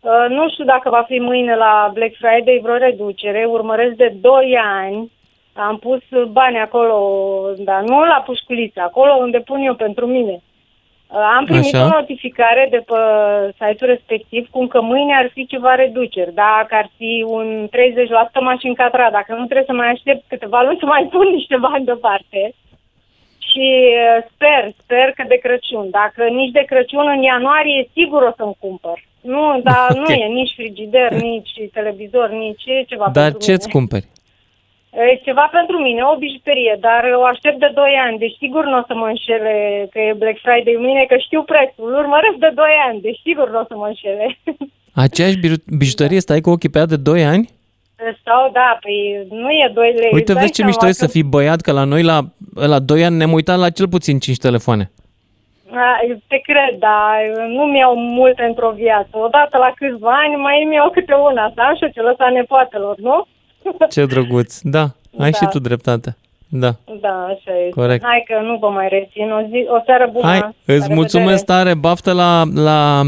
uh, 0.01 0.27
nu 0.29 0.51
știu 0.51 0.65
dacă 0.65 0.87
va 0.91 1.03
fi 1.11 1.19
mâine 1.19 1.55
la 1.57 1.91
Black 1.97 2.15
Friday 2.23 2.61
vreo 2.63 2.77
reducere, 2.77 3.45
urmăresc 3.57 3.95
de 3.95 4.15
2 4.21 4.59
ani, 4.83 5.11
am 5.57 5.79
pus 5.79 6.01
bani 6.31 6.59
acolo, 6.59 6.97
dar 7.59 7.83
nu 7.83 8.05
la 8.05 8.23
pușculiță, 8.27 8.81
acolo 8.81 9.13
unde 9.15 9.39
pun 9.41 9.61
eu 9.61 9.75
pentru 9.75 10.07
mine. 10.07 10.41
Uh, 11.07 11.21
Am 11.37 11.45
primit 11.45 11.75
Așa. 11.75 11.85
o 11.85 11.89
notificare 11.89 12.67
de 12.71 12.77
pe 12.87 12.95
site-ul 13.59 13.91
respectiv 13.91 14.49
cum 14.51 14.67
că 14.67 14.81
mâine 14.81 15.15
ar 15.17 15.31
fi 15.33 15.47
ceva 15.47 15.75
reduceri. 15.75 16.35
Dacă 16.35 16.75
ar 16.75 16.91
fi 16.97 17.25
un 17.29 17.69
30% 17.69 18.41
m-aș 18.41 18.63
încadra. 18.63 19.11
Dacă 19.11 19.33
nu 19.33 19.45
trebuie 19.45 19.67
să 19.67 19.73
mai 19.73 19.89
aștept 19.91 20.25
câteva 20.29 20.63
luni 20.63 20.79
să 20.81 20.87
mai 20.87 21.09
pun 21.13 21.27
niște 21.35 21.57
bani 21.57 21.85
deoparte. 21.85 22.55
Și 23.49 23.67
uh, 24.07 24.25
sper, 24.35 24.63
sper 24.83 25.13
că 25.17 25.25
de 25.29 25.35
Crăciun. 25.37 25.91
Dacă 25.91 26.23
nici 26.25 26.51
de 26.53 26.65
Crăciun 26.67 27.07
în 27.17 27.23
ianuarie, 27.23 27.89
sigur 27.93 28.23
o 28.23 28.33
să-mi 28.37 28.57
cumpăr. 28.61 28.99
Nu, 29.21 29.61
dar 29.63 29.87
Ok. 29.91 29.97
nu 30.09 30.15
e 30.15 30.27
nici 30.27 30.55
frigider, 30.55 31.13
nici 31.13 31.53
televizor, 31.73 32.29
nici 32.31 32.63
e 32.67 32.83
ceva 32.83 33.09
Dar 33.13 33.23
pentru 33.31 33.39
ce-ți 33.47 33.67
mine. 33.67 33.79
cumperi? 33.79 34.07
E 35.13 35.21
ceva 35.29 35.49
pentru 35.59 35.77
mine, 35.87 36.01
o 36.13 36.17
bijuterie, 36.27 36.77
dar 36.81 37.03
o 37.21 37.25
aștept 37.25 37.59
de 37.59 37.71
2 37.75 37.93
ani, 38.07 38.19
deci 38.19 38.37
sigur 38.43 38.65
nu 38.65 38.79
o 38.79 38.83
să 38.87 38.95
mă 38.95 39.07
înșele 39.07 39.55
că 39.93 39.99
e 40.01 40.13
Black 40.23 40.39
Friday 40.47 40.77
mâine, 40.79 41.05
că 41.09 41.17
știu 41.17 41.43
prețul, 41.43 41.85
îl 41.89 41.95
urmăresc 42.03 42.37
de 42.45 42.51
2 42.55 42.65
ani, 42.89 43.01
deci 43.01 43.21
sigur 43.27 43.51
nu 43.51 43.59
o 43.61 43.65
să 43.69 43.75
mă 43.77 43.87
înșele. 43.87 44.27
Aceeași 45.07 45.39
biju- 45.45 45.65
bijuterie 45.79 46.21
stai 46.21 46.41
cu 46.41 46.51
ochii 46.51 46.69
pe 46.69 46.79
ea 46.79 46.87
de 46.87 46.97
2 46.97 47.25
ani? 47.25 47.49
Sau 48.25 48.51
da, 48.53 48.79
păi 48.83 49.27
nu 49.31 49.51
e 49.51 49.71
2 49.75 49.93
lei. 49.93 50.11
Uite, 50.13 50.33
îți 50.33 50.33
dai 50.33 50.41
vezi 50.43 50.53
ce 50.53 50.63
seama 50.63 50.71
mișto 50.71 50.87
e 50.87 50.93
să 51.03 51.05
că- 51.05 51.11
fii 51.11 51.23
băiat, 51.35 51.61
că 51.61 51.73
la 51.73 51.85
noi 51.85 52.03
la, 52.03 52.19
la 52.73 52.79
2 52.79 53.05
ani 53.05 53.17
ne-am 53.17 53.33
uitat 53.33 53.59
la 53.59 53.71
cel 53.71 53.89
puțin 53.89 54.19
5 54.19 54.37
telefoane. 54.39 54.91
A, 55.71 56.01
Te 56.29 56.39
cred, 56.49 56.79
dar 56.79 57.17
nu 57.57 57.63
mi-au 57.65 57.95
multe 57.97 58.43
într-o 58.43 58.71
viață. 58.71 59.09
Odată 59.27 59.59
la 59.59 59.73
câțiva 59.77 60.13
ani 60.25 60.35
mai 60.37 60.63
îmi 60.65 60.75
iau 60.75 60.91
câte 60.91 61.15
una, 61.15 61.53
să 61.55 61.61
am 61.61 61.75
și 61.77 61.83
eu 61.83 61.89
ce 61.95 62.01
lăsa 62.01 62.29
nepoatelor, 62.29 62.97
nu? 62.99 63.27
Ce 63.91 64.05
drăguț. 64.07 64.59
Da, 64.63 64.81
ai 65.19 65.31
Da. 65.31 65.37
și 65.39 65.47
tu 65.51 65.59
dreptate. 65.59 66.17
Da. 66.49 66.75
Da, 67.01 67.27
așa 67.29 67.59
e. 67.67 67.71
Corect. 67.71 68.05
Hai 68.05 68.25
că 68.27 68.35
nu 68.45 68.57
vă 68.61 68.67
mai 68.69 68.89
rețin. 68.91 69.31
O, 69.33 69.41
zi, 69.49 69.67
o 69.69 69.83
seară 69.87 70.09
bună. 70.13 70.27
Hai, 70.27 70.39
La 70.39 70.75
îți 70.75 70.93
mulțumesc 70.93 71.27
revedere. 71.47 71.59
tare, 71.63 71.75
baftă 71.75 72.13
la, 72.13 72.43
la, 72.55 73.03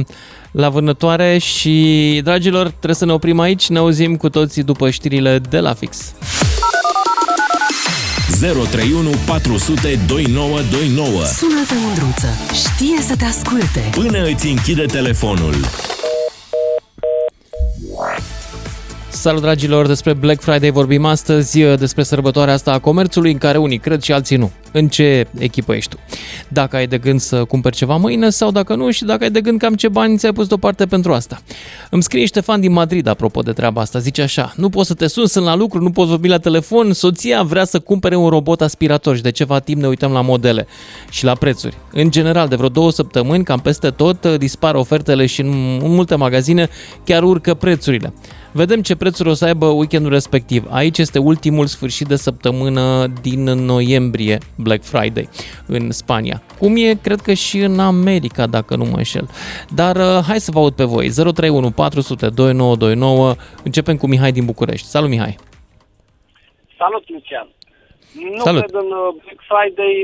la 0.52 0.68
vânătoare 0.68 1.38
și, 1.38 2.20
dragilor, 2.24 2.66
trebuie 2.68 2.94
să 2.94 3.04
ne 3.04 3.12
oprim 3.12 3.38
aici. 3.40 3.68
Ne 3.68 3.78
auzim 3.78 4.16
cu 4.16 4.28
toții 4.28 4.62
după 4.62 4.90
știrile 4.90 5.38
de 5.38 5.60
la 5.60 5.74
fix. 5.74 6.14
031 8.40 9.10
400 9.26 9.98
2929 10.06 11.08
Sună-te, 11.24 11.74
Mândruță. 11.86 12.26
Știe 12.52 13.00
să 13.00 13.16
te 13.16 13.24
asculte. 13.24 13.80
Până 13.90 14.24
îți 14.24 14.46
închide 14.46 14.84
telefonul. 14.84 15.54
Salut 19.26 19.42
dragilor, 19.42 19.86
despre 19.86 20.12
Black 20.12 20.40
Friday 20.40 20.70
vorbim 20.70 21.04
astăzi, 21.04 21.60
despre 21.60 22.02
sărbătoarea 22.02 22.54
asta 22.54 22.72
a 22.72 22.78
comerțului 22.78 23.32
în 23.32 23.38
care 23.38 23.58
unii 23.58 23.78
cred 23.78 24.02
și 24.02 24.12
alții 24.12 24.36
nu. 24.36 24.50
În 24.72 24.88
ce 24.88 25.26
echipă 25.38 25.74
ești 25.74 25.90
tu? 25.90 25.96
Dacă 26.48 26.76
ai 26.76 26.86
de 26.86 26.98
gând 26.98 27.20
să 27.20 27.44
cumperi 27.44 27.76
ceva 27.76 27.96
mâine 27.96 28.30
sau 28.30 28.50
dacă 28.50 28.74
nu 28.74 28.90
și 28.90 29.04
dacă 29.04 29.24
ai 29.24 29.30
de 29.30 29.40
gând 29.40 29.58
cam 29.58 29.74
ce 29.74 29.88
bani 29.88 30.16
ți-ai 30.16 30.32
pus 30.32 30.46
deoparte 30.46 30.86
pentru 30.86 31.12
asta. 31.12 31.40
Îmi 31.90 32.02
scrie 32.02 32.24
Ștefan 32.24 32.60
din 32.60 32.72
Madrid 32.72 33.06
apropo 33.06 33.40
de 33.40 33.52
treaba 33.52 33.80
asta, 33.80 33.98
zice 33.98 34.22
așa, 34.22 34.52
nu 34.56 34.68
poți 34.68 34.86
să 34.86 34.94
te 34.94 35.06
suni, 35.06 35.28
sunt 35.28 35.44
la 35.44 35.54
lucru, 35.54 35.82
nu 35.82 35.90
poți 35.90 36.08
vorbi 36.08 36.28
la 36.28 36.38
telefon, 36.38 36.92
soția 36.92 37.42
vrea 37.42 37.64
să 37.64 37.78
cumpere 37.78 38.16
un 38.16 38.28
robot 38.28 38.60
aspirator 38.60 39.16
și 39.16 39.22
de 39.22 39.30
ceva 39.30 39.58
timp 39.58 39.80
ne 39.80 39.86
uităm 39.86 40.12
la 40.12 40.20
modele 40.20 40.66
și 41.10 41.24
la 41.24 41.34
prețuri. 41.34 41.76
În 41.92 42.10
general, 42.10 42.48
de 42.48 42.56
vreo 42.56 42.68
două 42.68 42.90
săptămâni, 42.90 43.44
cam 43.44 43.58
peste 43.58 43.90
tot, 43.90 44.26
dispar 44.26 44.74
ofertele 44.74 45.26
și 45.26 45.40
în 45.40 45.78
în 45.82 45.94
multe 45.94 46.14
magazine 46.14 46.68
chiar 47.04 47.22
urcă 47.22 47.54
prețurile. 47.54 48.12
Vedem 48.62 48.80
ce 48.82 48.96
prețuri 48.96 49.28
o 49.28 49.32
să 49.32 49.44
aibă 49.44 49.66
weekendul 49.66 50.12
respectiv. 50.12 50.62
Aici 50.70 50.98
este 50.98 51.18
ultimul 51.18 51.66
sfârșit 51.66 52.06
de 52.06 52.16
săptămână 52.16 53.06
din 53.22 53.42
noiembrie, 53.72 54.38
Black 54.66 54.82
Friday, 54.82 55.28
în 55.66 55.90
Spania. 55.90 56.42
Cum 56.58 56.72
e, 56.76 57.00
cred 57.06 57.20
că 57.20 57.32
și 57.32 57.58
în 57.58 57.78
America, 57.78 58.46
dacă 58.46 58.76
nu 58.76 58.84
mă 58.84 58.96
înșel. 58.96 59.26
Dar 59.74 59.96
uh, 59.96 60.18
hai 60.28 60.38
să 60.46 60.50
vă 60.54 60.58
aud 60.58 60.74
pe 60.80 60.84
voi. 60.84 61.06
031 61.08 61.70
400 61.70 62.28
2929. 62.28 63.34
Începem 63.64 63.96
cu 63.96 64.06
Mihai 64.06 64.32
din 64.32 64.44
București. 64.44 64.86
Salut, 64.86 65.08
Mihai! 65.08 65.36
Salut, 66.78 67.04
Lucian. 67.10 67.48
Nu 68.34 68.42
Salut. 68.48 68.60
cred 68.62 68.74
în 68.82 68.90
uh, 69.02 69.08
Black 69.22 69.40
Friday, 69.50 69.94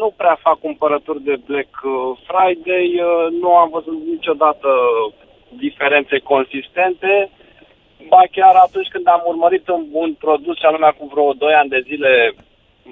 nu 0.00 0.14
prea 0.16 0.36
fac 0.46 0.58
cumpărături 0.58 1.22
de 1.28 1.36
Black 1.46 1.72
uh, 1.82 1.92
Friday, 2.28 2.86
uh, 3.08 3.26
nu 3.40 3.50
am 3.62 3.68
văzut 3.76 3.98
niciodată 4.14 4.68
diferențe 5.64 6.18
consistente. 6.18 7.30
Ba 8.08 8.22
chiar 8.30 8.54
atunci 8.54 8.88
când 8.88 9.06
am 9.08 9.22
urmărit 9.26 9.68
un, 9.68 9.82
un 9.92 10.14
produs, 10.14 10.56
și 10.58 10.66
anume 10.66 10.86
acum 10.86 11.08
vreo 11.08 11.32
2 11.32 11.54
ani 11.54 11.68
de 11.68 11.80
zile, 11.88 12.34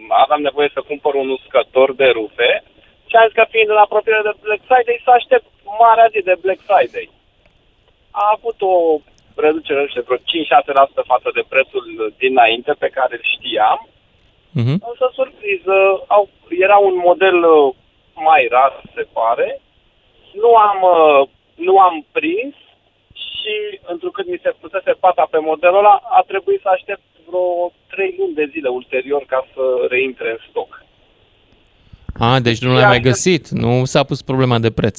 aveam 0.08 0.40
nevoie 0.40 0.70
să 0.72 0.80
cumpăr 0.80 1.14
un 1.14 1.28
uscător 1.28 1.94
de 1.94 2.08
rufe 2.18 2.62
și 3.08 3.16
am 3.16 3.26
zis 3.26 3.34
că 3.34 3.44
fiind 3.50 3.70
în 3.70 3.76
apropiere 3.86 4.22
de 4.24 4.32
Black 4.42 4.62
Friday, 4.68 5.00
să 5.04 5.10
aștept 5.10 5.46
marea 5.82 6.08
zi 6.12 6.20
de 6.30 6.36
Black 6.44 6.60
Friday. 6.68 7.06
A 8.10 8.24
avut 8.36 8.58
o 8.72 8.74
reducere, 9.44 9.80
nu 9.80 9.88
știu, 9.88 10.02
vreo 10.06 10.16
5-6% 10.16 11.12
față 11.12 11.28
de 11.36 11.44
prețul 11.48 11.84
dinainte 12.18 12.72
pe 12.82 12.88
care 12.96 13.12
îl 13.14 13.24
știam, 13.34 13.80
Mhm. 14.60 14.76
Însă, 14.90 15.10
surpriză, 15.12 16.04
au, 16.06 16.28
era 16.48 16.76
un 16.76 16.96
model 17.04 17.44
uh, 17.44 17.74
mai 18.14 18.46
rar, 18.50 18.82
se 18.94 19.06
pare. 19.12 19.60
Nu 20.32 20.54
am, 20.54 20.78
uh, 20.82 21.28
nu 21.54 21.78
am 21.78 22.06
prins 22.12 22.54
și, 23.38 23.54
întrucât 23.92 24.26
mi 24.28 24.40
se 24.42 24.54
pusese 24.60 24.92
pata 25.04 25.24
pe 25.30 25.38
modelul 25.38 25.78
ăla, 25.78 26.00
a 26.18 26.20
trebuit 26.26 26.60
să 26.60 26.68
aștept 26.72 27.06
vreo 27.28 27.72
3 27.90 28.14
luni 28.18 28.34
de 28.34 28.46
zile 28.52 28.68
ulterior 28.68 29.22
ca 29.26 29.46
să 29.54 29.62
reintre 29.88 30.30
în 30.30 30.40
stoc. 30.50 30.70
A, 32.18 32.40
deci 32.40 32.60
nu 32.64 32.72
l-ai 32.74 32.92
mai 32.92 33.00
găsit, 33.00 33.48
nu 33.48 33.84
s-a 33.84 34.02
pus 34.02 34.22
problema 34.22 34.58
de 34.58 34.70
preț. 34.70 34.98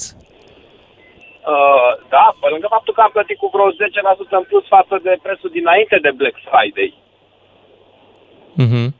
Uh, 1.54 1.90
da, 2.08 2.26
pe 2.40 2.48
lângă 2.52 2.66
faptul 2.70 2.94
că 2.94 3.00
am 3.00 3.10
plătit 3.16 3.38
cu 3.38 3.50
vreo 3.52 3.70
10% 3.70 3.74
în 4.40 4.44
plus 4.50 4.64
față 4.66 4.94
de 5.02 5.18
prețul 5.22 5.50
dinainte 5.50 5.98
de 6.02 6.10
Black 6.10 6.36
Friday. 6.48 6.90
Mhm. 8.64 8.94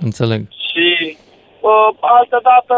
Înțeleg. 0.00 0.40
Și 0.68 1.16
uh, 1.60 1.88
altă 2.00 2.38
dată, 2.50 2.76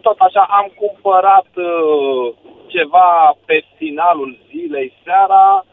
tot 0.00 0.18
așa, 0.18 0.46
am 0.60 0.66
cumpărat 0.80 1.48
uh, 1.54 2.34
ceva 2.74 3.36
pe 3.46 3.64
finalul 3.76 4.38
zilei 4.50 4.92
seara, 5.04 5.64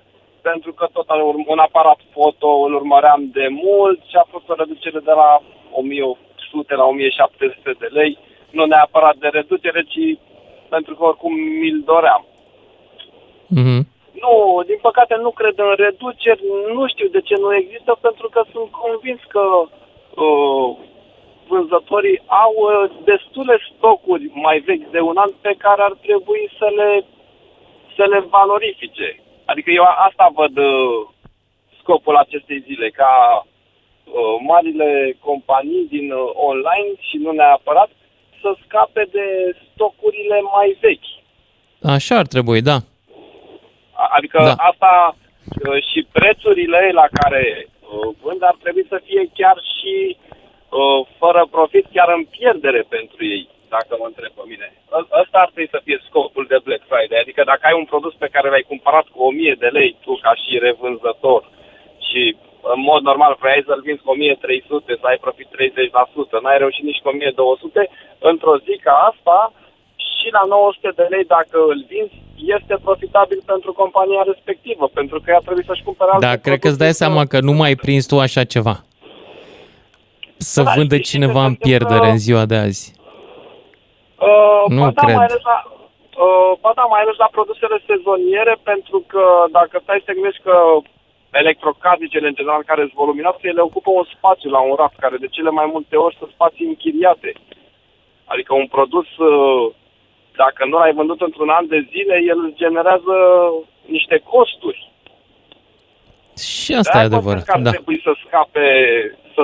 pentru 0.42 0.72
că 0.74 0.86
tot 0.94 1.10
un, 1.10 1.44
un 1.48 1.60
aparat 1.68 2.00
foto 2.16 2.50
îl 2.66 2.74
urmăream 2.74 3.22
de 3.38 3.48
mult 3.64 4.00
și 4.10 4.16
a 4.16 4.26
fost 4.34 4.50
o 4.50 4.54
reducere 4.54 5.00
de 5.10 5.12
la 5.22 5.42
1100 5.72 6.76
la 6.76 6.86
1700 6.86 7.76
de 7.80 7.90
lei, 8.00 8.18
nu 8.50 8.66
neapărat 8.66 9.16
de 9.16 9.28
reducere, 9.28 9.82
ci 9.94 10.20
pentru 10.70 10.96
că 10.96 11.04
oricum 11.04 11.34
mi-l 11.62 11.82
doream. 11.86 12.24
Mhm. 13.48 13.80
Nu, 14.24 14.64
din 14.70 14.80
păcate 14.82 15.16
nu 15.26 15.32
cred 15.32 15.56
în 15.58 15.74
reduceri, 15.86 16.42
nu 16.76 16.88
știu 16.88 17.08
de 17.08 17.22
ce 17.22 17.36
nu 17.44 17.56
există, 17.56 17.92
pentru 18.02 18.28
că 18.34 18.42
sunt 18.52 18.70
convins 18.84 19.22
că 19.36 19.44
uh, 20.26 20.70
vânzătorii 21.52 22.20
au 22.44 22.54
uh, 22.60 22.92
destule 23.10 23.56
stocuri 23.70 24.26
mai 24.46 24.58
vechi 24.68 24.88
de 24.96 25.00
un 25.10 25.18
an 25.26 25.32
pe 25.46 25.54
care 25.64 25.82
ar 25.90 25.96
trebui 26.06 26.44
să 26.60 26.68
le, 26.80 26.90
să 27.96 28.04
le 28.12 28.20
valorifice. 28.36 29.10
Adică 29.52 29.70
eu 29.72 29.86
asta 30.08 30.26
văd 30.40 30.56
uh, 30.58 30.96
scopul 31.80 32.16
acestei 32.16 32.60
zile, 32.68 32.88
ca 32.90 33.14
uh, 33.46 34.36
marile 34.52 35.18
companii 35.28 35.86
din 35.96 36.08
uh, 36.12 36.30
online 36.50 36.92
și 37.08 37.16
nu 37.24 37.32
neapărat 37.32 37.90
să 38.42 38.50
scape 38.64 39.04
de 39.12 39.26
stocurile 39.70 40.40
mai 40.56 40.78
vechi. 40.82 41.12
Așa 41.96 42.16
ar 42.18 42.28
trebui, 42.28 42.62
da. 42.62 42.78
Adică 44.18 44.38
Da. 44.38 44.44
da. 44.44 44.56
asta 44.72 45.16
uh, 45.16 45.84
și 45.90 46.00
prețurile 46.12 46.90
la 47.00 47.08
care 47.20 47.44
uh, 47.66 48.16
vând 48.22 48.44
ar 48.44 48.56
trebui 48.64 48.86
să 48.90 49.02
fie 49.06 49.24
chiar 49.34 49.58
și 49.76 49.94
uh, 50.18 50.31
fără 51.22 51.42
profit, 51.56 51.86
chiar 51.96 52.10
în 52.18 52.24
pierdere 52.38 52.82
pentru 52.96 53.20
ei, 53.36 53.44
dacă 53.76 53.92
mă 54.00 54.06
întreb 54.10 54.32
pe 54.40 54.44
mine. 54.52 54.68
Ă- 54.98 55.10
Ăsta 55.22 55.38
ar 55.42 55.50
trebui 55.52 55.74
să 55.76 55.80
fie 55.86 55.98
scopul 56.08 56.46
de 56.52 56.58
Black 56.68 56.84
Friday. 56.92 57.20
Adică 57.24 57.42
dacă 57.52 57.64
ai 57.66 57.80
un 57.82 57.88
produs 57.92 58.14
pe 58.24 58.32
care 58.34 58.48
l-ai 58.50 58.70
cumpărat 58.72 59.06
cu 59.14 59.20
1000 59.24 59.56
de 59.64 59.70
lei 59.78 59.92
tu 60.04 60.14
ca 60.26 60.34
și 60.44 60.52
revânzător 60.68 61.42
și 62.08 62.22
în 62.74 62.82
mod 62.92 63.02
normal 63.10 63.34
vrei 63.44 63.64
să-l 63.68 63.82
vinzi 63.88 64.04
cu 64.06 64.10
1300, 64.12 64.92
să 65.02 65.06
ai 65.08 65.20
profit 65.26 65.48
30%, 65.56 66.40
n-ai 66.44 66.58
reușit 66.64 66.84
nici 66.90 67.02
cu 67.04 67.08
1200, 67.10 67.90
într-o 68.32 68.56
zi 68.66 68.74
ca 68.86 68.94
asta 69.12 69.38
și 70.18 70.28
la 70.38 70.44
900 70.48 70.90
de 71.00 71.06
lei, 71.14 71.26
dacă 71.36 71.58
îl 71.72 71.80
vinzi, 71.94 72.16
este 72.58 72.76
profitabil 72.88 73.40
pentru 73.54 73.72
compania 73.82 74.22
respectivă, 74.32 74.86
pentru 75.00 75.18
că 75.22 75.28
ea 75.32 75.42
trebuie 75.48 75.66
să-și 75.68 75.84
cumpere 75.88 76.10
alte 76.12 76.26
Da, 76.26 76.36
cred 76.46 76.60
că 76.60 76.68
îți 76.70 76.82
dai 76.84 76.92
produse. 76.94 77.04
seama 77.04 77.22
că 77.32 77.38
nu 77.48 77.54
mai 77.60 77.68
ai 77.72 77.76
prins 77.86 78.06
tu 78.12 78.16
așa 78.20 78.44
ceva. 78.56 78.76
Să 80.54 80.62
Da, 80.64 80.72
vândă 80.76 80.96
știi 80.96 81.06
ce 81.08 81.12
cineva 81.14 81.40
se 81.42 81.48
în 81.48 81.54
întâmplă? 81.54 81.68
pierdere 81.68 82.08
în 82.14 82.18
ziua 82.26 82.46
de 82.52 82.56
azi. 82.68 82.84
Uh, 84.30 84.64
Nu 84.76 84.82
ba 84.86 84.92
da, 84.98 85.02
cred. 85.02 85.16
Mai 85.16 85.26
ales 85.30 85.44
la, 85.52 85.58
uh, 86.26 86.52
ba 86.64 86.72
da, 86.80 86.84
mai 86.94 87.02
ales 87.04 87.16
la 87.24 87.30
produsele 87.38 87.78
sezoniere, 87.92 88.56
pentru 88.72 88.98
că 89.12 89.24
dacă 89.58 89.76
stai 89.84 90.04
să 90.06 90.12
gândești 90.18 90.42
că 90.48 90.56
electrocasnicele 91.42 92.28
în 92.28 92.38
general 92.40 92.64
care 92.70 92.82
sunt 92.82 92.94
voluminoase, 93.04 93.44
ele 93.52 93.62
ocupă 93.70 93.90
un 93.94 94.06
spațiu 94.16 94.50
la 94.50 94.60
un 94.70 94.76
raft, 94.82 94.98
care 95.06 95.18
de 95.24 95.28
cele 95.36 95.50
mai 95.60 95.68
multe 95.74 95.96
ori 96.06 96.16
sunt 96.20 96.32
spații 96.32 96.66
închiriate. 96.72 97.32
Adică 98.34 98.52
un 98.54 98.68
produs, 98.76 99.10
uh, 99.18 99.64
dacă 100.44 100.62
nu 100.66 100.78
l-ai 100.78 100.94
vândut 101.00 101.22
într-un 101.22 101.50
an 101.50 101.66
de 101.68 101.80
zile, 101.94 102.16
el 102.32 102.40
îți 102.46 102.62
generează 102.64 103.16
niște 103.96 104.18
costuri. 104.34 104.80
Și 106.38 106.72
asta 106.74 106.90
e 106.90 106.92
De-aia 106.92 107.06
adevărat, 107.12 107.46
consider 107.46 107.54
că 107.54 107.58
ar 107.58 107.64
da. 107.68 107.70
trebui 107.78 108.00
să 108.06 108.12
scape, 108.26 108.66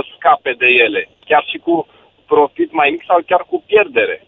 să 0.04 0.12
scape 0.18 0.56
de 0.58 0.66
ele, 0.66 1.10
chiar 1.26 1.44
și 1.48 1.58
cu 1.58 1.88
profit 2.26 2.72
mai 2.74 2.90
mic 2.92 3.04
sau 3.08 3.20
chiar 3.26 3.46
cu 3.50 3.64
pierdere. 3.68 4.28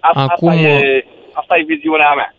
Asta, 0.00 0.20
Acum- 0.28 0.48
asta, 0.48 0.60
e, 0.68 1.04
asta 1.32 1.56
e 1.58 1.62
viziunea 1.62 2.12
mea. 2.14 2.34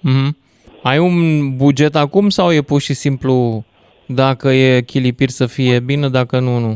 Mhm. 0.00 0.36
Ai 0.82 0.98
un 0.98 1.16
buget 1.56 1.94
acum 1.94 2.28
sau 2.28 2.52
e 2.52 2.60
pur 2.62 2.80
și 2.80 2.94
simplu 2.94 3.64
dacă 4.06 4.48
e 4.48 4.80
chilipir 4.90 5.28
să 5.28 5.46
fie 5.46 5.76
bine, 5.80 6.08
dacă 6.08 6.38
nu, 6.38 6.54
nu? 6.58 6.72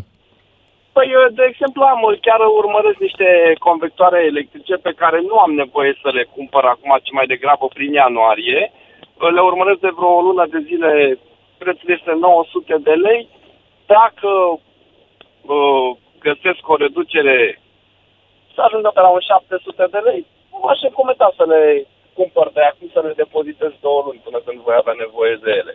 Păi, 0.96 1.06
eu, 1.16 1.22
de 1.40 1.44
exemplu, 1.50 1.82
am 1.82 2.02
chiar 2.26 2.40
urmăresc 2.60 2.98
niște 3.08 3.28
convectoare 3.58 4.20
electrice 4.32 4.74
pe 4.86 4.92
care 5.02 5.18
nu 5.28 5.36
am 5.44 5.52
nevoie 5.62 5.92
să 6.02 6.08
le 6.16 6.24
cumpăr 6.34 6.64
acum, 6.64 6.90
ci 7.02 7.10
mai 7.18 7.26
degrabă 7.26 7.66
prin 7.74 7.92
ianuarie. 7.92 8.72
Le 9.36 9.40
urmăresc 9.50 9.80
de 9.86 9.92
vreo 9.98 10.20
lună 10.28 10.44
de 10.54 10.60
zile, 10.68 10.90
prețul 11.58 11.90
este 11.96 12.12
900 12.20 12.76
de 12.88 12.94
lei. 13.06 13.28
Dacă 13.98 14.30
uh, 15.56 15.90
găsesc 16.26 16.62
o 16.72 16.76
reducere 16.84 17.60
să 18.54 18.60
ajungă 18.62 18.90
pe 18.94 19.00
la 19.00 19.10
un 19.16 19.20
700 19.20 19.86
de 19.94 20.00
lei, 20.08 20.26
m-aș 20.62 20.78
recomanda 20.80 21.28
să 21.38 21.44
le 21.52 21.62
cumpăr 22.18 22.48
de 22.56 22.62
acum, 22.70 22.88
să 22.92 23.00
le 23.00 23.12
depozitez 23.22 23.72
două 23.86 24.00
luni 24.06 24.24
până 24.26 24.38
când 24.44 24.58
voi 24.66 24.76
avea 24.78 24.96
nevoie 25.04 25.36
de 25.44 25.50
ele. 25.60 25.74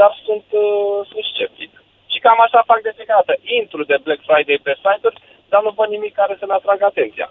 Dar 0.00 0.12
sunt, 0.26 0.46
uh, 0.64 0.98
sunt 1.10 1.24
sceptic. 1.32 1.72
Și 2.12 2.18
cam 2.24 2.38
așa 2.40 2.70
fac 2.70 2.80
de 2.82 2.92
fiecare 2.96 3.22
dată. 3.26 3.34
Intru 3.60 3.82
de 3.90 3.96
Black 4.04 4.22
Friday 4.28 4.58
pe 4.62 4.74
site-uri, 4.84 5.20
dar 5.50 5.60
nu 5.62 5.70
văd 5.78 5.88
nimic 5.88 6.14
care 6.20 6.34
să-mi 6.38 6.58
atragă 6.58 6.84
atenția. 6.84 7.28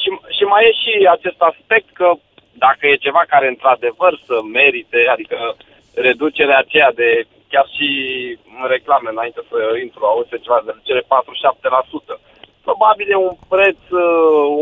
Și, 0.00 0.08
și 0.36 0.44
mai 0.52 0.62
e 0.68 0.72
și 0.82 0.92
acest 1.16 1.40
aspect 1.50 1.88
că 1.98 2.08
dacă 2.64 2.82
e 2.86 3.06
ceva 3.06 3.22
care 3.32 3.46
într-adevăr 3.48 4.12
să 4.26 4.36
merite, 4.58 5.00
adică 5.14 5.38
reducerea 5.94 6.58
aceea 6.58 6.90
de 6.92 7.08
chiar 7.54 7.66
și 7.76 7.88
în 8.58 8.64
reclame, 8.74 9.08
înainte 9.12 9.40
să 9.50 9.58
intru, 9.84 10.02
auzi 10.04 10.42
ceva 10.44 10.58
de 10.64 10.70
reducere 10.70 11.02
47%. 11.02 12.18
Probabil 12.68 13.06
e 13.10 13.26
un 13.28 13.36
preț 13.54 13.80
uh, 13.90 14.04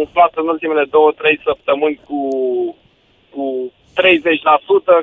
umflat 0.02 0.32
în 0.42 0.46
ultimele 0.54 0.84
două, 0.96 1.10
trei 1.20 1.38
săptămâni 1.48 1.98
cu, 2.08 2.20
cu 3.34 3.44
30% 4.00 4.02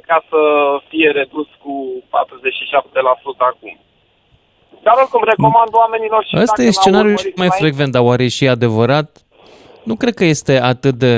ca 0.10 0.18
să 0.32 0.42
fie 0.90 1.10
redus 1.20 1.50
cu 1.64 1.74
47% 2.16 3.42
acum. 3.52 3.76
Dar 4.86 4.96
oricum 5.02 5.24
recomand 5.32 5.72
oamenilor 5.82 6.22
și 6.26 6.36
Ăsta 6.36 6.46
dacă 6.46 6.62
e 6.62 6.64
n-au 6.64 6.82
scenariul 6.82 7.14
urmărit 7.14 7.34
cel 7.36 7.42
mai 7.42 7.50
înainte- 7.50 7.64
frecvent, 7.64 7.92
dar 7.96 8.04
oare 8.10 8.24
e 8.24 8.38
și 8.40 8.48
adevărat? 8.48 9.10
Nu 9.84 9.96
cred 9.96 10.14
că 10.14 10.26
este 10.36 10.56
atât 10.74 10.96
de 11.06 11.14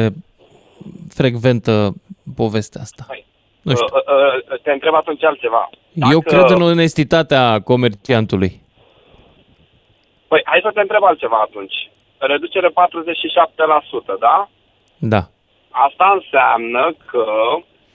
frecventă 1.19 1.93
povestea 2.35 2.81
asta. 2.81 3.03
Nu 3.61 3.71
știu. 3.75 3.85
Uh, 3.85 4.01
uh, 4.15 4.51
uh, 4.51 4.59
te 4.61 4.71
întreb 4.71 4.93
atunci 4.93 5.23
altceva. 5.23 5.69
Eu 6.11 6.19
cred 6.19 6.49
în 6.49 6.61
onestitatea 6.61 7.61
comerciantului. 7.61 8.61
Păi, 10.27 10.41
hai 10.43 10.59
să 10.63 10.71
te 10.73 10.81
întreb 10.81 11.03
altceva 11.03 11.39
atunci. 11.47 11.89
Reducere 12.17 12.69
47%, 12.69 12.71
da? 14.19 14.49
Da. 14.97 15.21
Asta 15.69 16.19
înseamnă 16.19 16.95
că, 17.05 17.25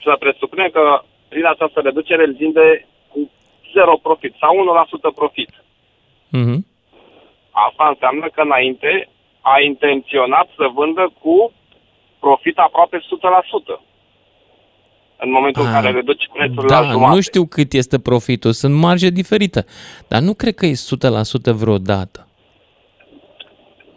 să 0.03 0.15
presupunem 0.19 0.69
că 0.69 1.01
prin 1.27 1.45
această 1.45 1.79
reducere 1.79 2.23
îl 2.23 2.33
vinde 2.33 2.87
cu 3.11 3.31
0 3.73 3.97
profit 3.97 4.33
sau 4.39 4.51
1% 4.55 5.15
profit. 5.15 5.51
Mhm. 6.29 6.65
Asta 7.51 7.87
înseamnă 7.87 8.25
că 8.33 8.41
înainte 8.41 9.09
a 9.41 9.59
intenționat 9.59 10.47
să 10.55 10.65
vândă 10.73 11.13
cu 11.21 11.53
profit 12.19 12.57
aproape 12.57 12.97
100%. 12.97 13.81
În 15.19 15.31
momentul 15.31 15.61
în 15.61 15.67
Ah, 15.67 15.73
care 15.81 15.91
reduci 15.93 16.29
prețul 16.33 16.65
la 16.65 16.67
Da, 16.81 16.89
jumătate. 16.91 17.15
nu 17.15 17.21
știu 17.21 17.45
cât 17.45 17.73
este 17.73 17.99
profitul, 17.99 18.51
sunt 18.51 18.73
marge 18.75 19.09
diferite, 19.09 19.65
dar 20.07 20.21
nu 20.21 20.33
cred 20.33 20.55
că 20.55 20.65
e 20.65 20.73
100% 20.75 21.51
vreodată. 21.51 22.27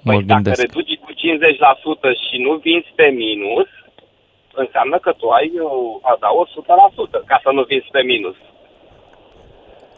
Mă 0.02 0.12
Păi 0.12 0.22
dacă 0.22 0.32
gândesc. 0.42 0.60
reduci 0.60 0.98
cu 1.04 1.12
50% 1.12 2.10
și 2.30 2.36
nu 2.42 2.52
vinzi 2.56 2.92
pe 2.94 3.04
minus, 3.06 3.68
înseamnă 4.54 4.98
că 4.98 5.12
tu 5.12 5.28
ai 5.28 5.50
uh, 5.54 5.98
a 6.02 6.16
da 6.20 6.28
100% 7.20 7.24
ca 7.26 7.40
să 7.42 7.50
nu 7.52 7.62
vinzi 7.62 7.88
pe 7.92 8.02
minus. 8.02 8.36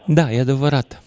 Da, 0.05 0.31
e 0.31 0.39
adevărat. 0.39 1.03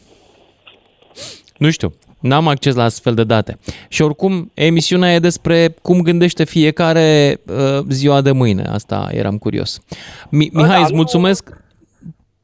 Nu 1.59 1.71
știu, 1.71 1.95
n-am 2.27 2.49
acces 2.49 2.75
la 2.75 2.85
astfel 2.85 3.15
de 3.15 3.25
date. 3.25 3.59
Și 3.89 4.03
oricum, 4.03 4.51
emisiunea 4.55 5.15
e 5.15 5.19
despre 5.19 5.75
cum 5.83 6.01
gândește 6.01 6.45
fiecare 6.45 7.41
uh, 7.47 7.85
ziua 7.89 8.21
de 8.21 8.33
mâine. 8.33 8.63
Asta 8.63 9.09
eram 9.13 9.39
curios. 9.39 9.79
Mi- 10.31 10.51
Mihai, 10.53 10.83
îți 10.83 10.95
mulțumesc. 10.95 11.45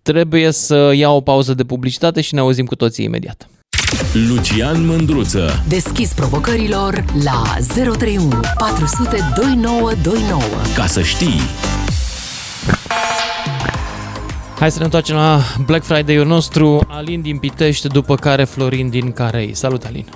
Trebuie 0.03 0.51
să 0.51 0.93
iau 0.95 1.17
o 1.17 1.21
pauză 1.21 1.55
de 1.55 1.65
publicitate 1.65 2.21
și 2.21 2.35
ne 2.35 2.41
auzim 2.41 2.65
cu 2.67 2.75
toții 2.75 3.05
imediat. 3.05 3.49
Lucian 4.29 4.87
Mândruță. 4.87 5.65
Deschis 5.69 6.13
provocărilor 6.13 7.05
la 7.25 7.43
031 7.75 8.41
400 8.59 9.17
2929. 9.37 10.43
Ca 10.77 10.87
să 10.87 11.03
știi. 11.03 11.41
Hai 14.63 14.71
să 14.71 14.79
ne 14.79 14.85
întoarcem 14.85 15.17
la 15.17 15.37
Black 15.67 15.85
Friday-ul 15.91 16.27
nostru. 16.27 16.67
Alin 16.99 17.21
din 17.23 17.39
Pitești, 17.39 17.89
după 17.99 18.15
care 18.15 18.45
Florin 18.45 18.91
din 18.91 19.13
Carei. 19.13 19.55
Salut, 19.63 19.83
Alin! 19.89 20.07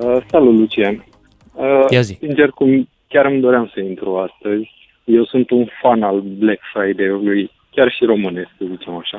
Uh, 0.00 0.16
salut, 0.26 0.54
Lucian. 0.58 1.04
Uh, 1.52 1.84
Ia 1.90 2.00
zi. 2.00 2.14
Sincer, 2.14 2.48
cum 2.50 2.88
chiar 3.08 3.24
îmi 3.24 3.40
doream 3.40 3.70
să 3.74 3.80
intru 3.80 4.16
astăzi. 4.16 4.70
Eu 5.04 5.24
sunt 5.24 5.50
un 5.50 5.66
fan 5.80 6.02
al 6.02 6.20
Black 6.20 6.60
Friday-ului, 6.72 7.50
chiar 7.70 7.90
și 7.90 8.04
românesc, 8.04 8.50
să 8.58 8.64
zicem 8.70 8.94
așa. 8.96 9.18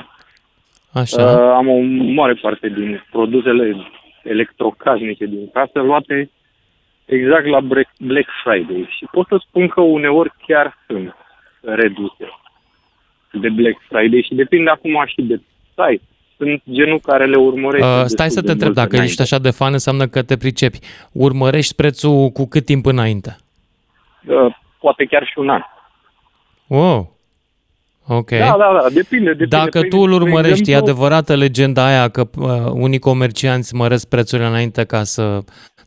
Așa. 0.92 1.24
Uh, 1.24 1.54
am 1.60 1.68
o 1.68 1.80
mare 2.20 2.34
parte 2.34 2.68
din 2.68 3.04
produsele 3.12 3.76
electrocasnice 4.24 5.26
din 5.26 5.50
casă 5.54 5.80
luate 5.80 6.30
exact 7.06 7.46
la 7.46 7.60
Black 7.60 7.90
Black 7.98 8.30
Friday 8.44 8.86
și 8.98 9.06
pot 9.12 9.28
să 9.28 9.46
spun 9.48 9.68
că 9.68 9.82
uneori 9.82 10.34
chiar 10.48 10.78
sunt 10.88 11.16
reduse 11.62 12.26
de 13.32 13.50
Black 13.50 13.78
Friday 13.90 14.22
și 14.28 14.36
depinde 14.36 14.70
acum 14.70 15.04
și 15.06 15.22
de 15.22 15.42
site. 15.68 16.04
Sunt 16.38 16.62
genul 16.72 17.00
care 17.00 17.26
le 17.26 17.36
urmăresc. 17.36 17.86
Uh, 17.86 17.92
destul 17.92 18.08
stai 18.08 18.30
să 18.30 18.40
de 18.40 18.46
te 18.46 18.52
întreb, 18.52 18.68
mult 18.68 18.80
dacă 18.80 18.96
înainte. 18.96 19.12
ești 19.12 19.34
așa 19.34 19.42
de 19.42 19.50
fan, 19.50 19.74
înseamnă 19.74 20.08
că 20.08 20.22
te 20.22 20.38
pricepi. 20.38 20.80
Urmărești 21.12 21.76
prețul 21.76 22.30
cu 22.30 22.48
cât 22.48 22.66
timp 22.66 22.86
înainte? 22.86 23.36
Uh, 24.28 24.56
poate 24.80 25.06
chiar 25.06 25.26
și 25.26 25.40
un 25.40 25.50
an. 25.50 25.62
Wow! 26.68 27.16
Ok. 28.08 28.30
Da, 28.30 28.56
da, 28.58 28.80
da, 28.82 28.90
depinde. 28.94 29.30
depinde. 29.30 29.46
Dacă 29.46 29.80
Păi, 29.80 29.90
tu 29.90 29.98
îl 29.98 30.12
spre 30.12 30.24
urmărești, 30.24 30.58
e 30.58 30.60
exemplu, 30.60 30.84
adevărată 30.84 31.36
legenda 31.36 31.86
aia 31.86 32.08
că 32.10 32.30
uh, 32.36 32.72
unii 32.74 33.00
comercianți 33.00 33.76
măresc 33.76 34.10
prețurile 34.10 34.48
înainte 34.48 34.84
ca 34.84 35.04
să 35.04 35.40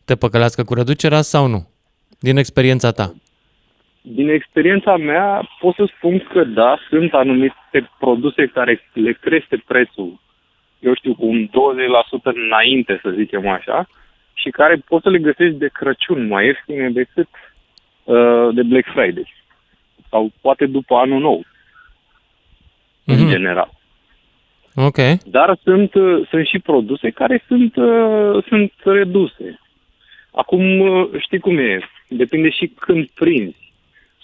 te 0.04 0.14
păcălească 0.14 0.62
cu 0.64 0.74
reducerea 0.74 1.20
sau 1.20 1.46
nu? 1.46 1.68
Din 2.18 2.36
experiența 2.36 2.90
ta. 2.90 3.14
Din 4.06 4.28
experiența 4.28 4.96
mea 4.96 5.48
pot 5.58 5.74
să 5.74 5.84
spun 5.96 6.18
că 6.18 6.44
da, 6.44 6.78
sunt 6.88 7.14
anumite 7.14 7.90
produse 7.98 8.46
care 8.46 8.80
le 8.92 9.12
crește 9.12 9.62
prețul, 9.66 10.20
eu 10.78 10.94
știu, 10.94 11.14
cu 11.14 11.26
un 11.26 11.48
20% 11.48 11.50
înainte, 12.22 12.98
să 13.02 13.10
zicem 13.10 13.48
așa, 13.48 13.88
și 14.34 14.50
care 14.50 14.76
poți 14.88 15.02
să 15.02 15.10
le 15.10 15.18
găsești 15.18 15.54
de 15.58 15.68
Crăciun 15.72 16.26
mai 16.26 16.44
ieftine 16.46 16.90
decât 16.90 17.28
uh, 18.04 18.48
de 18.54 18.62
Black 18.62 18.86
Friday. 18.92 19.34
Sau 20.10 20.32
poate 20.40 20.66
după 20.66 20.94
anul 20.94 21.20
nou, 21.20 21.44
Mhm. 23.04 23.20
în 23.22 23.28
general. 23.28 23.70
Ok. 24.74 24.96
Dar 25.24 25.58
sunt, 25.62 25.94
uh, 25.94 26.26
sunt 26.28 26.46
și 26.46 26.58
produse 26.58 27.10
care 27.10 27.44
sunt, 27.46 27.76
uh, 27.76 28.44
sunt 28.48 28.72
reduse. 28.84 29.58
Acum, 30.32 30.80
uh, 30.80 31.08
știi 31.18 31.38
cum 31.38 31.58
e, 31.58 31.78
depinde 32.08 32.50
și 32.50 32.66
când 32.66 33.08
prinzi. 33.14 33.63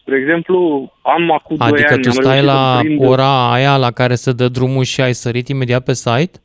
Spre 0.01 0.17
exemplu, 0.17 0.93
am 1.03 1.33
acum 1.33 1.57
2 1.57 1.69
Adică 1.69 1.93
ani... 1.93 2.03
tu 2.03 2.09
am 2.09 2.15
stai 2.15 2.25
reușit 2.25 2.47
la 2.47 2.75
să 2.77 2.83
prind- 2.83 3.07
ora 3.09 3.53
aia 3.53 3.77
la 3.77 3.91
care 3.91 4.15
se 4.15 4.33
dă 4.33 4.49
drumul 4.49 4.85
și 4.85 5.01
ai 5.01 5.13
sărit 5.13 5.49
imediat 5.49 5.85
pe 5.85 5.93
site? 5.93 6.39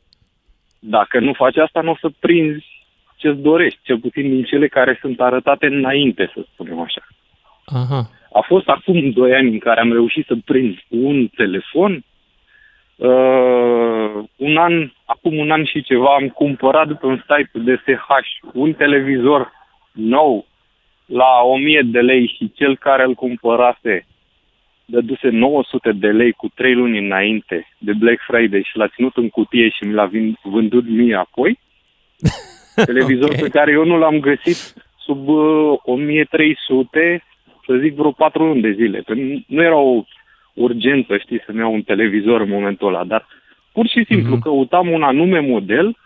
Dacă 0.78 1.20
nu 1.20 1.32
faci 1.32 1.56
asta, 1.56 1.80
nu 1.80 1.90
o 1.90 1.96
să 2.00 2.08
prinzi 2.18 2.66
ce-ți 3.16 3.40
dorești, 3.40 3.78
cel 3.82 3.98
puțin 3.98 4.22
din 4.22 4.44
cele 4.44 4.68
care 4.68 4.98
sunt 5.00 5.20
arătate 5.20 5.66
înainte, 5.66 6.30
să 6.34 6.44
spunem 6.52 6.80
așa. 6.80 7.06
Aha. 7.64 8.10
A 8.32 8.40
fost 8.46 8.68
acum 8.68 9.10
2 9.10 9.34
ani 9.34 9.50
în 9.50 9.58
care 9.58 9.80
am 9.80 9.92
reușit 9.92 10.26
să 10.26 10.34
prind 10.44 10.78
un 10.88 11.26
telefon. 11.26 12.04
Uh, 12.96 14.24
un 14.36 14.56
an, 14.56 14.90
acum 15.04 15.38
un 15.38 15.50
an 15.50 15.64
și 15.64 15.82
ceva 15.82 16.14
am 16.14 16.28
cumpărat 16.28 16.92
pe 17.00 17.06
un 17.06 17.22
site 17.28 17.50
de 17.52 17.80
SH 17.84 18.50
un 18.52 18.72
televizor 18.72 19.52
nou 19.92 20.46
la 21.06 21.42
1000 21.42 21.82
de 21.84 22.00
lei 22.00 22.34
și 22.36 22.52
cel 22.54 22.76
care 22.76 23.04
îl 23.04 23.14
cumpărase 23.14 24.06
dăduse 24.84 25.28
900 25.28 25.92
de 25.92 26.06
lei 26.08 26.32
cu 26.32 26.48
3 26.54 26.74
luni 26.74 26.98
înainte 26.98 27.66
de 27.78 27.92
Black 27.92 28.20
Friday 28.26 28.62
și 28.70 28.76
l-a 28.76 28.88
ținut 28.88 29.16
în 29.16 29.28
cutie 29.28 29.68
și 29.68 29.84
mi 29.84 29.92
l-a 29.92 30.06
vin- 30.06 30.40
vândut 30.42 30.88
mie 30.88 31.14
apoi. 31.14 31.58
Televizor 32.84 33.30
Ok. 33.30 33.40
pe 33.40 33.48
care 33.48 33.72
eu 33.72 33.84
nu 33.84 33.98
l-am 33.98 34.20
găsit 34.20 34.74
sub 34.98 35.28
uh, 35.28 35.78
1300, 35.82 37.22
să 37.66 37.76
zic 37.80 37.94
vreo 37.94 38.10
4 38.10 38.44
luni 38.44 38.60
de 38.60 38.72
zile. 38.72 39.02
Că 39.06 39.14
nu- 39.14 39.42
nu 39.46 39.62
era 39.62 39.76
o 39.76 40.04
urgență, 40.54 41.16
știi, 41.16 41.42
să-mi 41.46 41.58
iau 41.58 41.72
un 41.72 41.82
televizor 41.82 42.40
în 42.40 42.48
momentul 42.48 42.88
ăla, 42.88 43.04
dar 43.04 43.26
pur 43.72 43.86
și 43.86 44.04
simplu 44.04 44.36
mm-hmm. 44.36 44.42
căutam 44.42 44.88
un 44.88 45.02
anume 45.02 45.40
model, 45.40 45.96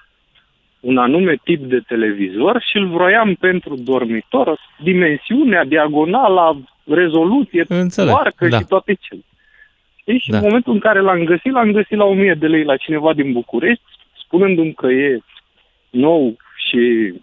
un 0.81 0.99
anume 0.99 1.37
tip 1.45 1.61
de 1.65 1.81
televizor 1.81 2.63
și 2.71 2.77
îl 2.77 2.87
vroiam 2.89 3.35
pentru 3.35 3.75
dormitor, 3.77 4.59
dimensiunea, 4.83 5.65
diagonala, 5.65 6.57
rezoluție, 6.85 7.65
Înțeleg, 7.69 8.13
marcă 8.13 8.49
da. 8.49 8.59
și 8.59 8.65
toate 8.65 8.95
cele. 9.01 9.21
Știi? 9.97 10.19
Și 10.19 10.31
Da. 10.31 10.37
în 10.37 10.43
momentul 10.43 10.73
în 10.73 10.79
care 10.79 11.01
l-am 11.01 11.25
găsit, 11.25 11.53
l-am 11.53 11.71
găsit 11.73 11.97
la 11.97 12.05
1000 12.05 12.35
de 12.35 12.47
lei 12.47 12.65
la 12.65 12.77
cineva 12.77 13.13
din 13.13 13.33
București, 13.33 13.83
spunându-mi 14.25 14.75
că 14.75 14.87
e 14.87 15.19
nou 15.91 16.37
și 16.69 17.15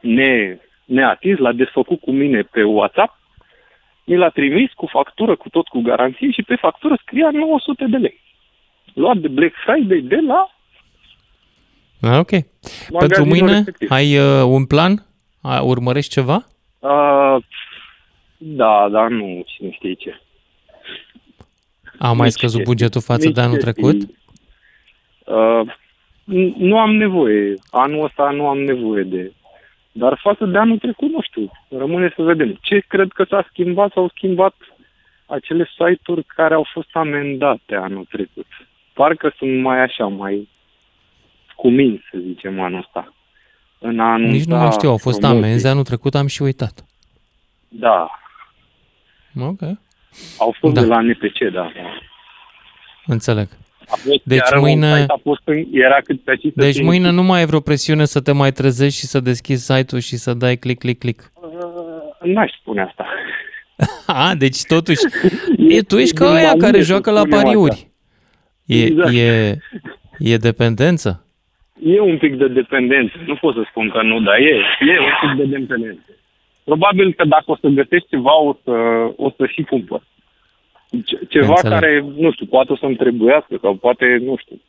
ne, 0.00 0.58
neatins, 0.84 1.38
l-a 1.38 1.52
desfăcut 1.52 2.00
cu 2.00 2.10
mine 2.10 2.40
pe 2.42 2.62
WhatsApp, 2.62 3.18
mi 4.04 4.16
l-a 4.16 4.28
trimis 4.28 4.72
cu 4.72 4.86
factură, 4.86 5.36
cu 5.36 5.48
tot 5.48 5.68
cu 5.68 5.80
garanție 5.80 6.30
și 6.30 6.42
pe 6.42 6.54
factură 6.54 6.94
scria 7.00 7.30
900 7.32 7.84
de 7.84 7.96
lei. 7.96 8.20
Luat 8.94 9.16
de 9.16 9.28
Black 9.28 9.54
Friday 9.64 10.00
de 10.00 10.20
la... 10.26 10.50
Ah, 12.00 12.18
Ok. 12.18 12.28
Pentru 12.28 12.44
Magazinul 12.90 13.28
mâine 13.28 13.52
respectiv. 13.52 13.90
ai 13.90 14.18
uh, 14.18 14.42
un 14.44 14.64
plan? 14.66 15.06
A, 15.42 15.60
urmărești 15.62 16.12
ceva? 16.12 16.46
Uh, 16.78 17.36
da, 18.36 18.88
dar 18.90 19.08
nu 19.10 19.42
cine 19.46 19.70
știe 19.70 19.92
ce. 19.94 20.20
A 21.98 22.12
mai 22.12 22.24
Nici 22.26 22.32
scăzut 22.32 22.56
chestii. 22.56 22.74
bugetul 22.74 23.00
față 23.00 23.26
Nici 23.26 23.34
de 23.34 23.40
anul 23.40 23.56
chestii. 23.56 23.72
trecut? 23.72 24.10
Uh, 25.24 25.72
n- 26.34 26.54
nu 26.56 26.78
am 26.78 26.94
nevoie. 26.96 27.54
Anul 27.70 28.04
ăsta 28.04 28.30
nu 28.30 28.46
am 28.48 28.58
nevoie 28.58 29.02
de... 29.02 29.32
Dar 29.92 30.18
față 30.22 30.44
de 30.44 30.58
anul 30.58 30.78
trecut, 30.78 31.10
nu 31.10 31.20
știu. 31.22 31.50
Rămâne 31.68 32.12
să 32.16 32.22
vedem. 32.22 32.58
Ce 32.62 32.78
cred 32.88 33.08
că 33.12 33.24
s-a 33.28 33.46
schimbat? 33.50 33.92
S-au 33.92 34.08
schimbat 34.14 34.54
acele 35.26 35.68
site-uri 35.78 36.24
care 36.24 36.54
au 36.54 36.66
fost 36.72 36.88
amendate 36.92 37.74
anul 37.74 38.04
trecut. 38.10 38.46
Parcă 38.92 39.34
sunt 39.38 39.60
mai 39.60 39.80
așa, 39.80 40.06
mai 40.06 40.48
cuminți, 41.56 42.04
să 42.10 42.18
zicem, 42.26 42.60
anul 42.60 42.78
ăsta. 42.78 43.14
În 43.78 44.00
anul 44.00 44.28
Nici 44.30 44.44
nu 44.44 44.54
ăsta 44.54 44.64
mai 44.66 44.72
știu, 44.72 44.88
au 44.88 44.96
fost 44.96 45.18
promoții. 45.20 45.44
amenzi, 45.44 45.66
anul 45.66 45.82
trecut 45.84 46.14
am 46.14 46.26
și 46.26 46.42
uitat. 46.42 46.84
Da, 47.68 48.10
Ok, 49.40 49.60
au 50.38 50.54
fost 50.60 50.74
Da. 50.74 50.80
de 50.80 50.86
la 50.86 51.00
NPC, 51.00 51.52
da. 51.52 51.72
înțeleg. 53.06 53.48
A 53.88 53.94
fost 53.96 54.20
Deci 54.24 54.38
chiar 54.40 54.52
un 54.52 54.60
mâine- 54.60 55.00
site, 55.00 55.12
a 55.12 55.20
fost 55.22 55.40
în, 55.44 55.64
era 55.72 56.00
cât 56.04 56.22
pe 56.22 56.30
aici 56.30 56.40
să 56.42 56.50
Deci 56.54 56.74
fie 56.74 56.84
mâine 56.84 57.10
nu 57.10 57.22
mai 57.22 57.38
ai 57.38 57.46
vreo 57.46 57.60
presiune 57.60 58.04
să 58.04 58.20
te 58.20 58.32
mai 58.32 58.52
trezești 58.52 58.98
și 58.98 59.06
să 59.06 59.20
deschizi 59.20 59.64
site-ul 59.64 60.00
și 60.00 60.16
să 60.16 60.34
dai 60.34 60.56
click, 60.56 60.78
click, 60.80 60.98
click. 61.00 61.32
N-aș 62.22 62.50
spune 62.60 62.82
asta. 62.82 63.06
A, 64.06 64.34
deci 64.34 64.62
totuși, 64.62 65.00
e, 65.68 65.80
tu 65.82 65.98
ești 65.98 66.14
ca 66.14 66.26
din 66.26 66.34
aia 66.34 66.46
manie 66.46 66.60
care 66.60 66.78
să 66.78 66.84
joacă 66.86 67.10
la 67.10 67.20
spunem 67.20 67.42
pariuri. 67.42 67.90
E, 68.64 68.84
Exact. 68.84 69.12
e, 69.14 69.56
e 70.18 70.36
dependență? 70.36 71.25
E 71.82 72.00
un 72.00 72.18
pic 72.18 72.36
de 72.36 72.48
dependență. 72.48 73.14
Nu 73.26 73.34
pot 73.36 73.54
să 73.54 73.62
spun 73.70 73.88
că 73.90 74.02
nu, 74.02 74.20
dar 74.20 74.38
e, 74.38 74.54
e 74.80 74.98
un 75.00 75.14
pic 75.20 75.36
de 75.36 75.58
dependență. 75.58 76.10
Probabil 76.64 77.12
că 77.14 77.24
dacă 77.24 77.44
o 77.46 77.56
să 77.56 77.66
găsești 77.68 78.08
ceva, 78.08 78.40
o 78.40 78.56
să, 78.64 78.72
o 79.16 79.30
să 79.36 79.46
și 79.46 79.62
cumpăr. 79.62 80.02
Ce- 81.04 81.20
Ceva 81.28 81.48
Înțeleg. 81.48 81.72
care, 81.78 82.04
nu 82.16 82.32
știu, 82.32 82.46
poate 82.46 82.72
o 82.72 82.76
să-mi 82.76 82.96
trebuiască 82.96 83.58
sau 83.62 83.74
poate, 83.74 84.18
nu 84.22 84.36
știu, 84.36 84.60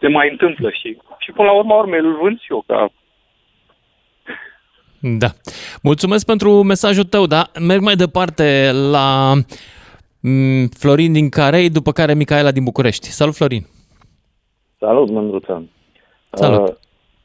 se 0.00 0.08
mai 0.08 0.28
întâmplă 0.30 0.70
și, 0.70 0.96
și 1.18 1.32
până 1.32 1.48
la 1.48 1.54
urmă, 1.56 1.74
urme, 1.74 1.96
îl 1.98 2.18
vând 2.22 2.40
și 2.40 2.46
eu 2.52 2.64
ca 2.66 2.92
Da. 5.00 5.28
Mulțumesc 5.82 6.26
pentru 6.26 6.62
mesajul 6.62 7.04
tău, 7.04 7.26
da? 7.26 7.50
Merg 7.60 7.80
mai 7.80 7.94
departe 7.94 8.70
la 8.72 9.32
mm, 10.20 10.66
Florin 10.78 11.12
din 11.12 11.28
Carei, 11.28 11.70
după 11.70 11.92
care 11.92 12.14
Micaela 12.14 12.50
din 12.50 12.64
București. 12.64 13.06
Salut, 13.08 13.34
Florin! 13.34 13.66
Salut, 14.78 15.08
Mândruță. 15.10 15.68
Salut. 16.30 16.68
Uh, 16.68 16.74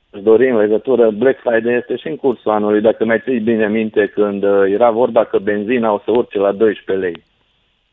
își 0.09 0.21
dori 0.23 0.49
în 0.49 0.57
legătură, 0.57 1.09
Black 1.11 1.39
Friday 1.39 1.75
este 1.75 1.95
și 1.95 2.07
în 2.07 2.15
cursul 2.15 2.51
anului, 2.51 2.81
dacă 2.81 3.05
mai 3.05 3.19
ții 3.21 3.39
bine 3.39 3.67
minte, 3.67 4.07
când 4.07 4.43
uh, 4.43 4.63
era 4.71 4.91
vorba 4.91 5.23
că 5.25 5.39
benzina 5.39 5.91
o 5.93 6.01
să 6.05 6.11
urce 6.11 6.37
la 6.39 6.51
12 6.51 7.05
lei. 7.05 7.23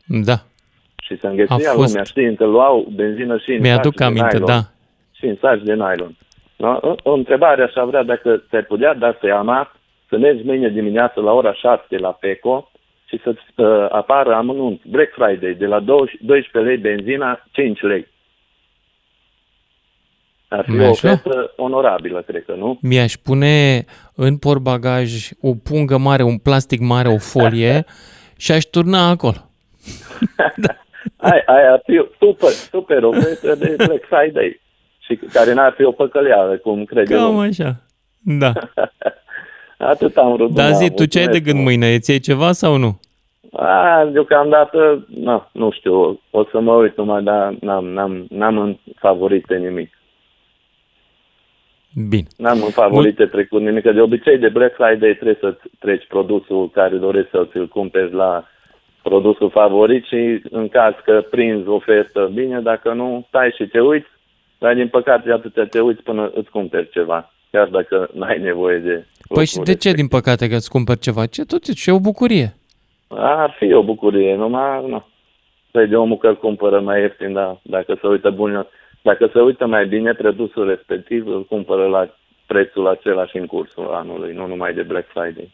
Da, 0.05 0.35
Și 1.03 1.17
se 1.19 1.27
înghețuia 1.27 1.69
A 1.69 1.73
fost- 1.73 1.87
lumea, 1.87 2.03
știi, 2.03 2.35
că 2.35 2.45
luau 2.45 2.87
benzină 2.95 3.37
și 3.37 3.51
în 3.51 3.59
mi-aduc 3.61 3.93
saci 3.97 3.97
de 3.97 4.03
aminte, 4.03 4.37
nylon. 4.37 4.45
da. 4.47 4.59
Și 5.11 5.25
în 5.25 5.35
saci 5.41 5.61
de 5.63 5.73
nylon. 5.73 6.17
Da? 6.55 6.79
O, 6.81 6.95
o 7.03 7.13
întrebare 7.13 7.63
aș 7.63 7.73
vrea 7.87 8.03
dacă 8.03 8.43
ți-ai 8.49 8.63
putea 8.63 8.93
da 8.93 9.17
seama 9.21 9.71
să 10.09 10.17
mergi 10.17 10.43
mâine 10.45 10.69
dimineață 10.69 11.19
la 11.21 11.31
ora 11.31 11.53
7 11.53 11.97
la 11.97 12.11
PECO 12.11 12.71
și 13.05 13.19
să-ți 13.23 13.41
uh, 13.55 13.85
apară 13.89 14.33
amănunt 14.33 14.81
Black 14.85 15.11
Friday 15.13 15.53
de 15.53 15.65
la 15.65 15.79
20 15.79 16.15
12 16.21 16.71
lei 16.71 16.77
benzina 16.95 17.45
5 17.51 17.81
lei. 17.81 18.07
Ar 20.51 20.63
fi 20.65 20.71
o 20.71 20.75
Mi-aș 20.75 21.01
lua. 21.01 21.11
ofertă 21.11 21.53
onorabilă, 21.55 22.21
cred 22.27 22.43
că, 22.45 22.53
nu? 22.57 22.79
Mi-aș 22.81 23.13
pune 23.15 23.85
în 24.15 24.37
portbagaj 24.37 25.29
o 25.41 25.51
pungă 25.63 25.97
mare, 25.97 26.23
un 26.23 26.37
plastic 26.37 26.79
mare, 26.79 27.07
o 27.07 27.17
folie 27.17 27.85
și 28.43 28.51
aș 28.51 28.63
turna 28.63 29.09
acolo. 29.09 29.35
Ai, 31.17 31.41
ai 31.45 31.67
ar 31.71 31.81
fi 31.85 31.97
o 31.99 32.03
super, 32.19 32.49
super 32.49 33.03
ofertă 33.03 33.55
de 33.55 33.73
Black 33.77 34.03
Friday 34.05 34.61
și 34.99 35.15
care 35.33 35.53
n-ar 35.53 35.73
fi 35.77 35.83
o 35.83 35.91
păcăleală, 35.91 36.57
cum 36.57 36.83
cred 36.85 37.11
eu. 37.11 37.17
Cam 37.19 37.37
așa. 37.39 37.75
Da. 38.19 38.51
Atât 39.91 40.17
am 40.17 40.33
vrut. 40.35 40.51
Dar 40.53 40.69
da, 40.69 40.75
zi, 40.75 40.89
tu 40.91 41.05
ce 41.05 41.19
ai 41.19 41.25
de 41.25 41.29
mulțumesc 41.31 41.43
gând 41.43 41.55
mult. 41.55 41.67
mâine? 41.67 41.93
Îți 41.95 42.09
iei 42.09 42.19
ceva 42.19 42.51
sau 42.51 42.77
nu? 42.77 42.99
A, 43.51 44.09
deocamdată, 44.11 45.07
na, 45.09 45.49
nu 45.53 45.71
știu, 45.71 46.19
o 46.29 46.43
să 46.51 46.59
mă 46.59 46.73
uit 46.73 46.97
numai, 46.97 47.23
dar 47.23 47.55
n-am, 47.61 47.85
n-am, 47.85 48.25
n-am 48.29 48.57
în 48.57 48.77
favorite 48.99 49.55
nimic. 49.55 49.89
Bine. 52.09 52.27
N-am 52.37 52.61
în 52.63 52.69
favorite 52.69 53.25
trecut 53.25 53.61
nimic, 53.61 53.83
că 53.83 53.91
de 53.91 54.01
obicei 54.01 54.37
de 54.37 54.49
Black 54.49 54.73
Friday 54.73 55.13
trebuie 55.13 55.37
să 55.39 55.57
treci 55.79 56.05
produsul 56.07 56.69
care 56.69 56.95
dorești 56.95 57.29
să 57.29 57.47
ți-l 57.51 57.67
cumperi 57.67 58.13
la 58.13 58.47
produsul 59.01 59.49
favorit 59.49 60.05
și 60.05 60.41
în 60.49 60.67
caz 60.67 60.93
că 61.03 61.25
prinzi 61.29 61.67
ofertă 61.67 62.31
bine, 62.33 62.59
dacă 62.59 62.93
nu, 62.93 63.25
stai 63.27 63.53
și 63.57 63.67
te 63.67 63.79
uiți, 63.79 64.07
dar 64.57 64.73
din 64.73 64.87
păcate 64.87 65.31
atâtea 65.31 65.65
te 65.65 65.79
uiți 65.79 66.03
până 66.03 66.31
îți 66.33 66.49
cumperi 66.49 66.89
ceva, 66.89 67.31
chiar 67.51 67.67
dacă 67.67 68.09
n-ai 68.13 68.39
nevoie 68.39 68.77
de 68.77 69.05
Păi 69.33 69.45
și 69.45 69.57
de 69.57 69.75
ce, 69.75 69.91
din 69.93 70.07
păcate, 70.07 70.47
că 70.47 70.55
îți 70.55 70.69
cumpări 70.69 70.99
ceva? 70.99 71.25
Ce 71.25 71.45
tot 71.45 71.63
și 71.63 71.89
e 71.89 71.93
o 71.93 71.99
bucurie. 71.99 72.53
Ar 73.07 73.55
fi 73.59 73.73
o 73.73 73.83
bucurie, 73.83 74.35
numai, 74.35 74.87
nu. 74.87 75.05
Vede 75.71 75.95
omul 75.95 76.17
că 76.17 76.27
îl 76.27 76.37
cumpără 76.37 76.79
mai 76.79 77.01
ieftin, 77.01 77.33
dar 77.33 77.59
dacă 77.63 77.97
se 78.01 78.07
uită 78.07 78.29
bun, 78.29 78.67
dacă 79.01 79.29
se 79.33 79.39
uită 79.39 79.65
mai 79.65 79.85
bine 79.85 80.13
produsul 80.13 80.67
respectiv, 80.67 81.27
îl 81.27 81.45
cumpără 81.45 81.87
la 81.87 82.09
prețul 82.45 82.87
același 82.87 83.37
în 83.37 83.45
cursul 83.45 83.87
anului, 83.93 84.33
nu 84.33 84.47
numai 84.47 84.73
de 84.73 84.81
Black 84.81 85.07
Friday. 85.07 85.51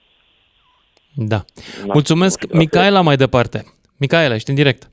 Da. 1.13 1.39
Mulțumesc, 1.85 2.53
Micaela, 2.53 3.01
mai 3.01 3.15
departe. 3.15 3.59
Micaela, 3.99 4.33
ești 4.33 4.49
în 4.49 4.55
direct. 4.55 4.83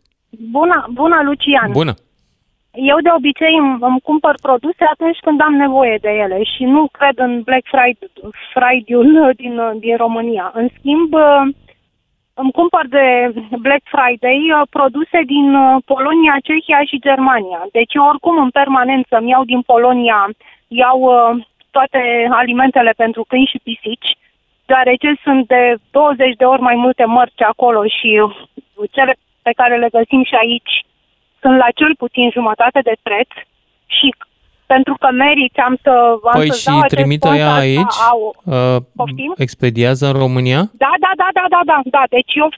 Bună, 0.50 0.86
bună, 0.92 1.20
Lucian. 1.24 1.70
Bună. 1.72 1.94
Eu 2.72 2.98
de 3.06 3.10
obicei 3.16 3.56
îmi, 3.62 3.76
îmi 3.80 4.00
cumpăr 4.00 4.34
produse 4.42 4.84
atunci 4.92 5.18
când 5.26 5.40
am 5.40 5.54
nevoie 5.64 5.98
de 6.00 6.08
ele 6.24 6.38
și 6.42 6.64
nu 6.64 6.88
cred 6.98 7.16
în 7.26 7.42
Black 7.42 7.66
Friday, 7.72 8.10
Friday-ul 8.54 9.32
din, 9.36 9.54
din 9.78 9.96
România. 9.96 10.50
În 10.54 10.68
schimb, 10.78 11.12
îmi 12.34 12.52
cumpăr 12.52 12.86
de 12.86 13.32
Black 13.66 13.84
Friday 13.94 14.40
uh, 14.50 14.62
produse 14.70 15.18
din 15.26 15.54
uh, 15.54 15.82
Polonia, 15.84 16.36
Cehia 16.42 16.80
și 16.90 17.04
Germania. 17.08 17.60
Deci 17.72 17.94
eu 17.94 18.04
oricum 18.04 18.36
în 18.38 18.50
permanență 18.50 19.16
îmi 19.16 19.30
iau 19.30 19.44
din 19.44 19.60
Polonia, 19.60 20.28
iau 20.68 21.00
uh, 21.00 21.44
toate 21.70 22.28
alimentele 22.30 22.92
pentru 22.96 23.24
câini 23.28 23.50
și 23.52 23.60
pisici, 23.66 24.10
deoarece 24.66 25.08
sunt 25.22 25.46
de 25.46 25.76
20 25.90 26.36
de 26.36 26.44
ori 26.44 26.60
mai 26.60 26.74
multe 26.74 27.04
mărci 27.04 27.42
acolo 27.42 27.82
și 27.98 28.10
uh, 28.22 28.90
cele 28.90 29.14
pe 29.42 29.52
care 29.56 29.76
le 29.76 29.88
găsim 29.96 30.24
și 30.24 30.34
aici 30.34 30.74
sunt 31.40 31.56
la 31.56 31.70
cel 31.74 31.94
puțin 32.02 32.30
jumătate 32.30 32.80
de 32.80 32.94
preț 33.02 33.30
și 33.86 34.14
pentru 34.74 34.94
că 35.00 35.08
meriți, 35.24 35.58
am 35.68 35.74
să 35.84 35.92
am 36.32 36.38
Păi 36.40 36.50
să 36.52 36.70
dau 36.70 36.76
și 36.76 36.82
acest 36.84 36.94
trimite 36.94 37.26
fond, 37.28 37.38
ea 37.40 37.48
asta 37.50 37.60
aici? 37.66 37.96
Au, 38.10 38.20
Uh, 38.56 38.76
Poftim? 39.00 39.32
expediază 39.46 40.04
în 40.10 40.16
România? 40.24 40.60
Da, 40.84 40.92
da, 41.04 41.12
da, 41.22 41.28
da, 41.38 41.44
da, 41.54 41.60
da, 41.70 41.78
da. 41.96 42.02
Deci 42.16 42.32
eu 42.42 42.48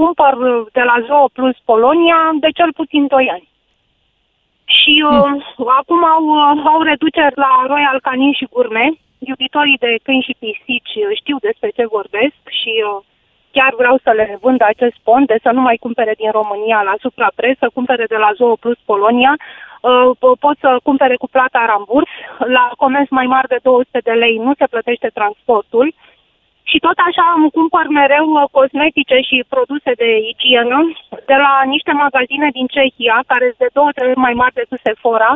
cumpăr 0.00 0.34
uh, 0.50 0.66
de 0.76 0.82
la 0.90 0.96
Zoo 1.06 1.26
Plus 1.36 1.56
Polonia 1.70 2.20
de 2.44 2.50
cel 2.58 2.70
puțin 2.80 3.02
2 3.06 3.28
ani. 3.36 3.48
Și 4.78 4.94
uh, 5.10 5.30
acum 5.80 6.00
au, 6.14 6.24
uh, 6.38 6.62
au 6.72 6.80
reduceri 6.90 7.36
la 7.44 7.52
Royal 7.72 7.98
Canin 8.06 8.32
și 8.38 8.50
Gourmet. 8.54 8.92
Iubitorii 9.30 9.82
de 9.86 9.92
câini 10.04 10.26
și 10.28 10.34
pisici 10.42 10.94
uh, 11.02 11.10
știu 11.20 11.36
despre 11.48 11.68
ce 11.76 11.84
vorbesc 11.96 12.40
și 12.60 12.72
uh, 12.88 12.98
chiar 13.56 13.72
vreau 13.80 13.96
să 14.04 14.10
le 14.20 14.38
vând 14.44 14.60
acest 14.72 14.96
fond, 15.06 15.26
de 15.26 15.38
să 15.44 15.50
nu 15.56 15.60
mai 15.60 15.76
cumpere 15.84 16.14
din 16.22 16.30
România 16.30 16.78
la 16.88 16.94
suprapreț, 17.04 17.58
să 17.58 17.70
cumpere 17.76 18.04
de 18.12 18.16
la 18.24 18.30
Zoo 18.38 18.54
Plus 18.62 18.78
Polonia. 18.90 19.32
Uh, 19.80 20.10
po- 20.22 20.36
pot 20.44 20.56
să 20.64 20.70
cumpere 20.88 21.16
cu 21.22 21.28
plata 21.36 21.60
ramburs. 21.72 22.10
La 22.56 22.64
comenzi 22.82 23.12
mai 23.18 23.26
mari 23.34 23.48
de 23.54 23.58
200 23.62 23.98
de 24.08 24.14
lei 24.22 24.36
nu 24.46 24.52
se 24.58 24.66
plătește 24.72 25.08
transportul. 25.18 25.86
Și 26.70 26.78
tot 26.86 26.98
așa 27.08 27.24
îmi 27.36 27.50
cumpăr 27.56 27.84
mereu 28.00 28.26
uh, 28.32 28.44
cosmetice 28.58 29.16
și 29.28 29.36
produse 29.54 29.90
de 30.02 30.08
igienă 30.32 30.78
de 31.30 31.36
la 31.44 31.52
niște 31.74 31.92
magazine 32.04 32.48
din 32.56 32.66
Cehia, 32.74 33.16
care 33.30 33.44
sunt 33.48 33.62
de 33.64 33.68
două, 33.78 33.90
trei 33.96 34.08
ori 34.12 34.24
mai 34.26 34.34
mari 34.40 34.54
decât 34.60 34.80
Sephora 34.86 35.32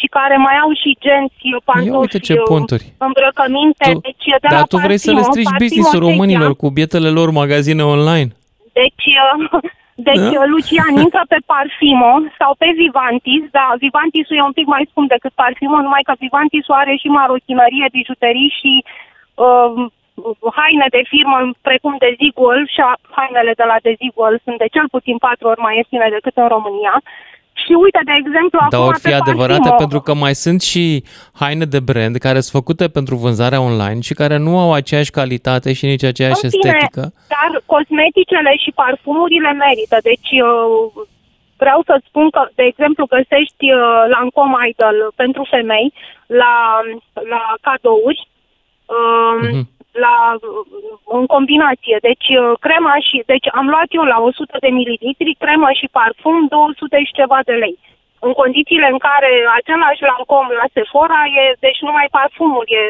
și 0.00 0.06
care 0.16 0.36
mai 0.46 0.56
au 0.64 0.70
și 0.82 0.90
genți, 1.06 1.36
Ia 1.52 1.60
pantofi, 1.68 2.02
uite 2.04 2.18
ce 2.28 2.32
uh, 2.38 2.42
ponturi. 2.52 2.84
îmbrăcăminte. 3.08 3.86
Tu- 3.92 3.98
deci, 4.08 4.26
de 4.44 4.48
Dar 4.52 4.58
la 4.60 4.70
tu 4.72 4.76
vrei 4.86 5.00
să 5.06 5.10
le 5.10 5.14
Parfimo, 5.16 5.32
strici 5.32 5.50
Parfimo 5.50 5.62
business-ul 5.64 6.00
Cehia. 6.00 6.10
românilor 6.10 6.50
cu 6.60 6.66
bietele 6.76 7.10
lor 7.18 7.28
magazine 7.42 7.82
online? 7.94 8.28
Deci, 8.80 9.04
uh, 9.22 9.60
deci 9.94 10.16
Da? 10.18 10.30
da? 10.30 10.44
Lucian 10.46 10.94
intră 11.04 11.22
pe 11.28 11.36
Parfimo 11.46 12.12
sau 12.38 12.54
pe 12.58 12.68
Vivantis, 12.76 13.42
da, 13.50 13.66
Vivantisul 13.78 14.36
e 14.36 14.42
un 14.50 14.52
pic 14.58 14.66
mai 14.66 14.86
scump 14.90 15.08
decât 15.08 15.32
Parfimo, 15.42 15.76
numai 15.80 16.02
că 16.08 16.12
Vivantisul 16.18 16.74
are 16.74 16.94
și 17.02 17.08
marochinărie, 17.18 17.86
bijuterii 17.98 18.54
și 18.60 18.72
uh, 19.34 19.72
haine 20.58 20.86
de 20.96 21.02
firmă 21.12 21.38
precum 21.68 21.94
Desigual 21.98 22.60
și 22.74 22.80
a- 22.80 23.00
hainele 23.16 23.52
de 23.60 23.64
la 23.70 23.76
Desigual 23.82 24.34
sunt 24.44 24.58
de 24.58 24.68
cel 24.74 24.86
puțin 24.94 25.16
patru 25.26 25.48
ori 25.48 25.60
mai 25.60 25.76
ieftine 25.76 26.08
decât 26.10 26.36
în 26.36 26.48
România. 26.48 26.94
Și 27.64 27.72
uite, 27.84 28.00
de 28.04 28.14
exemplu, 28.22 28.58
Dar 28.58 28.80
acum 28.80 28.88
ori 28.88 28.98
fi 28.98 29.08
pe 29.08 29.14
adevărate 29.14 29.68
Parfimo, 29.68 29.82
pentru 29.84 30.00
că 30.00 30.14
mai 30.14 30.34
sunt 30.34 30.60
și 30.70 31.04
haine 31.40 31.64
de 31.64 31.80
brand 31.80 32.16
care 32.16 32.40
sunt 32.40 32.56
făcute 32.60 32.88
pentru 32.88 33.14
vânzarea 33.16 33.60
online 33.60 34.00
și 34.00 34.14
care 34.14 34.36
nu 34.36 34.58
au 34.58 34.72
aceeași 34.72 35.10
calitate 35.10 35.72
și 35.72 35.84
nici 35.86 36.04
aceeași 36.12 36.44
În 36.44 36.50
fine, 36.50 36.62
estetică. 36.64 37.04
Dar 37.36 37.62
cosmeticele 37.66 38.52
și 38.64 38.70
parfumurile 38.80 39.52
merită. 39.64 39.96
Deci 40.10 40.30
uh, 40.48 41.04
vreau 41.62 41.80
să 41.88 41.94
spun 42.08 42.26
că, 42.30 42.42
de 42.54 42.64
exemplu, 42.72 43.12
găsești 43.16 43.64
uh, 43.72 44.02
Lancome 44.14 44.56
Idol 44.68 44.96
pentru 45.22 45.42
femei 45.54 45.88
la, 46.26 46.54
la 47.34 47.42
cadouri. 47.66 48.28
Uh, 48.96 49.60
la, 50.04 50.14
în 51.18 51.24
combinație. 51.34 51.96
Deci 52.08 52.26
uh, 52.40 52.44
crema 52.66 52.94
și, 53.08 53.16
deci 53.32 53.46
am 53.58 53.66
luat 53.72 53.88
eu 53.98 54.04
la 54.14 54.18
100 54.20 54.56
de 54.64 54.70
mililitri 54.78 55.40
cremă 55.42 55.68
și 55.80 55.86
parfum 55.98 56.36
200 56.46 56.96
și 57.08 57.18
ceva 57.20 57.38
de 57.48 57.52
lei. 57.64 57.76
În 58.26 58.32
condițiile 58.42 58.88
în 58.94 58.98
care 59.08 59.30
același 59.58 60.02
Lancome 60.10 60.52
la 60.62 60.66
Sephora 60.74 61.22
e, 61.40 61.44
deci 61.66 61.80
numai 61.86 62.06
parfumul 62.18 62.64
e 62.78 62.82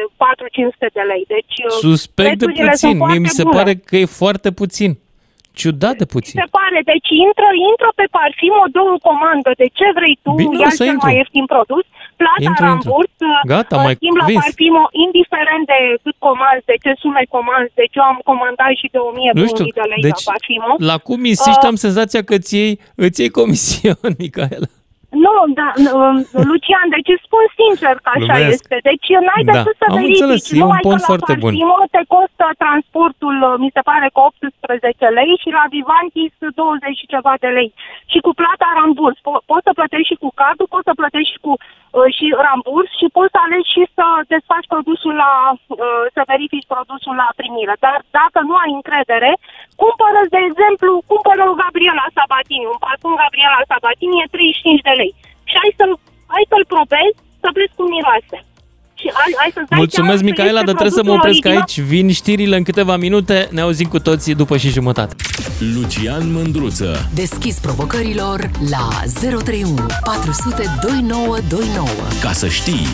4-500 0.87 0.87
de 0.97 1.03
lei. 1.11 1.23
Deci 1.35 1.55
uh, 1.65 1.71
Suspect 1.85 2.37
de 2.39 2.45
prețurile 2.45 2.69
puțin. 2.73 2.89
sunt 2.89 2.99
Mie 3.09 3.19
mi 3.25 3.29
foarte 3.29 3.37
se 3.39 3.43
bune. 3.47 3.57
pare 3.57 3.73
că 3.89 3.95
e 4.03 4.17
foarte 4.23 4.49
puțin. 4.61 4.91
Ciudat 5.61 5.95
de 6.01 6.07
puțin. 6.15 6.35
Se 6.41 6.47
pare, 6.59 6.79
deci 6.91 7.09
intră, 7.27 7.47
intră 7.69 7.89
pe 7.99 8.05
parfum, 8.17 8.53
o 8.65 8.67
dă 8.75 8.81
o 8.95 8.97
comandă 9.09 9.51
de 9.61 9.67
ce 9.77 9.87
vrei 9.97 10.15
tu, 10.23 10.31
Bine, 10.41 10.55
ia 10.63 10.69
o 10.71 10.75
să 10.79 10.83
cel 10.83 10.91
intru. 10.93 11.05
mai 11.07 11.15
ieftin 11.19 11.45
produs, 11.53 11.85
plata 12.23 12.41
Intru, 12.49 12.65
intru. 12.73 12.89
ramburs, 12.89 13.15
Gata, 13.53 13.75
în 13.77 13.83
mai 13.85 13.95
schimb 13.99 14.15
la 14.19 14.23
convins. 14.25 14.43
Parfimo, 14.43 14.83
indiferent 15.05 15.63
de 15.73 15.79
cât 16.03 16.15
comanzi, 16.27 16.65
de 16.71 16.75
ce 16.83 16.91
sume 17.03 17.23
comanzi, 17.35 17.71
deci 17.81 17.95
eu 17.99 18.05
am 18.11 18.19
comandat 18.29 18.73
și 18.81 18.87
de 18.95 18.99
1000 19.09 19.31
Nu 19.41 19.45
știu, 19.53 19.65
de 19.79 19.85
lei 19.91 20.01
deci 20.07 20.21
la 20.25 20.29
Parfimo. 20.31 20.71
la 20.91 20.97
cum 21.07 21.19
insiști 21.33 21.63
Uh, 21.63 21.69
am 21.71 21.77
senzația 21.85 22.21
că 22.27 22.33
îți 22.39 22.51
iei, 22.59 22.73
îți 23.05 23.17
iei 23.21 23.31
comision, 23.39 23.99
Micaela. 24.23 24.69
Nu, 25.25 25.35
da, 25.59 25.69
um, 25.99 26.17
Lucian, 26.49 26.87
deci 26.95 27.09
îți 27.13 27.25
spun 27.27 27.45
sincer 27.59 27.93
că 28.03 28.09
așa 28.15 28.35
Glumesc. 28.37 28.53
este. 28.55 28.75
Deci 28.89 29.07
n-ai 29.25 29.43
Da, 29.47 29.51
decât 29.55 29.75
să 29.81 29.85
am 29.87 29.93
verifici. 29.95 30.13
înțeles, 30.13 30.41
e 30.51 30.53
un 30.55 30.59
Numai 30.63 30.83
pont 30.87 30.99
că 30.99 31.05
la 31.05 31.09
foarte 31.11 31.33
bun. 31.43 31.51
Parfimo 31.53 31.77
te 31.95 32.01
costă 32.15 32.45
transportul, 32.63 33.35
uh, 33.49 33.53
mi 33.63 33.73
se 33.75 33.81
pare 33.89 34.07
că 34.13 34.19
18 34.29 35.07
lei 35.17 35.31
și 35.43 35.49
la 35.57 35.63
Vivantis 35.75 36.33
20 36.61 36.99
și 36.99 37.11
ceva 37.13 37.33
de 37.43 37.49
lei. 37.57 37.69
Și 38.11 38.19
cu 38.25 38.31
plata 38.41 38.67
ramburs. 38.79 39.17
Po- 39.27 39.43
poți 39.51 39.65
să 39.67 39.71
plătești 39.79 40.09
și 40.11 40.21
cu 40.23 40.29
cardul, 40.41 40.67
poți 40.73 40.87
să 40.89 40.93
plătești 41.01 41.31
și 41.33 41.39
cu 41.45 41.51
uh, 41.59 42.07
și 42.17 42.25
ramburs 42.47 42.89
și 42.99 43.07
poți 43.17 43.33
să 43.33 43.39
alegi 43.45 43.73
și 43.75 43.83
să 43.95 44.05
desfaci 44.33 44.71
produsul 44.73 45.13
la, 45.23 45.31
uh, 45.53 46.03
să 46.15 46.21
verifici 46.33 46.71
produsul 46.73 47.15
la 47.23 47.29
primire. 47.41 47.73
Dar 47.85 47.97
dacă 48.19 48.39
nu 48.47 48.53
ai 48.63 48.71
încredere, 48.79 49.31
cumpără, 49.83 50.19
de 50.35 50.39
exemplu, 50.49 50.91
cumpără 51.11 51.41
o 51.51 51.57
Gabriela 51.63 52.05
Sabatini, 52.17 52.69
un 52.73 52.79
parfum 52.85 53.13
Gabriela 53.23 53.61
Sabatini 53.71 54.21
e 54.23 54.25
35 54.35 54.87
de 54.89 54.93
lei. 55.01 55.02
Și 55.53 55.57
ai 55.63 55.71
să-l, 55.79 55.93
ai 56.35 56.43
să-l 56.51 56.65
probezi, 56.73 57.15
să 57.41 57.47
vezi 57.57 57.73
cum 57.77 57.87
miroase. 57.95 58.37
Și 58.99 59.07
ai, 59.23 59.31
ai 59.43 59.51
să-ți 59.55 59.69
dai 59.69 59.77
Mulțumesc, 59.83 60.19
seama 60.19 60.25
că 60.25 60.29
Micaela, 60.29 60.59
este 60.61 60.69
dar 60.69 60.75
trebuie 60.79 60.99
să 60.99 61.03
mă 61.03 61.13
produsul 61.13 61.23
opresc 61.23 61.43
original. 61.45 61.65
aici. 61.67 61.75
Vin 61.91 62.07
știrile 62.21 62.55
în 62.61 62.65
câteva 62.69 62.95
minute. 63.07 63.37
Ne 63.57 63.61
auzim 63.67 63.87
cu 63.95 63.99
toții 64.09 64.33
după 64.43 64.55
și 64.61 64.69
jumătate. 64.77 65.13
Lucian 65.75 66.25
Mândruță. 66.35 66.89
Deschis 67.21 67.55
provocărilor 67.67 68.39
la 68.75 68.85
031 69.21 69.85
400 70.03 70.63
2929. 70.81 71.87
Ca 72.25 72.31
să 72.41 72.47
știi. 72.59 72.85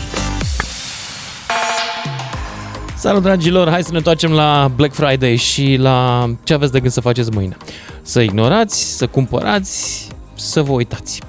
Salut, 2.96 3.22
dragilor! 3.22 3.70
Hai 3.70 3.82
să 3.82 3.90
ne 3.90 3.96
întoarcem 3.96 4.32
la 4.32 4.70
Black 4.76 4.94
Friday 4.94 5.36
și 5.36 5.76
la 5.78 6.26
ce 6.44 6.54
aveți 6.54 6.72
de 6.72 6.80
gând 6.80 6.92
să 6.92 7.00
faceți 7.00 7.30
mâine. 7.30 7.56
Să 8.02 8.20
ignorați, 8.20 8.96
să 8.96 9.06
cumpărați, 9.06 10.08
să 10.34 10.62
vă 10.62 10.72
uitați. 10.72 11.20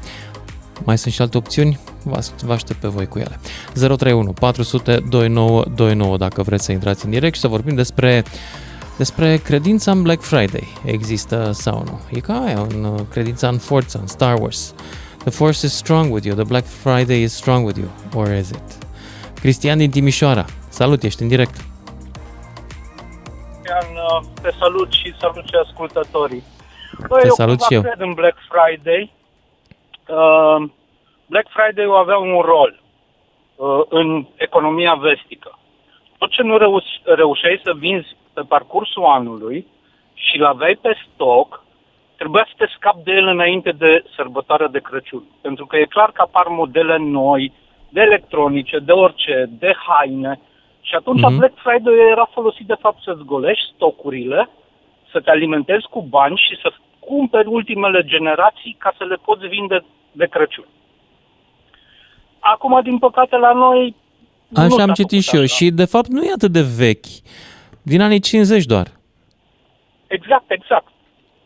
Mai 0.84 0.98
sunt 0.98 1.14
și 1.14 1.22
alte 1.22 1.38
opțiuni? 1.38 1.80
Vă 2.04 2.16
as- 2.16 2.34
vă 2.44 2.54
aștept 2.54 2.80
pe 2.80 2.88
voi 2.88 3.08
cu 3.08 3.20
ele. 3.20 3.40
031 3.74 4.34
400 4.34 5.00
2929 5.10 6.18
dacă 6.18 6.42
vreți 6.44 6.64
să 6.66 6.72
intrați 6.72 7.06
în 7.06 7.12
direct 7.12 7.36
și 7.36 7.42
să 7.42 7.48
vorbim 7.48 7.76
despre 7.76 8.24
despre 8.98 9.38
credința 9.38 9.92
în 9.92 10.02
Black 10.02 10.22
Friday. 10.22 10.68
Există 10.86 11.50
sau 11.54 11.84
nu? 11.86 12.00
E 12.12 12.20
ca 12.20 12.44
aia, 12.46 12.66
în 12.70 12.84
uh, 12.84 13.00
credința 13.10 13.48
în 13.48 13.58
forță, 13.58 13.98
în 14.02 14.08
Star 14.08 14.40
Wars. 14.40 14.74
The 15.18 15.30
Force 15.30 15.66
is 15.66 15.74
strong 15.76 16.14
with 16.14 16.26
you, 16.26 16.36
the 16.36 16.44
Black 16.46 16.66
Friday 16.68 17.22
is 17.22 17.34
strong 17.36 17.66
with 17.66 17.78
you. 17.80 17.88
Or 18.24 18.34
is 18.36 18.50
it? 18.50 18.62
Cristian 19.40 19.78
din 19.78 19.90
Timișoara. 19.90 20.46
Salut, 20.70 21.04
ești 21.04 21.22
în 21.22 21.28
direct. 21.28 21.56
Ian, 23.68 23.88
uh, 23.96 24.28
te 24.42 24.50
salut 24.60 24.92
și 24.92 25.14
salut 25.20 25.44
și 25.46 25.56
ascultătorii. 25.66 26.44
Bă, 27.08 27.16
Te 27.22 27.26
eu 27.28 27.34
salut 27.34 27.58
cumva 27.58 27.66
și 27.68 27.74
eu. 27.74 27.82
cred 27.82 28.00
în 28.08 28.14
Black 28.14 28.38
Friday. 28.52 29.14
Uh, 30.08 30.70
Black 31.26 31.48
Friday 31.50 31.86
avea 31.98 32.18
un 32.18 32.40
rol 32.42 32.80
uh, 33.56 33.82
în 33.90 34.26
economia 34.36 34.94
vestică. 34.94 35.60
Tot 36.18 36.30
ce 36.30 36.42
nu 36.42 36.58
reuș- 36.58 37.02
reușeai 37.04 37.62
să 37.64 37.74
vinzi 37.74 38.16
pe 38.34 38.42
parcursul 38.48 39.04
anului 39.04 39.68
și 40.14 40.38
l 40.38 40.44
aveai 40.44 40.76
pe 40.82 40.98
stoc, 41.14 41.64
trebuia 42.18 42.48
să 42.48 42.54
te 42.58 42.66
scapi 42.76 43.04
de 43.04 43.12
el 43.12 43.28
înainte 43.28 43.72
de 43.72 44.04
sărbătoarea 44.16 44.68
de 44.68 44.80
Crăciun. 44.80 45.24
Pentru 45.42 45.66
că 45.66 45.78
e 45.78 45.86
clar 45.86 46.12
că 46.12 46.22
apar 46.22 46.48
modele 46.48 46.98
noi, 46.98 47.54
de 47.90 48.02
electronice, 48.02 48.80
de 48.80 48.92
orice, 48.92 49.46
de 49.50 49.76
haine. 49.88 50.40
Și 50.82 50.96
atunci 50.96 51.22
Mhm. 51.22 51.34
mm-hmm. 51.34 51.38
Black 51.38 51.58
Friday 51.58 52.10
era 52.12 52.30
folosit 52.32 52.68
de 52.68 52.76
fapt 52.80 53.02
să-ți 53.02 53.24
golești 53.24 53.72
stocurile, 53.76 54.50
să 55.12 55.20
te 55.20 55.30
alimentezi 55.30 55.88
cu 55.90 56.02
bani 56.02 56.38
și 56.48 56.60
să 56.62 56.72
cumperi 57.12 57.48
ultimele 57.48 58.02
generații 58.14 58.76
ca 58.84 58.94
să 58.98 59.04
le 59.04 59.16
poți 59.26 59.48
vinde 59.48 59.78
de 60.12 60.26
Crăciun. 60.34 60.68
Acum, 62.40 62.80
din 62.84 62.98
păcate, 62.98 63.36
la 63.38 63.52
noi... 63.54 63.96
nu 64.48 64.62
Așa 64.62 64.70
s-a 64.76 64.82
am 64.82 64.88
făcut 64.88 64.96
citit 65.02 65.24
și 65.24 65.36
eu 65.36 65.42
așa. 65.42 65.56
și 65.56 65.66
de 65.82 65.86
fapt 65.86 66.08
nu 66.08 66.22
e 66.24 66.32
atât 66.36 66.52
de 66.52 66.66
vechi. 66.84 67.12
Din 67.92 68.02
anii 68.02 68.20
50 68.20 68.66
doar. 68.66 68.88
Exact, 70.08 70.52
exact. 70.52 70.88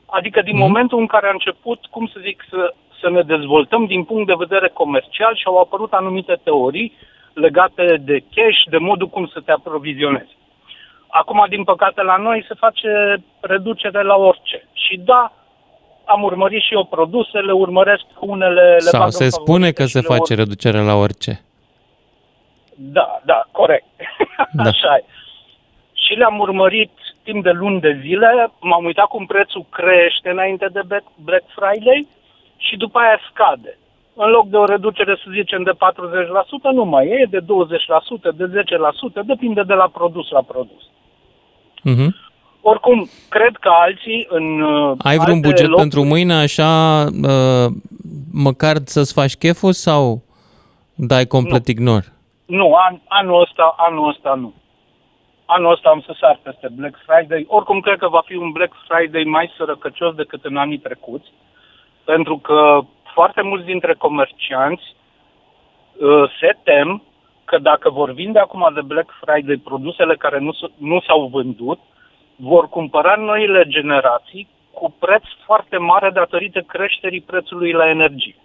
Adică 0.05 0.41
din 0.41 0.49
Mhm. 0.55 0.57
mm-hmm. 0.63 0.67
momentul 0.67 0.99
în 0.99 1.05
care 1.07 1.27
a 1.27 1.37
început, 1.37 1.79
cum 1.85 2.05
să 2.13 2.19
zic, 2.27 2.43
să, 2.49 2.73
să 3.01 3.09
ne 3.09 3.21
dezvoltăm 3.21 3.85
din 3.85 4.03
punct 4.03 4.27
de 4.27 4.33
vedere 4.45 4.69
comercial 4.81 5.35
și 5.35 5.43
au 5.45 5.57
apărut 5.59 5.91
anumite 5.93 6.39
teorii 6.43 6.93
legate 7.33 7.85
de 8.09 8.17
cash, 8.35 8.59
de 8.69 8.77
modul 8.77 9.07
cum 9.07 9.25
să 9.33 9.39
te 9.45 9.51
aprovizionezi. 9.51 10.33
Acum, 11.07 11.45
din 11.49 11.63
păcate, 11.63 12.01
la 12.01 12.15
noi 12.17 12.45
se 12.47 12.53
face 12.53 12.89
reducere 13.39 14.01
la 14.03 14.15
orice. 14.15 14.67
Și 14.73 14.97
da, 14.97 15.33
am 16.05 16.23
urmărit 16.23 16.61
și 16.61 16.73
eu 16.73 16.83
produsele, 16.83 17.51
urmăresc 17.51 18.03
unele... 18.19 18.61
Le 18.61 18.77
bag 18.77 18.81
Sau 18.81 19.03
în 19.03 19.11
se 19.11 19.23
favorite 19.29 19.41
spune 19.41 19.71
că 19.71 19.83
și 19.85 19.91
se 19.91 19.99
le 19.99 20.07
face 20.07 20.33
reducere 20.35 20.81
la 20.81 20.95
orice. 20.95 21.41
Da, 22.75 23.21
da, 23.25 23.43
corect. 23.51 23.85
Da. 24.51 24.63
Așa 24.63 24.95
e. 24.97 25.03
Și 25.93 26.13
le-am 26.13 26.39
urmărit 26.39 26.91
timp 27.23 27.43
de 27.43 27.51
luni 27.51 27.79
de 27.79 27.99
zile, 28.01 28.51
m-am 28.59 28.85
uitat 28.85 29.05
cum 29.05 29.25
prețul 29.25 29.65
crește 29.69 30.29
înainte 30.29 30.67
de 30.71 30.79
Black- 30.79 31.15
Black 31.23 31.45
Friday 31.55 32.07
și 32.57 32.77
după 32.77 32.99
aia 32.99 33.19
scade. 33.31 33.77
în 34.15 34.29
loc 34.29 34.47
de 34.47 34.57
o 34.57 34.65
reducere, 34.65 35.15
să 35.23 35.29
zicem, 35.33 35.63
de 35.63 35.71
40%, 35.71 35.75
nu 36.73 36.83
mai 36.83 37.07
e, 37.07 37.13
e 37.21 37.25
de 37.25 37.39
20%, 37.39 38.35
de 38.35 38.63
10%, 39.21 39.25
depinde 39.25 39.63
de 39.63 39.73
la 39.73 39.87
produs 39.87 40.29
la 40.29 40.41
produs. 40.41 40.83
Mhm. 41.81 42.15
Oricum, 42.71 43.09
cred 43.29 43.55
că 43.59 43.69
alții 43.69 44.25
în 44.29 44.61
uh, 44.61 44.95
Ai 44.97 45.17
vreun 45.17 45.35
alte 45.35 45.47
buget 45.47 45.67
locuri, 45.67 45.81
pentru 45.81 46.03
mâine, 46.03 46.33
așa, 46.33 46.71
uh, 47.33 47.67
măcar 48.33 48.75
să-ți 48.85 49.13
faci 49.13 49.35
cheful 49.35 49.71
sau 49.71 50.21
dai 50.95 51.25
complet 51.25 51.67
ignor? 51.67 52.03
Nu, 52.45 52.73
an, 52.75 52.99
anul 53.07 53.41
ăsta, 53.41 53.75
anul 53.77 54.09
ăsta 54.09 54.33
nu. 54.33 54.53
Anul 55.45 55.71
ăsta 55.71 55.89
am 55.89 56.03
să 56.05 56.15
sar 56.19 56.39
peste 56.43 56.67
Black 56.75 56.95
Friday. 57.05 57.45
Oricum, 57.47 57.79
cred 57.79 57.97
că 57.97 58.07
va 58.07 58.21
fi 58.25 58.35
un 58.35 58.51
Black 58.51 58.73
Friday 58.87 59.23
mai 59.23 59.51
sărăcăcios 59.57 60.15
decât 60.15 60.43
în 60.45 60.57
anii 60.57 60.77
trecuți, 60.87 61.31
pentru 62.03 62.37
că 62.37 62.79
foarte 63.13 63.41
mulți 63.41 63.65
dintre 63.65 63.93
comercianți 63.93 64.83
uh, 64.95 66.29
se 66.39 66.57
tem 66.63 67.03
că 67.45 67.57
dacă 67.57 67.89
vor 67.89 68.11
vinde 68.11 68.39
acum 68.39 68.71
de 68.73 68.81
Black 68.81 69.09
Friday 69.21 69.57
produsele 69.63 70.15
care 70.15 70.39
nu, 70.39 70.51
s- 70.51 70.71
nu 70.77 70.99
s-au 71.07 71.27
vândut, 71.31 71.79
vor 72.35 72.69
cumpăra 72.69 73.15
noile 73.15 73.63
generații 73.67 74.47
cu 74.71 74.93
preț 74.99 75.23
foarte 75.45 75.77
mare 75.77 76.09
datorită 76.09 76.59
creșterii 76.61 77.21
prețului 77.21 77.71
la 77.71 77.89
energie. 77.89 78.35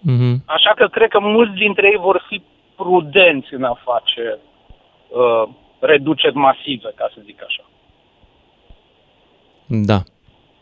Mhm. 0.00 0.42
Așa 0.46 0.72
că 0.76 0.86
cred 0.86 1.08
că 1.08 1.20
mulți 1.20 1.54
dintre 1.54 1.86
ei 1.86 1.98
vor 1.98 2.24
fi 2.28 2.42
prudenți 2.76 3.54
în 3.54 3.64
a 3.64 3.78
face 3.84 4.38
uh, 5.08 5.48
reduceri 5.78 6.34
masive, 6.34 6.92
ca 6.96 7.10
să 7.14 7.20
zic 7.24 7.42
așa. 7.44 7.64
Da. 9.66 9.98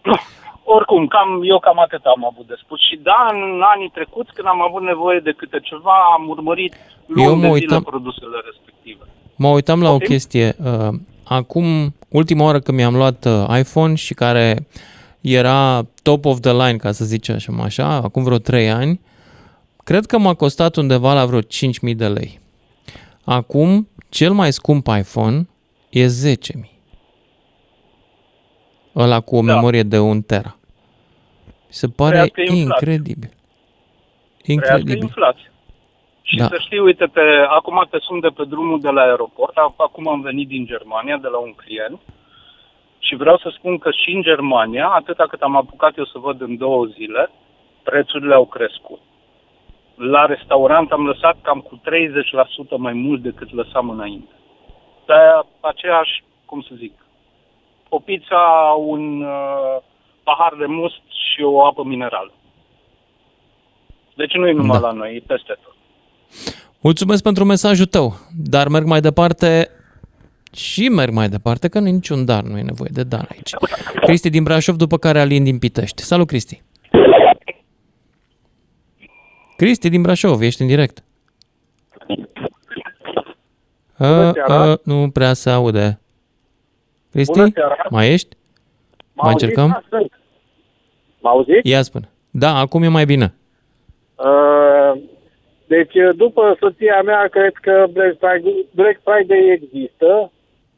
Oricum, 0.77 1.07
cam, 1.07 1.41
eu 1.45 1.59
cam 1.59 1.79
atât 1.79 2.05
am 2.05 2.25
avut 2.25 2.47
de 2.47 2.55
spus. 2.63 2.81
Și 2.89 2.97
da, 2.97 3.27
în 3.33 3.61
anii 3.65 3.89
trecuți, 3.89 4.33
când 4.33 4.47
am 4.49 4.63
avut 4.63 4.83
nevoie 4.83 5.19
de 5.21 5.33
câte 5.37 5.59
ceva, 5.61 5.93
am 6.17 6.29
urmărit 6.29 6.75
Eu 7.17 7.25
luni 7.25 7.41
mă 7.41 7.47
de 7.53 7.59
zile 7.59 7.75
uitam- 7.75 7.83
produsele 7.85 8.37
respective. 8.45 9.05
Mă 9.37 9.49
uitam 9.49 9.83
la 9.83 9.89
o 9.89 9.93
Poftim? 9.93 10.09
chestie. 10.09 10.55
Uh, 10.65 10.95
acum, 11.25 11.65
ultima 12.09 12.45
oară 12.45 12.61
când 12.61 12.77
mi-am 12.79 12.95
luat 12.97 13.25
uh, 13.25 13.59
iPhone 13.59 13.95
și 13.95 14.15
care 14.15 14.67
era 15.21 15.87
top 16.03 16.25
of 16.25 16.41
the 16.41 16.53
line, 16.53 16.77
ca 16.77 16.93
să 16.93 17.05
zicem 17.05 17.35
așa, 17.35 17.53
așa, 17.63 17.89
acum 17.95 18.23
vreo 18.23 18.39
3 18.39 18.71
ani, 18.71 19.01
cred 19.85 20.07
că 20.07 20.19
m-a 20.19 20.35
costat 20.35 20.77
undeva 20.77 21.13
la 21.13 21.27
vreo 21.27 21.41
5.000 21.41 21.97
de 21.97 22.09
lei. 22.09 22.41
Acum, 23.25 23.89
cel 24.09 24.33
mai 24.33 24.53
scump 24.53 24.87
iPhone 24.99 25.49
e 25.91 26.07
10.000. 26.07 26.41
Ăla 28.97 29.21
cu 29.21 29.37
o 29.37 29.41
Da. 29.43 29.53
memorie 29.55 29.83
de 29.83 29.99
1 29.99 30.21
tera. 30.21 30.57
Se 31.69 31.87
pare 31.89 32.11
Trăiască 32.11 32.41
inflația. 32.41 32.63
incredibil. 32.63 33.31
Trăiască 34.43 34.53
Incredibil. 34.53 35.03
inflație. 35.03 35.53
Și 36.31 36.37
Da. 36.37 36.45
să 36.45 36.57
știi, 36.59 36.79
uite-te, 36.79 37.21
acum 37.49 37.87
te 37.91 37.99
sun 38.01 38.21
de 38.21 38.29
pe 38.29 38.45
drumul 38.45 38.81
de 38.81 38.91
la 38.91 39.01
aeroport, 39.03 39.53
ac- 39.53 39.77
acum 39.77 40.09
am 40.09 40.21
venit 40.21 40.49
din 40.49 40.67
Germania, 40.67 41.17
de 41.17 41.29
la 41.29 41.39
un 41.39 41.53
client, 41.55 42.01
și 42.99 43.15
vreau 43.17 43.37
să 43.39 43.53
spun 43.57 43.79
că 43.79 43.91
și 43.91 44.11
în 44.15 44.23
Germania, 44.23 44.89
atâta 44.89 45.27
cât 45.27 45.41
am 45.43 45.57
apucat 45.57 45.97
eu 45.99 46.05
să 46.05 46.19
văd 46.19 46.41
în 46.41 46.57
două 46.57 46.85
zile, 46.85 47.31
prețurile 47.83 48.35
au 48.35 48.47
crescut. 48.47 49.01
La 49.95 50.27
restaurant 50.27 50.93
am 50.93 51.07
lăsat 51.07 51.37
cam 51.43 51.61
cu 51.61 51.81
30% 51.85 52.77
mai 52.77 52.93
mult 52.93 53.21
decât 53.23 53.53
lăsam 53.55 53.91
înainte. 53.91 54.33
De 55.07 55.15
aceeași, 55.61 56.23
cum 56.45 56.61
să 56.61 56.71
zic, 56.77 56.93
o 57.89 57.99
pizza, 57.99 58.75
un 58.79 59.23
uh, 59.23 59.77
pahar 60.23 60.55
de 60.59 60.67
must 60.67 61.01
și 61.35 61.43
o 61.43 61.65
apă 61.67 61.83
minerală. 61.85 62.33
Deci 64.15 64.33
nu 64.35 64.47
e 64.49 64.53
numai 64.53 64.81
Da. 64.81 64.87
la 64.87 64.93
noi, 64.93 65.15
e 65.17 65.23
peste 65.27 65.57
tot. 65.65 65.75
Mulțumesc 66.81 67.23
pentru 67.23 67.45
mesajul 67.45 67.87
tău, 67.87 68.17
dar 68.37 68.69
merg 68.69 68.87
mai 68.87 69.01
departe 69.01 69.71
și 70.53 70.89
merg 70.89 71.13
mai 71.13 71.29
departe, 71.29 71.69
că 71.69 71.79
nu 71.79 71.87
e 71.89 71.91
niciun 71.91 72.25
dar, 72.25 72.43
nu 72.43 72.59
e 72.59 72.63
nevoie 72.63 72.91
de 72.93 73.03
dar 73.03 73.27
aici. 73.31 73.51
Cristi 74.01 74.31
din 74.31 74.43
Brașov, 74.43 74.77
după 74.77 74.97
care 74.99 75.21
Alin 75.21 75.45
din 75.45 75.59
Pitești. 75.59 76.03
Salut, 76.03 76.27
Cristi! 76.27 76.63
Cristi 79.57 79.89
din 79.89 80.03
Brașov, 80.03 80.41
ești 80.41 80.61
în 80.61 80.67
direct. 80.67 81.03
A, 83.97 84.31
seara. 84.33 84.71
a, 84.71 84.79
nu 84.85 85.11
prea 85.11 85.33
se 85.33 85.51
aude. 85.51 86.01
Cristi, 87.11 87.39
Bună 87.39 87.51
seara. 87.55 87.77
mai 87.91 88.13
ești? 88.13 88.37
Mai 89.13 89.33
încercăm? 89.33 89.69
Da, 89.69 89.83
sunt. 89.89 90.13
Mă 91.21 91.29
auziți? 91.29 91.69
Ia 91.69 91.83
spune. 91.83 92.09
Da, 92.31 92.55
acum 92.59 92.83
e 92.83 92.89
mai 92.89 93.05
bine. 93.05 93.35
Uh, 94.15 94.25
deci, 95.69 95.95
după 96.17 96.57
soția 96.61 97.03
mea, 97.03 97.27
cred 97.31 97.53
că 97.55 97.87
Black 97.93 98.17
Friday, 98.19 98.67
Black 98.75 99.01
Friday 99.05 99.49
există. 99.51 100.33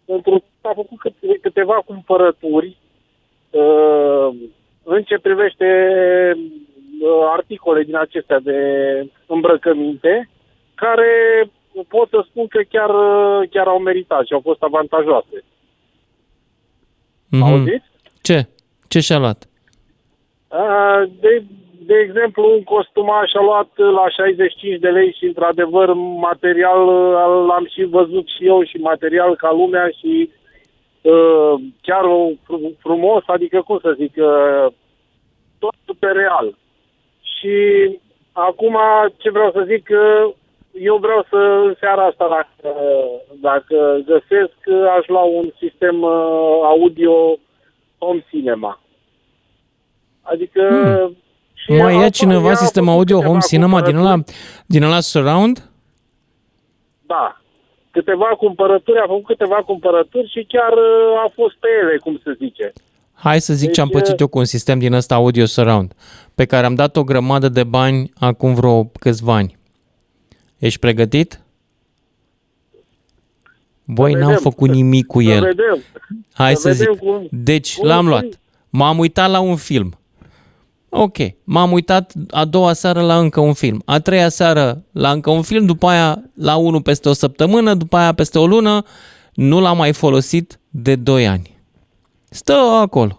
Pentru 0.04 0.44
că 0.60 0.68
a 0.68 0.72
făcut 0.74 0.98
câte- 0.98 1.38
câteva 1.42 1.82
cumpărături 1.86 2.76
uh, 3.50 4.28
în 4.82 5.02
ce 5.02 5.18
privește 5.18 5.66
uh, 6.36 7.28
articole 7.32 7.82
din 7.82 7.96
acestea 7.96 8.38
de 8.40 8.58
îmbrăcăminte, 9.26 10.28
care 10.74 11.10
pot 11.88 12.08
să 12.08 12.24
spun 12.28 12.46
că 12.46 12.60
chiar, 12.68 12.90
uh, 12.90 13.48
chiar 13.50 13.66
au 13.66 13.78
meritat 13.78 14.26
și 14.26 14.32
au 14.32 14.40
fost 14.40 14.62
avantajoase. 14.62 15.44
Mhm. 17.30 17.42
Auziți? 17.42 17.90
Ce? 18.22 18.46
Ce 18.88 19.00
și-a 19.00 19.18
luat? 19.18 19.48
Uh, 20.48 21.10
De, 21.20 21.42
de 21.90 21.98
exemplu, 21.98 22.52
un 22.56 22.62
costumaș 22.62 23.32
a 23.34 23.42
luat 23.42 23.70
la 23.76 24.08
65 24.08 24.78
de 24.80 24.88
lei 24.88 25.14
și, 25.18 25.24
într-adevăr, 25.24 25.92
material 26.28 26.82
uh, 26.88 27.46
l-am 27.48 27.66
și 27.72 27.84
văzut 27.84 28.26
și 28.28 28.46
eu 28.46 28.62
și 28.62 28.76
material 28.76 29.36
ca 29.36 29.52
lumea 29.52 29.88
și 29.98 30.30
uh, 31.02 31.54
chiar 31.82 32.04
fr- 32.44 32.78
frumos, 32.78 33.22
adică, 33.26 33.62
cum 33.62 33.78
să 33.82 33.94
zic, 33.98 34.12
uh, 34.16 34.66
tot 35.58 35.74
super 35.86 36.12
real. 36.12 36.54
Și 37.22 37.56
acum, 38.32 38.76
ce 39.16 39.30
vreau 39.30 39.50
să 39.50 39.64
zic, 39.66 39.88
uh, 39.90 40.34
eu 40.72 40.96
vreau 40.96 41.26
să, 41.30 41.36
în 41.66 41.74
seara 41.78 42.04
asta, 42.04 42.28
dacă, 42.28 42.74
dacă 43.40 44.00
găsesc, 44.06 44.58
aș 44.98 45.06
lua 45.06 45.22
un 45.22 45.50
sistem 45.58 46.02
uh, 46.02 46.60
audio 46.62 47.38
home 47.98 48.24
cinema. 48.30 48.80
Adică... 50.22 50.68
Hmm. 50.68 51.16
Și 51.64 51.70
Mai 51.70 51.80
asta 51.92 52.00
ia 52.02 52.08
cineva 52.08 52.46
ea 52.46 52.52
a 52.52 52.54
sistem 52.54 52.84
făcut 52.84 52.98
audio 52.98 53.16
câteva 53.16 53.32
home 53.32 53.44
cinema 53.48 53.82
din 53.82 53.96
ăla, 53.96 54.10
cumpărături. 54.12 54.64
din 54.66 54.82
ăla 54.82 55.00
surround? 55.00 55.70
Da. 57.06 57.40
Câteva 57.90 58.24
cumpărături, 58.26 58.98
a 58.98 59.04
făcut 59.06 59.24
câteva 59.26 59.54
cumpărături 59.66 60.30
și 60.30 60.44
chiar 60.48 60.72
uh, 60.72 61.24
a 61.24 61.30
fost 61.34 61.54
pe 61.56 61.68
ele, 61.82 61.96
cum 61.98 62.20
se 62.24 62.32
zice. 62.38 62.72
Hai 63.12 63.40
să 63.40 63.52
zic 63.54 63.66
Deci, 63.66 63.74
ce 63.74 63.80
am 63.80 63.88
pățit 63.88 64.20
eu 64.20 64.26
cu 64.28 64.38
un 64.38 64.44
sistem 64.44 64.78
din 64.78 64.92
ăsta 64.92 65.14
audio 65.14 65.44
surround, 65.46 65.92
pe 66.34 66.44
care 66.44 66.66
am 66.66 66.74
dat 66.74 66.96
o 66.96 67.04
grămadă 67.04 67.48
de 67.48 67.64
bani 67.64 68.12
acum 68.18 68.54
vreo 68.54 68.84
câțiva 68.84 69.34
ani. 69.34 69.58
Ești 70.58 70.78
pregătit? 70.78 71.40
Băi, 73.84 74.12
Să 74.12 74.18
n-am 74.18 74.26
vedem. 74.28 74.42
făcut 74.42 74.68
nimic 74.70 75.06
cu 75.06 75.22
Să 75.22 75.28
el. 75.28 75.40
vedem. 75.44 75.78
Hai 76.32 76.54
Să 76.54 76.60
să 76.60 76.70
zic. 76.72 76.88
vedem 76.88 76.94
cum- 77.08 77.26
Deci, 77.30 77.76
cum 77.76 77.86
l-am 77.88 78.02
să- 78.04 78.08
luat. 78.08 78.24
M-am 78.70 78.98
uitat 78.98 79.30
la 79.30 79.40
un 79.40 79.56
film. 79.56 79.98
Ok, 80.92 81.16
m-am 81.44 81.72
uitat 81.72 82.12
a 82.30 82.44
doua 82.44 82.72
seară 82.72 83.00
la 83.00 83.18
încă 83.18 83.40
un 83.40 83.52
film, 83.52 83.82
a 83.84 83.98
treia 83.98 84.28
seară 84.28 84.82
la 84.92 85.10
încă 85.10 85.30
un 85.30 85.42
film, 85.42 85.66
după 85.66 85.86
aia 85.86 86.22
la 86.34 86.56
unul 86.56 86.82
peste 86.82 87.08
o 87.08 87.12
săptămână, 87.12 87.74
după 87.74 87.96
aia 87.96 88.12
peste 88.12 88.38
o 88.38 88.46
lună, 88.46 88.82
nu 89.34 89.60
l-am 89.60 89.76
mai 89.76 89.92
folosit 89.92 90.58
de 90.68 90.94
2 90.94 91.28
ani. 91.28 91.58
Stă 92.28 92.52
acolo. 92.80 93.16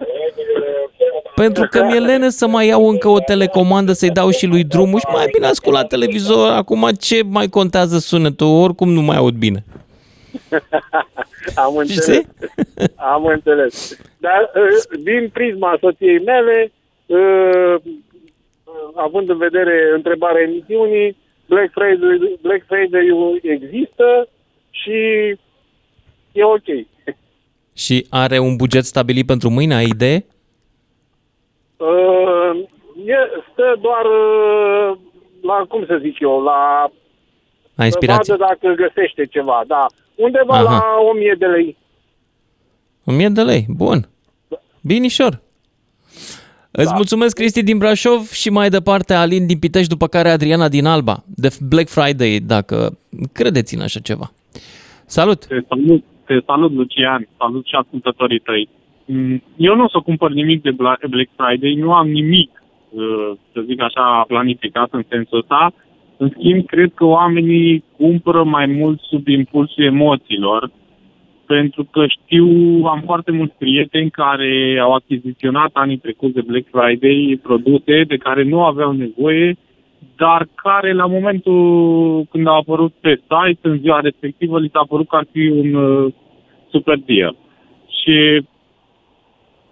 Pentru 1.35 1.67
că 1.69 1.83
mi-e 1.83 1.99
lene 1.99 2.29
să 2.29 2.47
mai 2.47 2.67
iau 2.67 2.89
încă 2.89 3.07
o 3.07 3.19
telecomandă, 3.19 3.91
să-i 3.91 4.09
dau 4.09 4.29
și 4.29 4.45
lui 4.45 4.63
drumul 4.63 4.99
și 4.99 5.05
mai 5.11 5.25
bine 5.33 5.45
ascult 5.45 5.75
la 5.75 5.83
televizor. 5.83 6.49
Acum 6.51 6.89
ce 6.99 7.21
mai 7.23 7.47
contează 7.47 7.97
sunetul? 7.97 8.47
Oricum 8.47 8.89
nu 8.89 9.01
mai 9.01 9.17
aud 9.17 9.35
bine. 9.35 9.63
Am 11.55 11.75
înțeles. 11.75 12.03
Știi? 12.03 12.27
Am 12.95 13.25
înțeles. 13.25 13.97
Dar 14.17 14.51
uh, 14.55 14.99
din 15.03 15.29
prisma 15.33 15.77
soției 15.79 16.19
mele, 16.19 16.71
uh, 16.73 16.80
având 18.95 19.29
în 19.29 19.37
vedere 19.37 19.91
întrebarea 19.95 20.41
emisiunii, 20.41 21.17
Black 21.45 21.71
Friday, 21.71 22.39
Black 22.41 22.65
Friday 22.65 23.07
există 23.41 24.27
și 24.69 24.97
e 26.31 26.43
ok. 26.43 26.67
Și 27.83 28.05
are 28.09 28.39
un 28.39 28.55
buget 28.55 28.83
stabilit 28.85 29.25
pentru 29.25 29.49
mâine, 29.49 29.75
ai 29.75 29.85
idee? 29.85 30.25
Uh, 31.77 32.59
e, 33.05 33.15
stă 33.51 33.77
doar 33.81 34.05
uh, 34.05 34.97
la, 35.41 35.65
cum 35.69 35.85
să 35.85 35.97
zic 36.01 36.19
eu, 36.19 36.41
la 36.41 36.91
La 37.75 37.85
inspirație. 37.85 38.23
să 38.23 38.35
vadă 38.39 38.57
dacă 38.61 38.75
găsește 38.75 39.25
ceva, 39.25 39.63
da. 39.67 39.85
Undeva 40.15 40.53
Aha. 40.53 40.63
la 40.63 41.09
1000 41.09 41.35
de 41.37 41.45
lei. 41.45 41.77
1000 43.05 43.29
de 43.29 43.41
lei, 43.41 43.65
bun. 43.69 44.09
Binișor. 44.81 45.41
Îți 46.71 46.89
Da. 46.89 46.95
mulțumesc, 46.95 47.35
Cristi 47.35 47.63
din 47.63 47.77
Brașov 47.77 48.29
și 48.29 48.49
mai 48.49 48.69
departe 48.69 49.13
Alin 49.13 49.47
din 49.47 49.59
Pitești, 49.59 49.89
după 49.89 50.07
care 50.07 50.29
Adriana 50.29 50.67
din 50.69 50.85
Alba, 50.85 51.23
de 51.35 51.49
Black 51.69 51.89
Friday, 51.89 52.39
dacă 52.45 52.97
credeți 53.33 53.75
în 53.75 53.81
așa 53.81 53.99
ceva. 53.99 54.31
Salut! 55.05 55.45
Te 55.45 55.59
salut, 55.67 56.03
te 56.25 56.33
salut 56.45 56.71
Lucian, 56.73 57.27
salut 57.37 57.65
și 57.65 57.75
ascultătorii 57.75 58.39
tăi. 58.39 58.69
Mm, 59.05 59.43
Eu 59.57 59.75
nu 59.75 59.83
o 59.83 59.89
să 59.89 59.99
cumpăr 60.03 60.31
nimic 60.31 60.61
de 60.61 60.71
Bla- 60.71 61.09
Black 61.09 61.29
Friday, 61.37 61.73
nu 61.73 61.93
am 61.93 62.09
nimic, 62.09 62.63
uh, 62.89 63.31
să 63.53 63.61
zic 63.65 63.81
așa, 63.81 64.23
planificat 64.27 64.87
în 64.91 65.03
sensul 65.09 65.37
ăsta. 65.37 65.73
În 66.17 66.29
schimb, 66.37 66.65
cred 66.65 66.91
că 66.95 67.05
oamenii 67.05 67.83
cumpără 67.97 68.43
mai 68.43 68.65
mult 68.65 68.99
sub 69.01 69.27
impulsul 69.27 69.83
emoțiilor, 69.83 70.71
pentru 71.55 71.83
că 71.91 72.05
știu, 72.07 72.47
am 72.93 73.01
foarte 73.05 73.31
mulți 73.31 73.55
prieteni 73.57 74.09
care 74.09 74.79
au 74.81 74.93
achiziționat 74.93 75.69
anii 75.73 75.97
trecuți 75.97 76.33
de 76.33 76.41
Black 76.41 76.67
Friday 76.71 77.39
produse 77.41 78.03
de 78.03 78.17
care 78.17 78.43
nu 78.43 78.63
aveau 78.63 78.91
nevoie, 78.91 79.57
dar 80.15 80.47
care 80.55 80.93
la 80.93 81.05
momentul 81.05 81.61
când 82.31 82.47
au 82.47 82.57
apărut 82.57 82.93
pe 83.01 83.21
site, 83.29 83.67
în 83.67 83.77
ziua 83.77 83.99
respectivă, 83.99 84.59
li 84.59 84.69
s-a 84.73 84.85
părut 84.89 85.07
că 85.07 85.15
ar 85.15 85.27
fi 85.31 85.47
un 85.49 85.73
uh, 85.73 86.13
super 86.69 86.97
deal. 87.05 87.35
Și 87.99 88.45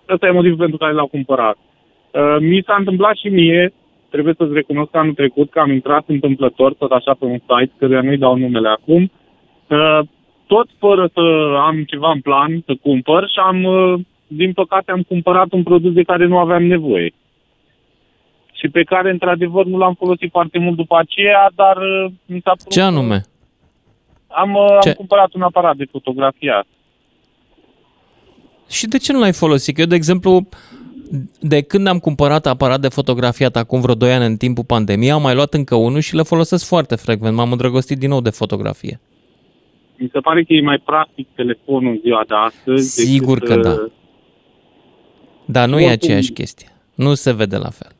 ăsta 0.10 0.28
e 0.28 0.32
motivul 0.32 0.58
pentru 0.58 0.78
care 0.78 0.94
l-au 0.94 1.08
cumpărat. 1.08 1.58
Uh, 1.58 2.38
mi 2.40 2.64
s-a 2.66 2.76
întâmplat 2.78 3.16
și 3.16 3.28
mie, 3.28 3.74
trebuie 4.10 4.34
să-ți 4.38 4.54
recunosc 4.54 4.92
că 4.92 4.98
anul 4.98 5.14
trecut 5.14 5.50
că 5.50 5.60
am 5.60 5.72
intrat 5.72 6.04
întâmplător, 6.08 6.74
tot 6.74 6.92
așa 6.92 7.14
pe 7.20 7.26
un 7.26 7.40
site, 7.48 7.74
căruia 7.78 8.02
nu-i 8.02 8.18
dau 8.18 8.36
numele 8.38 8.70
acum, 8.70 9.12
uh, 9.68 10.00
tot 10.54 10.68
fără 10.84 11.10
să 11.14 11.24
am 11.68 11.84
ceva 11.91 12.12
în 12.12 12.22
plan 12.22 12.52
să 12.66 12.74
cumpăr 12.82 13.24
și 13.34 13.39
am, 13.50 13.64
uh, 13.64 14.00
din 14.28 14.52
păcate, 14.54 14.91
am 14.91 15.02
cumpărat 15.02 15.50
un 15.52 15.64
produs 15.64 15.93
de 15.93 16.04
care 16.12 16.26
nu 16.26 16.38
aveam 16.38 16.64
nevoie 16.64 17.14
și 18.60 18.68
pe 18.68 18.84
care, 18.84 19.10
într-adevăr, 19.10 19.66
nu 19.66 19.78
l-am 19.78 19.93
folosit 19.93 20.30
foarte 20.32 20.60
mult 20.60 20.76
după 20.76 20.97
aceea, 20.97 21.52
dar 21.56 21.78
uh, 21.78 22.12
mi 22.26 22.41
s-a 22.43 22.54
părut... 22.58 22.72
Ce 22.72 22.82
anume? 22.82 23.22
Am, 24.28 24.54
uh, 24.54 24.78
Ce? 24.82 24.89
am 24.89 24.93
cumpărat 24.93 25.34
un 25.34 25.41
aparat 25.41 25.76
de 25.76 25.86
fotografiat. 25.91 26.66
Și 28.70 28.88
de 28.88 28.97
ce 28.97 29.14
nu 29.14 29.20
l-ai 29.20 29.34
folosit? 29.34 29.76
Că 29.76 29.82
Eu, 29.82 29.88
de 29.88 29.95
exemplu, 29.95 30.47
de 31.39 31.62
când 31.62 31.88
am 31.88 32.00
cumpărat 32.00 32.45
aparat 32.45 32.80
de 32.80 32.88
fotografiat 32.88 33.56
acum 33.56 33.82
vreo 33.82 33.95
2 33.95 34.14
ani 34.14 34.26
în 34.26 34.38
timpul 34.38 34.64
pandemiei, 34.64 35.12
am 35.12 35.22
mai 35.22 35.36
luat 35.36 35.54
încă 35.54 35.76
unul 35.76 36.00
și 36.00 36.16
le 36.16 36.24
folosesc 36.24 36.66
foarte 36.66 36.95
frecvent. 36.95 37.36
M-am 37.36 37.52
îndrăgostit 37.52 37.97
din 37.97 38.10
nou 38.10 38.22
de 38.22 38.30
fotografie. 38.30 39.00
Mi 40.02 40.10
se 40.14 40.20
pare 40.20 40.43
că 40.43 40.54
e 40.54 40.62
mai 40.62 40.78
practic 40.78 41.28
telefonul 41.36 41.91
în 41.91 42.00
ziua 42.04 42.24
de 42.28 42.34
astăzi. 42.36 42.89
Sigur 43.06 43.39
decât, 43.39 43.62
că 43.64 43.70
uh, 43.70 43.76
da. 43.76 43.88
Dar 45.45 45.68
nu 45.68 45.74
e 45.80 45.86
oricum- 45.86 45.91
aceeași 45.91 46.32
chestie. 46.32 46.68
Nu 46.95 47.14
se 47.14 47.34
vede 47.34 47.58
la 47.58 47.70
fel. 47.70 47.91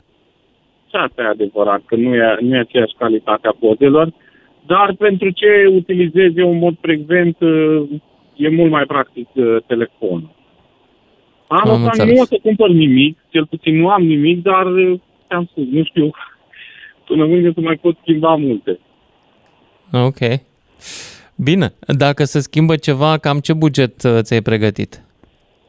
Și 0.90 0.96
asta 0.96 1.22
e 1.22 1.26
adevărat, 1.26 1.82
că 1.86 1.96
nu 1.96 2.16
e, 2.16 2.38
nu 2.40 2.56
e 2.56 2.60
aceeași 2.60 2.94
calitate 2.98 3.48
a 3.48 3.56
pozelor, 3.60 4.14
dar 4.66 4.96
pentru 4.98 5.30
ce 5.30 5.66
utilizez 5.76 6.32
eu 6.36 6.52
în 6.52 6.58
mod 6.58 6.76
frecvent, 6.82 7.38
uh, 7.40 7.90
e 8.36 8.50
mult 8.50 8.72
mai 8.72 8.84
practic 8.86 9.28
uh, 9.34 9.58
telefonul. 9.68 10.30
Anul 11.48 11.74
Am 11.74 11.84
ăsta 11.84 11.90
înțeles. 11.92 12.16
nu 12.16 12.22
o 12.22 12.26
să 12.26 12.40
cumpăr 12.44 12.70
nimic, 12.70 13.18
cel 13.30 13.46
puțin 13.46 13.78
nu 13.80 13.90
am 13.90 14.04
nimic, 14.04 14.42
dar 14.42 14.66
uh, 14.66 15.00
ți-am 15.28 15.46
spus, 15.52 15.64
nu 15.72 15.84
știu, 15.84 16.10
până 17.08 17.26
mâine 17.26 17.52
să 17.54 17.60
mai 17.62 17.76
pot 17.76 17.98
schimba 18.02 18.36
multe. 18.36 18.80
Ok. 19.92 20.20
Bine. 21.44 21.68
Dacă 21.88 22.24
se 22.24 22.40
schimbă 22.40 22.76
ceva, 22.76 23.18
cam 23.18 23.40
ce 23.40 23.54
buget 23.54 24.04
uh, 24.04 24.18
ți-ai 24.22 24.42
pregătit? 24.42 24.92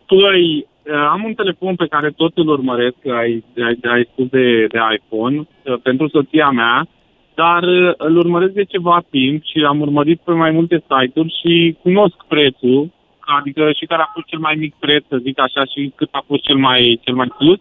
Păi, 0.07 0.67
uh, 0.67 1.09
am 1.11 1.25
un 1.25 1.35
telefon 1.35 1.75
pe 1.75 1.87
care 1.87 2.11
tot 2.11 2.33
îl 2.37 2.49
urmăresc, 2.49 2.97
ai, 3.05 3.45
ai, 3.67 3.79
ai 3.93 4.09
spus 4.13 4.27
de, 4.29 4.67
de 4.67 4.79
iPhone, 4.97 5.37
uh, 5.39 5.79
pentru 5.83 6.09
soția 6.09 6.51
mea, 6.51 6.87
dar 7.35 7.63
uh, 7.63 7.93
îl 7.97 8.17
urmăresc 8.17 8.53
de 8.53 8.65
ceva 8.65 9.05
timp 9.11 9.43
și 9.45 9.65
am 9.69 9.81
urmărit 9.81 10.21
pe 10.21 10.33
mai 10.33 10.51
multe 10.51 10.83
site-uri 10.89 11.39
și 11.41 11.77
cunosc 11.83 12.17
prețul, 12.29 12.91
adică 13.39 13.73
și 13.73 13.87
care 13.87 14.03
a 14.03 14.11
fost 14.13 14.27
cel 14.27 14.39
mai 14.39 14.55
mic 14.59 14.75
preț, 14.79 15.05
să 15.09 15.17
zic 15.17 15.41
așa, 15.41 15.65
și 15.65 15.93
cât 15.95 16.09
a 16.13 16.25
fost 16.27 16.43
cel 16.43 16.57
mai, 16.57 17.01
cel 17.05 17.15
mai 17.15 17.29
sus. 17.39 17.61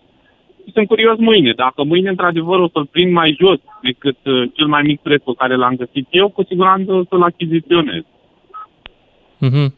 Și 0.69 0.75
sunt 0.75 0.87
curios 0.87 1.17
mâine. 1.17 1.53
Dacă 1.55 1.83
mâine, 1.83 2.09
într-adevăr, 2.09 2.59
o 2.59 2.69
să-l 2.73 2.85
prind 2.85 3.11
mai 3.11 3.37
jos 3.39 3.59
decât 3.81 4.17
uh, 4.25 4.49
cel 4.53 4.67
mai 4.67 4.81
mic 4.81 4.99
preț 5.01 5.21
pe 5.23 5.31
care 5.37 5.55
l-am 5.55 5.75
găsit 5.75 6.07
eu, 6.09 6.29
cu 6.29 6.43
siguranță 6.43 6.91
o 6.91 7.03
să-l 7.09 7.21
achiziționez. 7.23 8.01
Mhm. 9.37 9.73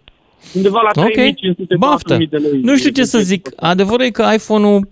Undeva 0.54 0.82
la 0.82 1.02
Ok. 1.02 1.12
3500 1.12 1.76
Baftă. 1.76 2.08
4000 2.08 2.28
de 2.28 2.38
lei. 2.38 2.62
Nu 2.62 2.78
știu 2.78 2.90
ce 2.92 3.04
să 3.04 3.20
zic. 3.20 3.50
Adevărul 3.56 4.06
e 4.06 4.10
că 4.10 4.30
iPhone-ul, 4.34 4.90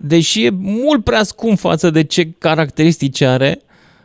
deși 0.00 0.44
e 0.44 0.50
mult 0.60 1.04
prea 1.04 1.22
scump 1.22 1.58
față 1.58 1.90
de 1.90 2.04
ce 2.04 2.30
caracteristici 2.38 3.20
are, 3.20 3.58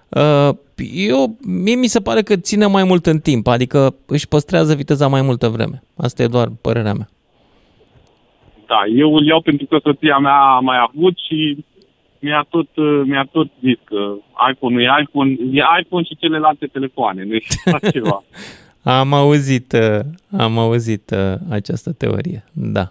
uh, 0.10 0.50
eu, 0.94 1.38
mie 1.46 1.76
mi 1.76 1.88
se 1.88 2.00
pare 2.00 2.22
că 2.22 2.36
ține 2.36 2.66
mai 2.66 2.84
mult 2.84 3.06
în 3.06 3.20
timp, 3.20 3.48
adică 3.48 3.96
își 4.06 4.28
păstrează 4.28 4.76
viteza 4.76 5.08
mai 5.08 5.22
multă 5.22 5.48
vreme. 5.48 5.84
Asta 5.96 6.24
e 6.24 6.28
doar 6.28 6.52
părerea 6.62 6.94
mea. 6.94 7.10
Da, 8.72 8.82
eu 8.96 9.16
îl 9.16 9.26
iau 9.26 9.42
pentru 9.42 9.66
că 9.66 9.78
soția 9.84 10.18
mea 10.18 10.40
a 10.56 10.60
mai 10.60 10.78
avut 10.88 11.18
și 11.28 11.66
mi-a 12.20 12.46
tot, 12.50 12.68
uh, 12.76 13.02
mi-a 13.06 13.28
tot 13.32 13.48
zis 13.64 13.78
că 13.84 14.14
iPhone-ul 14.52 14.82
e 14.82 15.02
iPhone, 15.02 15.32
e 15.52 15.62
iPhone 15.80 16.04
și 16.04 16.18
celelalte 16.20 16.66
telefoane, 16.66 17.24
nu 17.24 17.34
e 17.34 17.40
ceva. 17.92 18.24
Am 18.84 19.14
auzit, 19.14 19.72
uh, 19.72 20.00
am 20.40 20.58
auzit 20.58 21.12
uh, 21.12 21.34
această 21.50 21.94
teorie, 21.94 22.44
da. 22.54 22.88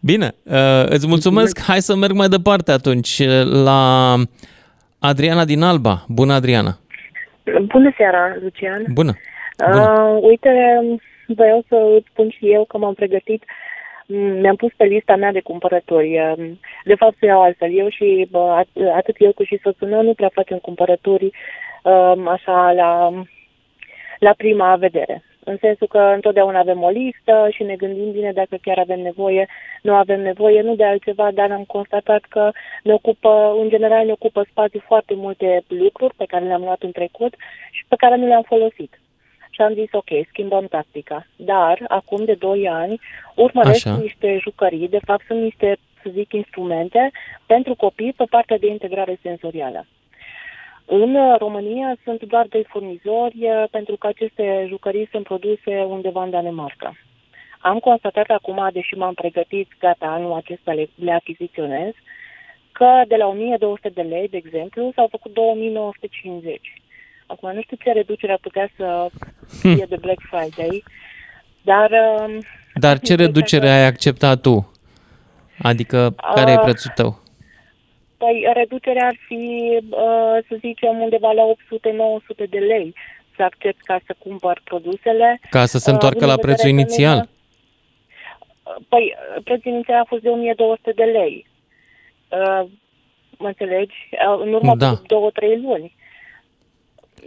Bine, 0.00 0.34
uh, 0.44 0.84
îți 0.84 1.06
mulțumesc. 1.08 1.60
Hai 1.60 1.80
să 1.80 1.96
merg 1.96 2.12
mai 2.12 2.28
departe 2.28 2.72
atunci 2.72 3.22
la 3.64 4.14
Adriana 4.98 5.44
din 5.44 5.62
Alba. 5.62 6.04
Bună, 6.08 6.32
Adriana. 6.32 6.78
Bună 7.66 7.92
seara, 7.96 8.36
Lucian. 8.42 8.84
Bună. 8.92 9.12
Uh, 9.66 10.22
uite, 10.22 10.50
vreau 11.26 11.64
să 11.68 11.76
îți 11.96 12.08
spun 12.12 12.30
și 12.30 12.52
eu 12.52 12.64
că 12.64 12.78
m-am 12.78 12.94
pregătit, 12.94 13.42
m, 13.42 13.46
mi-am 14.14 14.56
pus 14.56 14.72
pe 14.76 14.84
lista 14.84 15.16
mea 15.16 15.32
de 15.32 15.40
cumpărători. 15.40 16.18
Um, 16.20 16.58
De 16.84 16.94
fapt, 16.94 17.16
să 17.18 17.24
iau 17.24 17.42
altfel. 17.42 17.78
Eu 17.78 17.88
și 17.88 18.26
bă, 18.30 18.62
at- 18.62 18.94
atât 18.94 19.14
eu 19.18 19.32
cât 19.32 19.46
și 19.46 19.60
soțul 19.62 19.88
meu 19.88 20.02
nu 20.02 20.14
prea 20.14 20.30
facem 20.32 20.58
cumpărături 20.58 21.30
um, 21.82 22.28
așa 22.28 22.72
la, 22.72 23.10
la 24.18 24.32
prima 24.36 24.76
vedere. 24.76 25.22
În 25.44 25.56
sensul 25.60 25.86
că 25.86 25.98
întotdeauna 25.98 26.58
avem 26.58 26.82
o 26.82 26.88
listă 26.88 27.48
și 27.50 27.62
ne 27.62 27.76
gândim 27.76 28.10
bine 28.12 28.32
dacă 28.32 28.56
chiar 28.62 28.78
avem 28.78 29.00
nevoie. 29.00 29.48
Nu 29.82 29.94
avem 29.94 30.20
nevoie, 30.20 30.60
nu 30.60 30.74
de 30.74 30.84
altceva, 30.84 31.30
dar 31.30 31.50
am 31.50 31.64
constatat 31.64 32.22
că 32.28 32.50
ne 32.82 32.92
ocupă, 32.92 33.54
în 33.60 33.68
general 33.68 34.06
ne 34.06 34.12
ocupă 34.12 34.46
spațiu 34.50 34.82
foarte 34.86 35.14
multe 35.14 35.62
lucruri 35.68 36.14
pe 36.16 36.24
care 36.24 36.44
le-am 36.44 36.62
luat 36.62 36.82
în 36.82 36.92
trecut 36.92 37.34
și 37.70 37.84
pe 37.88 37.96
care 37.98 38.16
nu 38.16 38.26
le-am 38.26 38.42
folosit. 38.42 39.00
Și 39.50 39.60
am 39.60 39.72
zis, 39.72 39.88
ok, 39.92 40.08
schimbăm 40.28 40.66
tactica. 40.66 41.26
Dar, 41.36 41.84
acum 41.88 42.24
de 42.24 42.34
2 42.34 42.68
ani, 42.68 43.00
urmăresc 43.34 43.86
Așa. 43.86 43.96
niște 43.96 44.38
jucării, 44.40 44.88
de 44.88 45.00
fapt 45.04 45.24
sunt 45.26 45.40
niște, 45.40 45.76
să 46.02 46.10
zic, 46.12 46.32
instrumente 46.32 47.10
pentru 47.46 47.74
copii 47.74 48.12
pe 48.12 48.24
partea 48.30 48.58
de 48.58 48.66
integrare 48.66 49.18
senzorială. 49.22 49.86
În 50.84 51.14
uh, 51.14 51.38
România 51.38 51.96
sunt 52.04 52.22
doar 52.22 52.46
doi 52.48 52.64
furnizori 52.68 53.36
uh, 53.40 53.64
pentru 53.70 53.96
că 53.96 54.06
aceste 54.06 54.64
jucării 54.68 55.08
sunt 55.10 55.24
produse 55.24 55.82
undeva 55.88 56.22
în 56.22 56.30
Danemarca. 56.30 56.96
Am 57.60 57.78
constatat 57.78 58.28
acum, 58.30 58.68
deși 58.72 58.94
m-am 58.94 59.14
pregătit, 59.14 59.68
gata, 59.78 60.06
anul 60.06 60.32
acesta 60.32 60.72
le, 60.72 60.88
le 60.94 61.12
achiziționez, 61.12 61.92
că 62.72 63.02
de 63.08 63.16
la 63.16 63.26
1200 63.26 63.88
de 63.88 64.02
lei, 64.02 64.28
de 64.28 64.36
exemplu, 64.36 64.92
s-au 64.94 65.06
făcut 65.10 65.32
2950. 65.32 66.82
Acum 67.30 67.52
nu 67.54 67.60
știu 67.62 67.76
ce 67.84 67.92
reducere 67.92 68.32
ar 68.32 68.38
putea 68.42 68.68
să 68.76 69.06
fie 69.60 69.86
de 69.88 69.96
Black 70.00 70.20
Friday, 70.30 70.84
dar... 71.62 71.90
uh, 71.90 72.38
Dar 72.74 72.98
ce 72.98 73.14
reducere 73.14 73.68
ai 73.68 73.84
acceptat 73.86 74.40
tu? 74.40 74.72
Adică, 75.62 76.14
care 76.34 76.50
e 76.50 76.54
Ah. 76.54 76.60
prețul 76.62 76.90
tău? 76.94 77.18
Păi 78.16 78.46
reducerea 78.54 79.06
ar 79.06 79.16
fi, 79.26 79.76
uh, 79.90 80.38
să 80.48 80.56
zicem, 80.60 80.98
undeva 81.00 81.30
la 81.32 81.42
800-900 81.42 82.48
de 82.50 82.58
lei 82.58 82.94
să 83.36 83.42
accept 83.42 83.80
ca 83.84 84.00
să 84.06 84.14
cumpăr 84.18 84.60
produsele. 84.64 85.40
Ca 85.50 85.64
să 85.66 85.78
se 85.78 85.88
Uh, 85.90 85.94
întoarcă 85.94 86.24
având 86.24 86.30
la 86.38 86.48
în 86.48 86.54
prețul 86.54 86.70
vedere 86.70 86.84
că 86.84 86.96
nu- 86.96 87.04
inițial? 87.04 87.28
Păi, 88.88 89.14
prețul 89.44 89.72
inițial 89.72 90.00
a 90.00 90.04
fost 90.08 90.22
de 90.22 90.28
1200 90.28 90.92
de 90.92 91.04
lei. 91.04 91.46
Uh, 92.28 92.68
mă 93.38 93.46
înțelegi? 93.46 93.94
Uh, 94.12 94.40
În 94.44 94.52
urmă 94.52 94.74
Da. 94.76 94.90
cu 94.90 95.02
două, 95.06 95.30
trei 95.30 95.60
luni. 95.60 95.96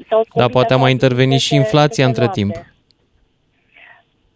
S-au 0.10 0.20
Da, 0.20 0.24
scumpit 0.30 0.52
poate 0.52 0.74
a 0.74 0.76
mai 0.76 0.84
așa 0.86 0.92
intervenit 0.94 1.40
și 1.40 1.50
peste- 1.50 1.56
inflația 1.56 2.06
peste 2.08 2.22
între 2.22 2.24
noapte. 2.24 2.40
timp. 2.42 2.72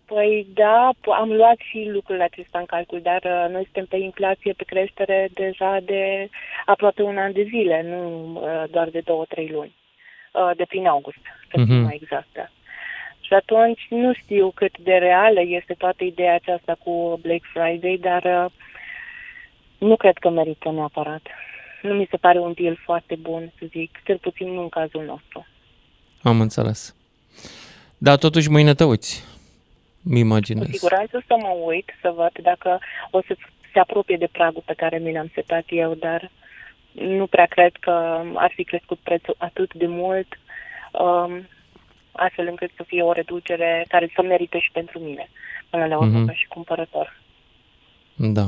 Păi 0.06 0.48
da, 0.54 0.90
p- 1.02 1.20
am 1.20 1.32
luat 1.34 1.58
și 1.70 1.90
lucrul 1.92 2.22
acesta 2.22 2.60
în 2.60 2.66
calcul, 2.66 3.00
dar 3.02 3.22
uh, 3.24 3.52
noi 3.54 3.64
suntem 3.64 3.86
pe 3.86 3.98
inflație, 3.98 4.54
pe 4.54 4.64
creștere 4.64 5.30
deja 5.34 5.80
de 5.84 6.30
aproape 6.66 7.02
un 7.02 7.18
an 7.18 7.32
de 7.32 7.44
zile, 7.44 7.82
nu 7.88 8.32
uh, 8.34 8.64
doar 8.72 8.90
de 8.90 9.00
două, 9.00 9.26
trei 9.26 9.48
luni, 9.48 9.76
uh, 10.34 10.52
de 10.56 10.66
prin 10.68 10.88
august, 10.88 11.18
să 11.50 11.62
fim 11.64 11.74
Mhm. 11.76 11.84
mai 11.84 12.00
exactă. 12.02 12.52
Și 13.22 13.34
atunci 13.34 13.86
nu 13.90 14.14
știu 14.14 14.52
cât 14.56 14.78
de 14.78 14.94
reală 14.94 15.42
este 15.42 15.74
toată 15.74 16.04
ideea 16.04 16.34
aceasta 16.34 16.78
cu 16.84 17.20
Black 17.22 17.44
Friday, 17.54 17.98
dar 18.02 18.24
uh, 18.24 18.52
Nu 19.78 19.96
cred 19.96 20.18
că 20.18 20.30
merită 20.30 20.70
neapărat. 20.72 21.22
Nu 21.88 21.94
mi 21.94 22.08
se 22.10 22.18
pare 22.18 22.40
un 22.40 22.54
deal 22.56 22.78
foarte 22.84 23.16
bun, 23.16 23.52
să 23.60 23.66
zic, 23.70 24.00
cel 24.06 24.18
puțin 24.18 24.48
nu 24.54 24.62
în 24.62 24.70
cazul 24.70 25.04
nostru. 25.06 25.46
Am 26.22 26.42
înțeles. 26.42 26.96
Dar 27.98 28.18
totuși 28.18 28.50
mâine 28.50 28.74
te 28.74 28.84
uiți. 28.84 29.24
Mi 30.02 30.12
Cu 30.20 30.26
imaginez. 30.26 30.68
siguranță 30.70 31.24
să 31.28 31.36
mă 31.40 31.48
uit, 31.66 31.90
să 32.02 32.14
văd 32.16 32.32
dacă 32.42 32.80
o 33.12 33.22
să 33.22 33.36
se 33.74 33.80
apropie 33.80 34.18
de 34.18 34.30
pragul 34.32 34.64
pe 34.66 34.74
care 34.74 34.98
mi 34.98 35.12
l-am 35.14 35.32
setat 35.34 35.64
eu, 35.70 35.94
dar 35.94 36.32
nu 36.92 37.26
prea 37.28 37.46
cred 37.46 37.72
că 37.80 38.22
ar 38.34 38.52
fi 38.56 38.64
crescut 38.64 39.00
prețul 39.00 39.36
atât 39.38 39.74
de 39.74 39.88
mult, 39.88 40.28
um, 40.92 41.48
astfel 42.12 42.48
încât 42.48 42.72
să 42.76 42.84
fie 42.88 43.02
o 43.04 43.12
reducere 43.12 43.86
care 43.88 44.12
să 44.16 44.22
merite 44.22 44.60
și 44.60 44.70
pentru 44.72 45.00
mine, 45.00 45.30
până 45.70 45.86
la 45.86 45.98
urmă, 45.98 46.18
Mhm. 46.18 46.28
ca 46.28 46.34
și 46.34 46.48
cumpărător. 46.48 47.20
Da. 48.16 48.46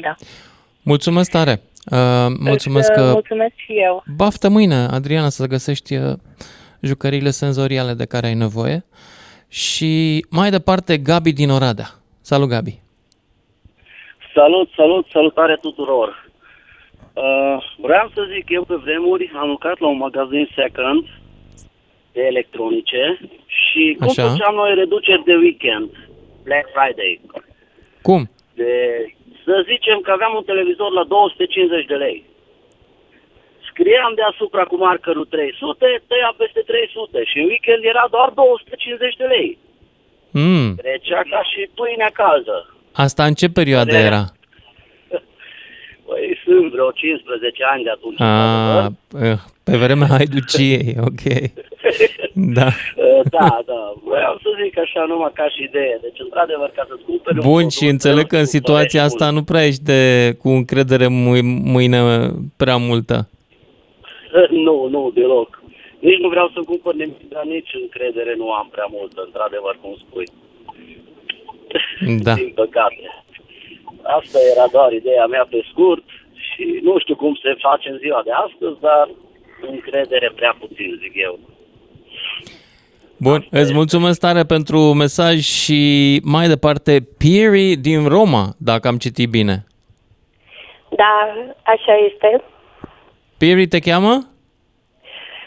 Da. 0.00 0.14
Mulțumesc 0.82 1.30
tare. 1.30 1.60
Uh, 1.90 2.26
mulțumesc 2.38 2.90
Îți, 2.90 3.00
uh, 3.00 3.06
că... 3.06 3.12
Mulțumesc 3.12 3.54
și 3.56 3.72
eu. 3.72 4.04
Baftă 4.16 4.48
mâine, 4.48 4.74
Adriana, 4.74 5.28
să 5.28 5.46
găsești 5.46 5.96
uh, 5.96 6.12
jucăriile 6.80 7.30
senzoriale 7.30 7.92
de 7.92 8.04
care 8.04 8.26
ai 8.26 8.34
nevoie. 8.34 8.84
Și 9.48 10.24
mai 10.30 10.50
departe, 10.50 10.98
Gabi 10.98 11.32
din 11.32 11.50
Oradea. 11.50 11.86
Salut, 12.20 12.48
Gabi. 12.48 12.80
Salut, 14.34 14.70
salut, 14.76 15.06
salutare 15.12 15.56
tuturor! 15.60 16.30
Uh, 17.12 17.56
vreau 17.76 18.10
să 18.14 18.20
zic, 18.34 18.44
eu 18.48 18.64
pe 18.64 18.74
vremuri 18.74 19.32
am 19.36 19.48
lucrat 19.48 19.78
la 19.78 19.88
un 19.88 19.96
magazin 19.96 20.48
second 20.54 21.04
de 22.12 22.20
electronice 22.20 23.20
și 23.46 23.96
cum 23.98 24.08
Așa. 24.08 24.28
făceam 24.28 24.54
noi 24.54 24.74
reduceri 24.74 25.24
de 25.24 25.34
weekend, 25.34 25.90
Black 26.44 26.66
Friday. 26.74 27.20
Cum? 28.02 28.30
De, 28.54 28.70
să 29.44 29.54
zicem 29.70 29.98
că 30.00 30.10
aveam 30.10 30.34
un 30.34 30.44
televizor 30.50 30.90
la 30.92 31.04
250 31.04 31.84
de 31.92 31.94
lei. 31.94 32.18
Scriam 33.68 34.12
deasupra 34.20 34.64
cu 34.64 34.76
markerul 34.76 35.24
300, 35.24 36.02
tăia 36.08 36.34
peste 36.36 36.60
300 36.66 37.24
și 37.30 37.38
în 37.38 37.44
weekend 37.52 37.82
era 37.92 38.04
doar 38.10 38.28
250 38.30 39.16
de 39.22 39.24
lei. 39.24 39.58
Mm. 40.30 40.74
Trecea 40.82 41.22
ca 41.30 41.42
și 41.50 41.60
pâinea 41.74 42.10
caldă. 42.20 42.56
Asta 42.92 43.24
în 43.24 43.34
ce 43.34 43.48
perioadă 43.48 43.90
De- 43.96 44.06
era? 44.10 44.24
Păi 46.52 46.60
sunt 46.60 46.72
vreo 46.72 46.90
15 46.90 47.64
ani 47.72 47.82
de 47.82 47.90
atunci. 47.90 48.20
A, 48.20 48.92
eh, 49.22 49.38
pe 49.64 49.76
vremea 49.76 50.06
haiduciei, 50.16 50.96
ok. 51.10 51.24
Da. 52.58 52.66
Uh, 52.96 53.20
Da, 53.30 53.48
da. 53.66 53.82
Vreau 54.04 54.34
să 54.42 54.48
zic 54.62 54.78
așa 54.78 55.04
numai 55.08 55.30
ca 55.34 55.48
și 55.48 55.62
idee. 55.62 55.98
Deci, 56.02 56.18
într-adevăr, 56.26 56.70
ca 56.76 56.84
să-ți 56.88 57.04
cumperi 57.04 57.36
un 57.38 57.42
Bun, 57.44 57.52
produs, 57.54 57.76
și 57.76 57.86
înțeleg 57.86 58.26
că 58.26 58.36
în 58.36 58.44
situația 58.56 59.02
asta 59.02 59.30
nu 59.30 59.42
prea 59.42 59.66
ești 59.66 59.82
de, 59.82 60.00
cu 60.42 60.48
încredere 60.48 61.06
mâi- 61.06 61.60
mâine 61.74 61.98
prea 62.56 62.76
multă. 62.76 63.28
Nu, 64.50 64.88
nu, 64.94 65.10
deloc. 65.14 65.62
Nici 65.98 66.18
nu 66.24 66.28
vreau 66.28 66.48
să 66.54 66.60
cumpăr 66.70 66.94
nimic, 66.94 67.28
dar 67.28 67.44
nici 67.44 67.70
încredere 67.82 68.34
nu 68.36 68.50
am 68.52 68.68
prea 68.70 68.88
multă, 68.90 69.22
într-adevăr, 69.26 69.78
cum 69.82 69.94
spui. 70.04 70.26
Da. 72.26 72.34
Din 72.34 72.52
păcate. 72.54 73.04
Asta 74.02 74.38
era 74.54 74.66
doar 74.72 74.92
ideea 74.92 75.26
mea 75.26 75.46
pe 75.50 75.60
scurt 75.70 76.04
și 76.48 76.80
nu 76.82 76.98
știu 76.98 77.16
cum 77.16 77.34
se 77.42 77.54
face 77.58 77.88
în 77.88 77.98
ziua 77.98 78.22
de 78.24 78.30
astăzi, 78.30 78.80
dar 78.80 79.08
încredere 79.70 80.32
prea 80.36 80.56
puțin, 80.60 80.98
zic 81.02 81.12
eu. 81.14 81.38
Bun, 83.16 83.46
îți 83.50 83.72
mulțumesc 83.74 84.20
tare 84.20 84.42
pentru 84.42 84.78
mesaj 84.78 85.38
și 85.38 86.20
mai 86.24 86.48
departe, 86.48 87.00
Piri 87.18 87.76
din 87.76 88.08
Roma, 88.08 88.44
dacă 88.58 88.88
am 88.88 88.96
citit 88.96 89.30
bine. 89.30 89.66
Da, 90.96 91.34
așa 91.62 91.94
este. 92.12 92.42
Piri 93.38 93.66
te 93.66 93.78
cheamă? 93.78 94.26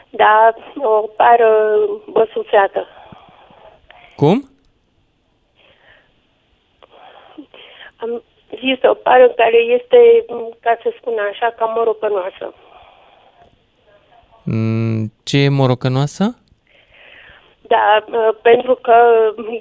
Da, 0.10 0.54
o 0.76 1.08
pară 1.18 1.78
băsuțeată. 2.12 2.88
Cum? 4.16 4.50
Am 7.96 8.24
zis 8.60 8.80
o 8.84 8.94
pară 8.94 9.28
care 9.30 9.58
este, 9.78 10.26
ca 10.60 10.78
să 10.84 10.90
spun 11.00 11.14
așa, 11.32 11.54
cam 11.58 11.74
morocănoasă. 11.76 12.54
Mm, 14.44 15.12
Ce 15.24 15.38
e 15.38 15.50
morocănoasă? 15.50 16.26
Da, 17.68 18.06
uh, 18.08 18.36
pentru 18.42 18.76
că 18.76 18.96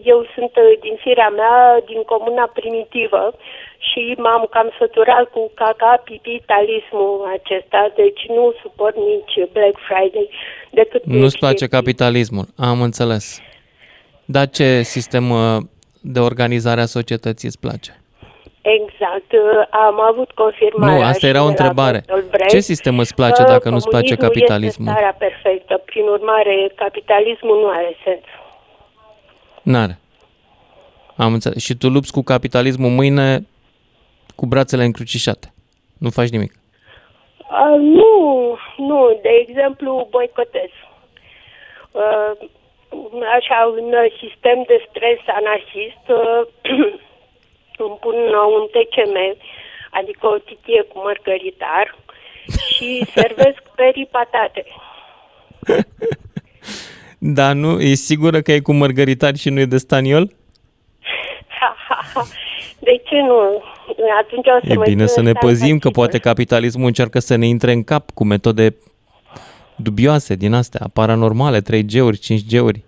eu 0.03 0.27
sunt 0.35 0.53
uh, 0.57 0.79
din 0.81 0.97
firea 1.01 1.29
mea, 1.29 1.83
din 1.87 2.03
comuna 2.03 2.51
primitivă 2.55 3.35
și 3.79 4.15
m-am 4.19 4.47
cam 4.51 4.71
săturat 4.79 5.25
cu 5.31 5.51
capitalismul 5.57 7.39
acesta, 7.39 7.93
deci 7.97 8.23
nu 8.29 8.55
suport 8.63 8.97
nici 8.97 9.35
Black 9.53 9.77
Friday 9.89 10.29
decât 10.71 11.05
Nu-ți 11.05 11.39
place 11.39 11.67
capitalismul, 11.67 12.47
am 12.57 12.83
înțeles. 12.83 13.41
Dar 14.25 14.49
ce 14.49 14.83
sistem 14.83 15.31
uh, 15.31 15.57
de 16.01 16.21
organizare 16.21 16.81
a 16.81 16.87
societății 16.87 17.49
îți 17.49 17.61
place? 17.61 18.04
Exact, 18.65 19.33
uh, 19.33 19.67
am 19.71 20.01
avut 20.01 20.31
confirmarea 20.31 20.95
Nu, 20.95 21.01
asta 21.03 21.19
și 21.19 21.27
era 21.27 21.43
o 21.43 21.49
de 21.49 21.53
la 21.53 21.55
întrebare. 21.55 22.03
Bertolt 22.07 22.31
Brecht 22.31 22.51
Ce 22.51 22.61
sistem 22.61 22.99
îți 22.99 23.15
place 23.15 23.43
că 23.43 23.49
dacă 23.49 23.69
nu-ți 23.69 23.89
place 23.89 24.15
comunismul 24.15 24.29
capitalismul? 24.29 24.89
Este 24.89 25.01
starea 25.01 25.17
perfectă, 25.19 25.83
prin 25.85 26.07
urmare, 26.07 26.73
capitalismul 26.75 27.61
nu 27.61 27.69
are 27.69 27.97
sens. 28.05 28.25
N-are. 29.63 29.99
Am 31.17 31.33
înțeles. 31.33 31.63
Și 31.63 31.75
tu 31.75 31.89
lupți 31.89 32.13
cu 32.13 32.23
capitalismul 32.23 32.91
mâine 32.91 33.47
cu 34.35 34.47
brațele 34.47 34.85
încrucișate. 34.85 35.53
Nu 35.99 36.11
faci 36.11 36.29
nimic. 36.29 36.53
Uh, 37.39 37.79
nu, 37.81 38.13
nu, 38.77 39.19
de 39.23 39.47
exemplu, 39.47 40.09
boicotez. 40.11 40.71
Uh, 41.91 42.49
așa, 43.39 43.59
un 43.79 43.89
uh, 43.93 44.13
sistem 44.23 44.59
de 44.67 44.87
stres 44.89 45.21
anarhist, 45.27 46.05
uh, 46.09 46.43
îmi 47.77 47.99
pun 48.01 48.15
uh, 48.15 48.47
un 48.59 48.67
TCM, 48.75 49.17
adică 49.91 50.27
o 50.27 50.39
titie 50.39 50.83
cu 50.83 50.99
mărgăritar 50.99 51.97
și 52.69 53.05
servesc 53.17 53.63
perii 53.75 54.09
patate. 54.11 54.65
Dar 57.37 57.53
nu, 57.55 57.81
e 57.81 57.95
sigură 57.95 58.41
că 58.41 58.53
e 58.53 58.61
cu 58.61 58.73
mărgăritar 58.73 59.37
și 59.37 59.51
nu 59.51 59.61
e 59.61 59.65
de 59.65 59.77
staniol? 59.77 60.31
de 62.79 63.03
ce 63.05 63.21
nu? 63.21 63.63
Atunci 64.19 64.47
o 64.47 64.67
să 64.67 64.73
E 64.73 64.75
mă 64.75 64.83
bine 64.83 65.07
să 65.07 65.21
ne 65.21 65.33
țină 65.33 65.39
păzim 65.41 65.79
că 65.79 65.89
poate 65.91 66.19
capitalismul 66.19 66.87
încearcă 66.87 67.19
să 67.19 67.37
ne 67.37 67.47
intre 67.47 67.73
în 67.73 67.85
cap 67.85 68.11
cu 68.11 68.25
metode 68.25 68.77
dubioase 69.77 70.35
din 70.35 70.53
astea, 70.53 70.87
paranormale, 70.93 71.61
3G-uri, 71.61 72.19
5G-uri. 72.27 72.81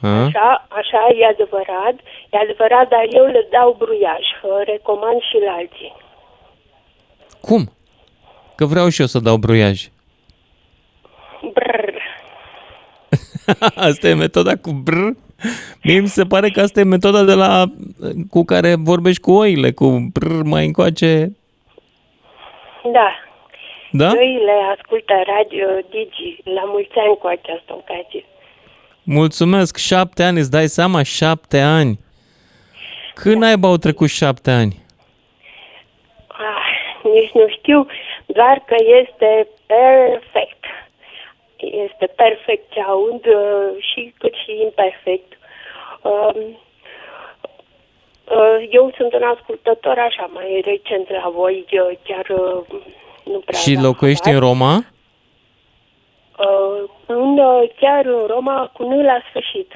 A? 0.00 0.08
Așa, 0.08 0.66
așa, 0.68 1.00
e 1.18 1.26
adevărat, 1.26 1.94
e 2.34 2.42
adevărat, 2.42 2.88
dar 2.88 3.06
eu 3.10 3.24
le 3.24 3.46
dau 3.50 3.76
bruiaj, 3.78 4.24
uh, 4.42 4.50
recomand 4.64 5.20
și 5.20 5.36
la 5.46 5.52
alții. 5.52 5.92
Cum? 7.40 7.62
Că 8.54 8.64
vreau 8.64 8.88
și 8.88 9.00
eu 9.00 9.06
să 9.06 9.18
dau 9.18 9.36
bruiaj. 9.36 9.88
Brr. 11.52 11.94
asta 13.88 14.08
e 14.08 14.14
metoda 14.14 14.56
cu 14.56 14.70
brr. 14.70 15.08
Mie 15.82 16.00
mi 16.00 16.06
se 16.06 16.24
pare 16.24 16.48
că 16.50 16.60
asta 16.60 16.80
e 16.80 16.84
metoda 16.84 17.22
de 17.22 17.34
la 17.34 17.64
cu 18.30 18.44
care 18.44 18.74
vorbești 18.78 19.20
cu 19.20 19.32
oile, 19.32 19.70
cu 19.72 20.08
brr 20.12 20.42
mai 20.42 20.66
încoace. 20.66 21.36
Da. 22.92 23.08
Da? 23.90 24.12
Noile 24.12 24.52
ascultă 24.76 25.12
Radio 25.26 25.66
Digi 25.90 26.40
la 26.44 26.62
mulți 26.64 26.98
ani 26.98 27.16
cu 27.18 27.26
această 27.26 27.72
ocazie. 27.72 28.24
Mulțumesc, 29.02 29.76
șapte 29.76 30.22
ani, 30.22 30.38
îți 30.38 30.50
dai 30.50 30.66
seama? 30.66 31.02
Șapte 31.02 31.60
ani. 31.60 31.98
Când 33.14 33.36
naiba 33.36 33.68
au 33.68 33.76
trecut 33.76 34.08
șapte 34.08 34.50
ani? 34.50 34.82
Ah, 36.26 36.66
nici 37.02 37.30
nu 37.30 37.48
știu, 37.48 37.86
doar 38.26 38.62
că 38.66 38.74
este 39.02 39.48
perfect. 39.66 40.64
Este 41.56 42.06
perfect 42.06 42.72
ce 42.72 42.80
aud 42.80 43.26
uh, 43.26 43.82
și 43.92 44.14
cât 44.18 44.34
și 44.34 44.60
imperfect. 44.62 45.38
Um, 46.02 46.58
uh, 48.24 48.68
eu 48.70 48.92
sunt 48.96 49.12
un 49.14 49.22
ascultător 49.22 49.98
așa 49.98 50.30
mai 50.32 50.62
recent 50.64 51.10
la 51.10 51.30
voi, 51.34 51.64
uh, 51.70 51.98
chiar 52.02 52.26
uh, 52.28 52.64
nu 53.24 53.38
prea 53.38 53.58
Și 53.58 53.70
aveam 53.70 53.84
locuiești 53.84 54.28
în 54.28 54.34
habar. 54.34 54.48
Roma? 54.48 54.84
Uh, 56.38 56.90
în, 57.06 57.38
uh, 57.38 57.70
chiar 57.80 58.04
în 58.04 58.26
Roma 58.26 58.70
cu 58.72 58.82
nu 58.82 59.02
la 59.02 59.18
sfârșit. 59.28 59.72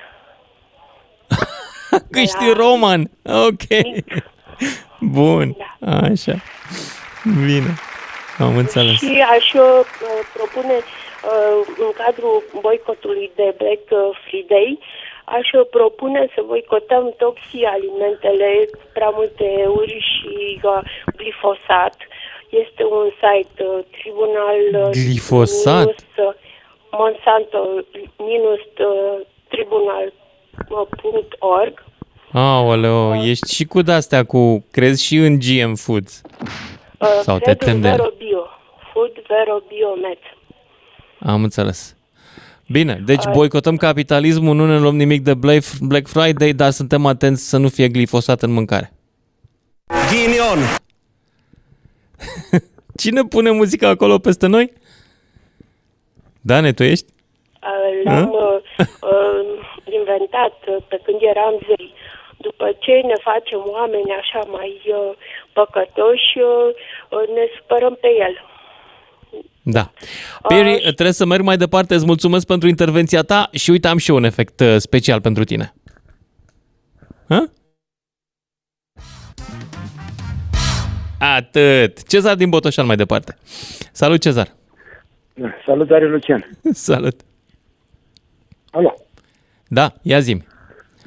Că 2.11 2.19
ești 2.19 2.53
roman. 2.57 3.11
Ok. 3.25 3.67
Bun. 5.01 5.57
Așa. 5.81 6.35
Bine. 7.47 7.75
Am 8.39 8.57
înțeles. 8.57 8.97
Și 8.97 9.25
aș 9.31 9.53
uh, 9.53 9.81
propune 10.35 10.75
uh, 10.75 11.67
în 11.79 11.91
cadrul 12.05 12.43
boicotului 12.61 13.31
de 13.35 13.55
Black 13.59 13.83
uh, 13.91 14.19
Friday 14.27 14.79
aș 15.37 15.49
propune 15.71 16.29
să 16.35 16.43
boicotăm 16.47 17.15
topsii 17.17 17.65
alimentele, 17.65 18.69
prea 18.93 19.09
multe 19.09 19.45
euri 19.59 19.97
și 20.13 20.61
uh, 20.63 20.81
glifosat. 21.17 21.97
Este 22.49 22.85
un 22.85 23.07
site 23.23 23.63
uh, 23.63 23.85
tribunal 23.99 24.61
uh, 24.73 24.91
Glifosat? 24.91 25.87
minus, 25.87 26.05
uh, 26.27 26.35
Monsanto 26.91 27.61
minus 28.17 28.65
uh, 28.79 29.09
tribunal 32.31 32.69
uh, 32.69 32.81
punct 32.81 32.85
org. 32.85 33.15
Aoleo, 33.15 33.25
ești 33.25 33.55
și 33.55 33.65
cu 33.65 33.83
de-astea 33.83 34.25
cu, 34.25 34.65
crezi 34.71 35.05
și 35.05 35.17
în 35.17 35.39
GM 35.39 35.75
Foods? 35.75 36.21
Uh, 36.99 37.09
Sau 37.23 37.39
te 37.39 37.45
cred 37.45 37.57
tem 37.57 37.75
în 37.75 37.81
de 37.81 37.89
ele? 37.89 37.97
Vero 37.97 38.11
Bio, 38.19 38.47
Food 38.93 39.13
Vero 39.29 39.63
Biomed. 39.69 40.19
Am 41.21 41.43
înțeles. 41.43 41.97
Bine, 42.71 43.03
deci 43.05 43.25
boicotăm 43.33 43.77
capitalismul, 43.77 44.55
nu 44.55 44.67
ne 44.67 44.79
luăm 44.79 44.97
nimic 44.97 45.23
de 45.23 45.35
Black 45.35 45.65
Black 45.81 46.07
Friday, 46.07 46.53
dar 46.53 46.71
suntem 46.71 47.07
atenți 47.07 47.49
să 47.49 47.57
nu 47.57 47.69
fie 47.69 47.89
glifosat 47.89 48.43
în 48.43 48.53
mâncare. 48.53 48.93
Ghinion! 50.11 50.59
Cine 53.03 53.23
pune 53.23 53.51
muzica 53.51 53.89
acolo 53.89 54.19
peste 54.19 54.47
noi? 54.47 54.73
Dane, 56.41 56.73
tu 56.73 56.83
ești? 56.83 57.07
Uh, 57.63 58.05
L-am 58.05 58.31
uh, 58.31 58.87
uh, 59.01 59.41
inventat 59.99 60.55
uh, 60.69 60.77
pe 60.89 61.01
când 61.05 61.19
eram 61.21 61.55
zei. 61.67 61.93
După 62.41 62.77
ce 62.79 62.93
ne 62.93 63.15
facem 63.21 63.63
oameni 63.67 64.13
așa 64.21 64.51
mai 64.51 64.81
uh, 64.87 65.17
păcătoși, 65.53 66.39
uh, 66.39 66.69
uh, 67.11 67.29
ne 67.35 67.45
supărăm 67.57 67.99
pe 68.01 68.09
el. 68.27 68.35
Da. 69.63 69.91
Piri, 70.49 70.81
trebuie 70.81 71.13
să 71.13 71.27
merg 71.27 71.43
mai 71.43 71.57
departe. 71.57 71.95
Îți 71.95 72.05
mulțumesc 72.07 72.47
pentru 72.47 72.69
intervenția 72.69 73.23
ta 73.23 73.49
și 73.53 73.71
uite, 73.71 73.89
am 73.89 73.99
și 73.99 74.11
eu 74.11 74.17
un 74.17 74.25
efect 74.25 74.61
uh, 74.61 74.77
special 74.77 75.21
pentru 75.21 75.45
tine. 75.45 75.73
Hă? 77.29 77.45
Atât. 81.19 82.09
Cezar 82.09 82.35
din 82.35 82.49
Botoșan 82.51 82.87
mai 82.87 82.97
departe. 82.97 83.37
Salut, 83.93 84.21
Cezar. 84.21 84.49
Salutare, 85.67 86.09
Lucian. 86.09 86.51
Salut. 86.73 87.21
Alo. 88.71 88.95
Da, 89.69 89.93
ia 90.03 90.19
zi 90.19 90.43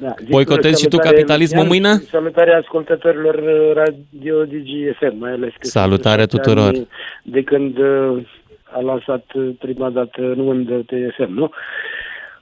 Da, 0.02 0.14
zic, 0.18 0.28
Boicotezi 0.30 0.82
și 0.82 0.88
tu 0.88 0.96
salutare, 0.96 1.14
capitalismul 1.14 1.66
Lucian, 1.66 1.82
mâine? 1.82 1.98
Salutare 1.98 2.54
ascultătorilor 2.54 3.34
uh, 3.34 3.72
Radio 3.74 4.44
DGFM, 4.44 5.16
mai 5.18 5.30
ales 5.30 5.52
că 5.58 5.66
Salutare 5.66 6.20
sunt 6.20 6.30
șapte 6.30 6.36
tuturor. 6.36 6.74
ani 6.74 6.88
De 7.22 7.42
când 7.42 7.78
uh, 7.78 8.22
a 8.64 8.80
lansat 8.80 9.24
uh, 9.34 9.48
prima 9.58 9.90
dată 9.90 10.20
nu 10.20 10.48
în 10.48 10.84
TSM, 10.86 11.32
nu? 11.32 11.50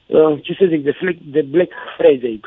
Uh, 0.07 0.39
ce 0.43 0.55
să 0.59 0.65
zic, 0.69 0.83
de, 0.85 0.91
Fle- 0.91 1.19
de 1.25 1.43
Black 1.43 1.73
Friday. 1.97 2.41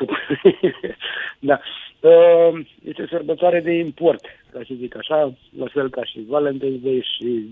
da. 1.50 1.60
Uh, 2.00 2.60
este 2.88 3.02
o 3.02 3.06
sărbătoare 3.06 3.60
de 3.60 3.72
import, 3.72 4.24
ca 4.52 4.60
să 4.66 4.74
zic 4.78 4.96
așa, 4.96 5.32
la 5.58 5.66
fel 5.72 5.90
ca 5.90 6.04
și 6.04 6.26
Valentine's 6.26 6.82
Day 6.82 7.06
și, 7.16 7.48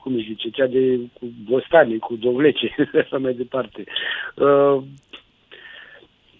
cum 0.00 0.14
își 0.14 0.26
zice, 0.26 0.48
cea 0.48 0.66
de 0.66 0.98
cu 1.12 1.26
bostanii, 1.50 1.98
cu 1.98 2.16
dovlece, 2.16 2.74
așa 3.02 3.18
mai 3.18 3.34
departe. 3.34 3.84
Uh, 4.34 4.82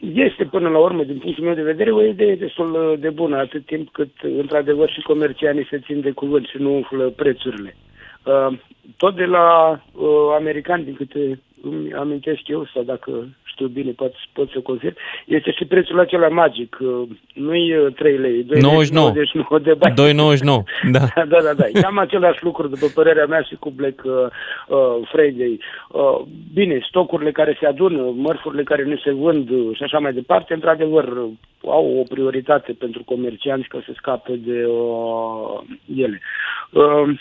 este 0.00 0.44
până 0.44 0.68
la 0.68 0.78
urmă, 0.78 1.04
din 1.04 1.18
punctul 1.18 1.44
meu 1.44 1.54
de 1.54 1.62
vedere, 1.62 1.90
o 1.90 2.02
idee 2.02 2.34
destul 2.34 2.96
de 3.00 3.10
bună, 3.10 3.36
atât 3.36 3.66
timp 3.66 3.88
cât, 3.92 4.10
într-adevăr, 4.22 4.90
și 4.90 5.00
comercianii 5.00 5.66
se 5.70 5.78
țin 5.78 6.00
de 6.00 6.10
cuvânt 6.10 6.46
și 6.46 6.56
nu 6.58 6.74
umflă 6.74 7.08
prețurile. 7.08 7.76
Uh, 8.24 8.58
tot 8.96 9.16
de 9.16 9.24
la 9.24 9.80
uh, 9.92 10.08
americani, 10.38 10.84
din 10.84 10.94
câte 10.94 11.40
îmi 11.62 11.92
amintesc 11.92 12.48
eu, 12.48 12.66
sau 12.74 12.82
dacă 12.82 13.28
știu 13.56 13.68
bine, 13.68 13.90
pot, 13.90 14.12
pot 14.32 14.50
să 14.50 14.58
confirm, 14.60 14.96
este 15.26 15.50
și 15.50 15.64
prețul 15.64 16.00
acela 16.00 16.28
magic. 16.28 16.76
Uh, 16.80 17.08
nu-i 17.34 17.76
uh, 17.76 17.94
3 17.94 18.18
lei, 18.18 18.42
2 18.42 18.60
99. 18.60 19.06
99 19.06 19.58
de 19.58 19.74
bani. 19.74 19.94
2,99. 19.96 20.64
Da. 20.96 20.98
da, 21.14 21.38
da, 21.42 21.52
da. 21.56 21.80
Cam 21.80 21.98
același 21.98 22.44
lucru, 22.44 22.68
după 22.68 22.86
părerea 22.94 23.26
mea, 23.26 23.40
și 23.40 23.54
cu 23.54 23.70
Black 23.70 24.02
uh, 24.04 24.12
uh, 24.68 25.08
Friday. 25.12 25.58
Uh, 25.88 26.20
bine, 26.54 26.84
stocurile 26.88 27.32
care 27.32 27.56
se 27.60 27.66
adună, 27.66 28.12
mărfurile 28.16 28.62
care 28.62 28.84
nu 28.84 28.96
se 28.96 29.12
vând 29.12 29.50
uh, 29.50 29.76
și 29.76 29.82
așa 29.82 29.98
mai 29.98 30.12
departe, 30.12 30.54
într-adevăr, 30.54 31.06
uh, 31.06 31.30
au 31.66 31.98
o 31.98 32.02
prioritate 32.02 32.72
pentru 32.72 33.02
comercianți 33.04 33.68
ca 33.68 33.82
să 33.86 33.92
scape 33.96 34.32
de 34.32 34.66
uh, 34.66 35.60
ele. 35.96 36.20
Uh, 36.70 37.16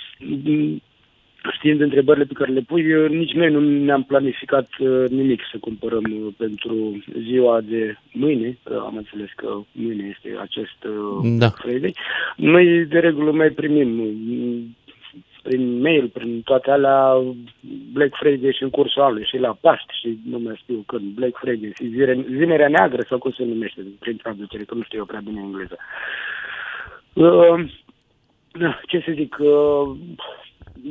Știind 1.51 1.81
întrebările 1.81 2.25
pe 2.25 2.33
care 2.33 2.51
le 2.51 2.61
pui, 2.61 2.93
uh, 2.93 3.09
nici 3.09 3.31
noi 3.31 3.51
nu 3.51 3.59
ne-am 3.59 4.03
planificat 4.03 4.67
uh, 4.79 5.09
nimic 5.09 5.41
să 5.51 5.57
cumpărăm 5.59 6.03
uh, 6.03 6.33
pentru 6.37 7.03
ziua 7.19 7.61
de 7.61 7.95
mâine. 8.11 8.57
Uh, 8.63 8.77
Am 8.77 8.95
înțeles 8.95 9.29
că 9.35 9.57
mâine 9.71 10.13
este 10.15 10.37
acest 10.41 10.83
uh, 10.83 11.37
Da. 11.37 11.49
Friday. 11.49 11.95
Noi, 12.35 12.85
de 12.85 12.99
regulă, 12.99 13.31
mai 13.31 13.49
primim 13.49 13.99
uh, 13.99 14.07
prin 15.47 15.81
mail, 15.81 16.07
prin 16.07 16.41
toate 16.41 16.71
alea, 16.71 17.21
Black 17.93 18.15
Friday 18.15 18.53
și 18.57 18.63
în 18.63 18.69
cursul 18.69 19.01
anului, 19.01 19.25
și 19.25 19.37
la 19.37 19.57
Paști, 19.61 19.93
și 19.99 20.19
nu 20.29 20.39
mai 20.39 20.55
știu 20.61 20.83
când, 20.87 21.03
Black 21.03 21.37
Friday, 21.37 21.71
și 21.75 21.87
zire, 21.87 22.25
Zinerea 22.37 22.67
Neagră, 22.67 23.05
sau 23.09 23.17
cum 23.17 23.31
se 23.31 23.43
numește, 23.43 23.81
prin 23.99 24.15
traducere, 24.17 24.63
că 24.63 24.73
nu 24.75 24.81
știu 24.81 24.97
eu 24.97 25.05
prea 25.05 25.21
bine 25.23 25.41
engleză. 25.41 25.77
Uh, 27.13 27.71
da, 28.51 28.79
ce 28.87 29.03
să 29.05 29.11
zic, 29.15 29.37
uh, 29.39 29.97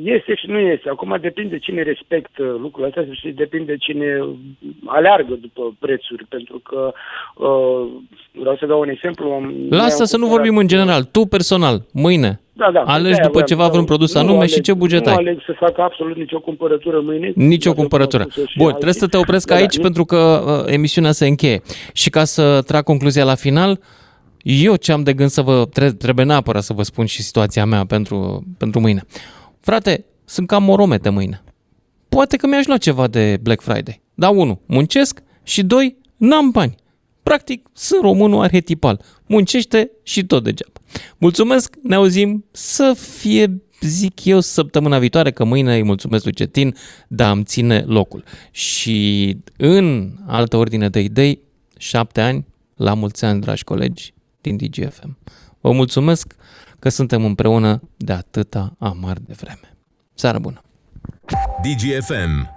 este 0.03 0.35
și 0.35 0.45
nu 0.47 0.59
este. 0.59 0.89
Acum 0.89 1.17
depinde 1.21 1.57
cine 1.59 1.81
respectă 1.81 2.43
lucrul 2.61 2.85
ăsta 2.85 3.05
și 3.11 3.29
depinde 3.29 3.77
cine 3.77 4.07
aleargă 4.85 5.37
după 5.41 5.75
prețuri, 5.79 6.25
pentru 6.29 6.61
că 6.69 6.93
uh, 7.35 7.87
vreau 8.31 8.55
să 8.59 8.65
dau 8.65 8.79
un 8.79 8.89
exemplu. 8.89 9.29
am- 9.31 9.53
Lasă 9.69 9.85
mi-am 9.95 10.05
să 10.05 10.17
nu 10.17 10.23
cumpărat- 10.23 10.29
vorbim 10.29 10.57
în 10.57 10.67
general. 10.67 11.03
Tu 11.03 11.25
personal, 11.25 11.85
mâine, 11.93 12.39
Da, 12.53 12.71
da, 12.71 12.79
alegi 12.81 13.03
de-aia 13.03 13.15
după 13.21 13.31
voiam 13.31 13.47
ceva 13.47 13.63
să- 13.63 13.69
vreun 13.69 13.85
produs 13.85 14.13
nu 14.13 14.19
anume 14.19 14.43
aleg- 14.43 14.49
și 14.53 14.61
ce 14.61 14.73
buget 14.73 15.05
Nu 15.05 15.11
ai. 15.11 15.17
aleg 15.17 15.41
să 15.45 15.53
fac 15.59 15.77
absolut 15.79 16.15
nicio 16.17 16.39
cumpărătură 16.39 16.99
mâine. 17.01 17.31
Nici 17.35 17.65
o 17.65 17.69
Așa 17.69 17.69
cum 17.69 17.79
cumpărătură. 17.79 18.23
au 18.23 18.29
spus-o 18.29 18.47
și 18.47 18.57
Bun, 18.57 18.65
alții. 18.65 18.79
trebuie 18.81 19.01
să 19.01 19.07
te 19.07 19.17
opresc 19.17 19.47
Da, 19.47 19.53
da, 19.53 19.59
aici 19.59 19.75
nu- 19.77 19.81
pentru 19.81 20.05
că 20.05 20.17
uh, 20.65 20.73
emisiunea 20.73 21.11
se 21.11 21.27
încheie. 21.27 21.61
Și 21.93 22.09
ca 22.09 22.23
să 22.23 22.61
trag 22.61 22.83
concluzia 22.83 23.23
la 23.23 23.35
final, 23.35 23.79
eu 24.43 24.75
ce 24.75 24.91
am 24.91 25.03
de 25.03 25.13
gând 25.13 25.29
să 25.29 25.41
vă, 25.41 25.65
tre- 25.73 25.91
trebuie 25.91 26.25
neapărat 26.25 26.63
să 26.63 26.73
vă 26.73 26.81
spun 26.83 27.05
și 27.05 27.21
situația 27.21 27.65
mea 27.65 27.85
pentru, 27.85 28.43
pentru 28.57 28.79
mâine. 28.79 29.01
Frate, 29.65 30.05
sunt 30.25 30.47
cam 30.47 30.63
moromete 30.63 31.09
mâine. 31.09 31.43
Poate 32.09 32.37
că 32.37 32.47
mi-aș 32.47 32.65
lua 32.65 32.77
ceva 32.77 33.07
de 33.07 33.39
Black 33.41 33.61
Friday. 33.61 34.01
Dar 34.13 34.35
unu, 34.35 34.61
muncesc 34.65 35.23
și 35.43 35.63
doi, 35.63 35.95
n-am 36.17 36.49
bani. 36.49 36.75
Practic, 37.23 37.67
sunt 37.73 38.01
românul 38.01 38.41
arhetipal. 38.41 39.01
Muncește 39.25 39.91
și 40.03 40.25
tot 40.25 40.43
degeaba. 40.43 40.79
Mulțumesc, 41.17 41.75
ne 41.83 41.95
auzim 41.95 42.45
să 42.51 42.95
fie, 43.17 43.61
zic 43.81 44.25
eu, 44.25 44.39
săptămâna 44.39 44.99
viitoare, 44.99 45.31
că 45.31 45.43
mâine 45.43 45.75
îi 45.75 45.83
mulțumesc 45.83 46.23
lui 46.23 46.33
Cetin, 46.33 46.75
dar 47.07 47.31
îmi 47.31 47.43
ține 47.43 47.83
locul. 47.87 48.23
Și 48.51 49.37
în 49.57 50.11
altă 50.25 50.57
ordine 50.57 50.89
de 50.89 50.99
idei, 50.99 51.39
șapte 51.77 52.21
ani, 52.21 52.45
la 52.75 52.93
mulți 52.93 53.25
ani, 53.25 53.41
dragi 53.41 53.63
colegi 53.63 54.13
din 54.41 54.57
DGFM. 54.57 55.17
Vă 55.61 55.71
mulțumesc 55.71 56.35
că 56.85 56.91
suntem 56.91 57.25
împreună 57.25 57.81
de 57.97 58.13
atâta 58.13 58.75
amar 58.79 59.17
de 59.19 59.33
vreme. 59.37 59.77
Seară 60.13 60.39
bună! 60.39 60.61
DGFM 61.61 62.53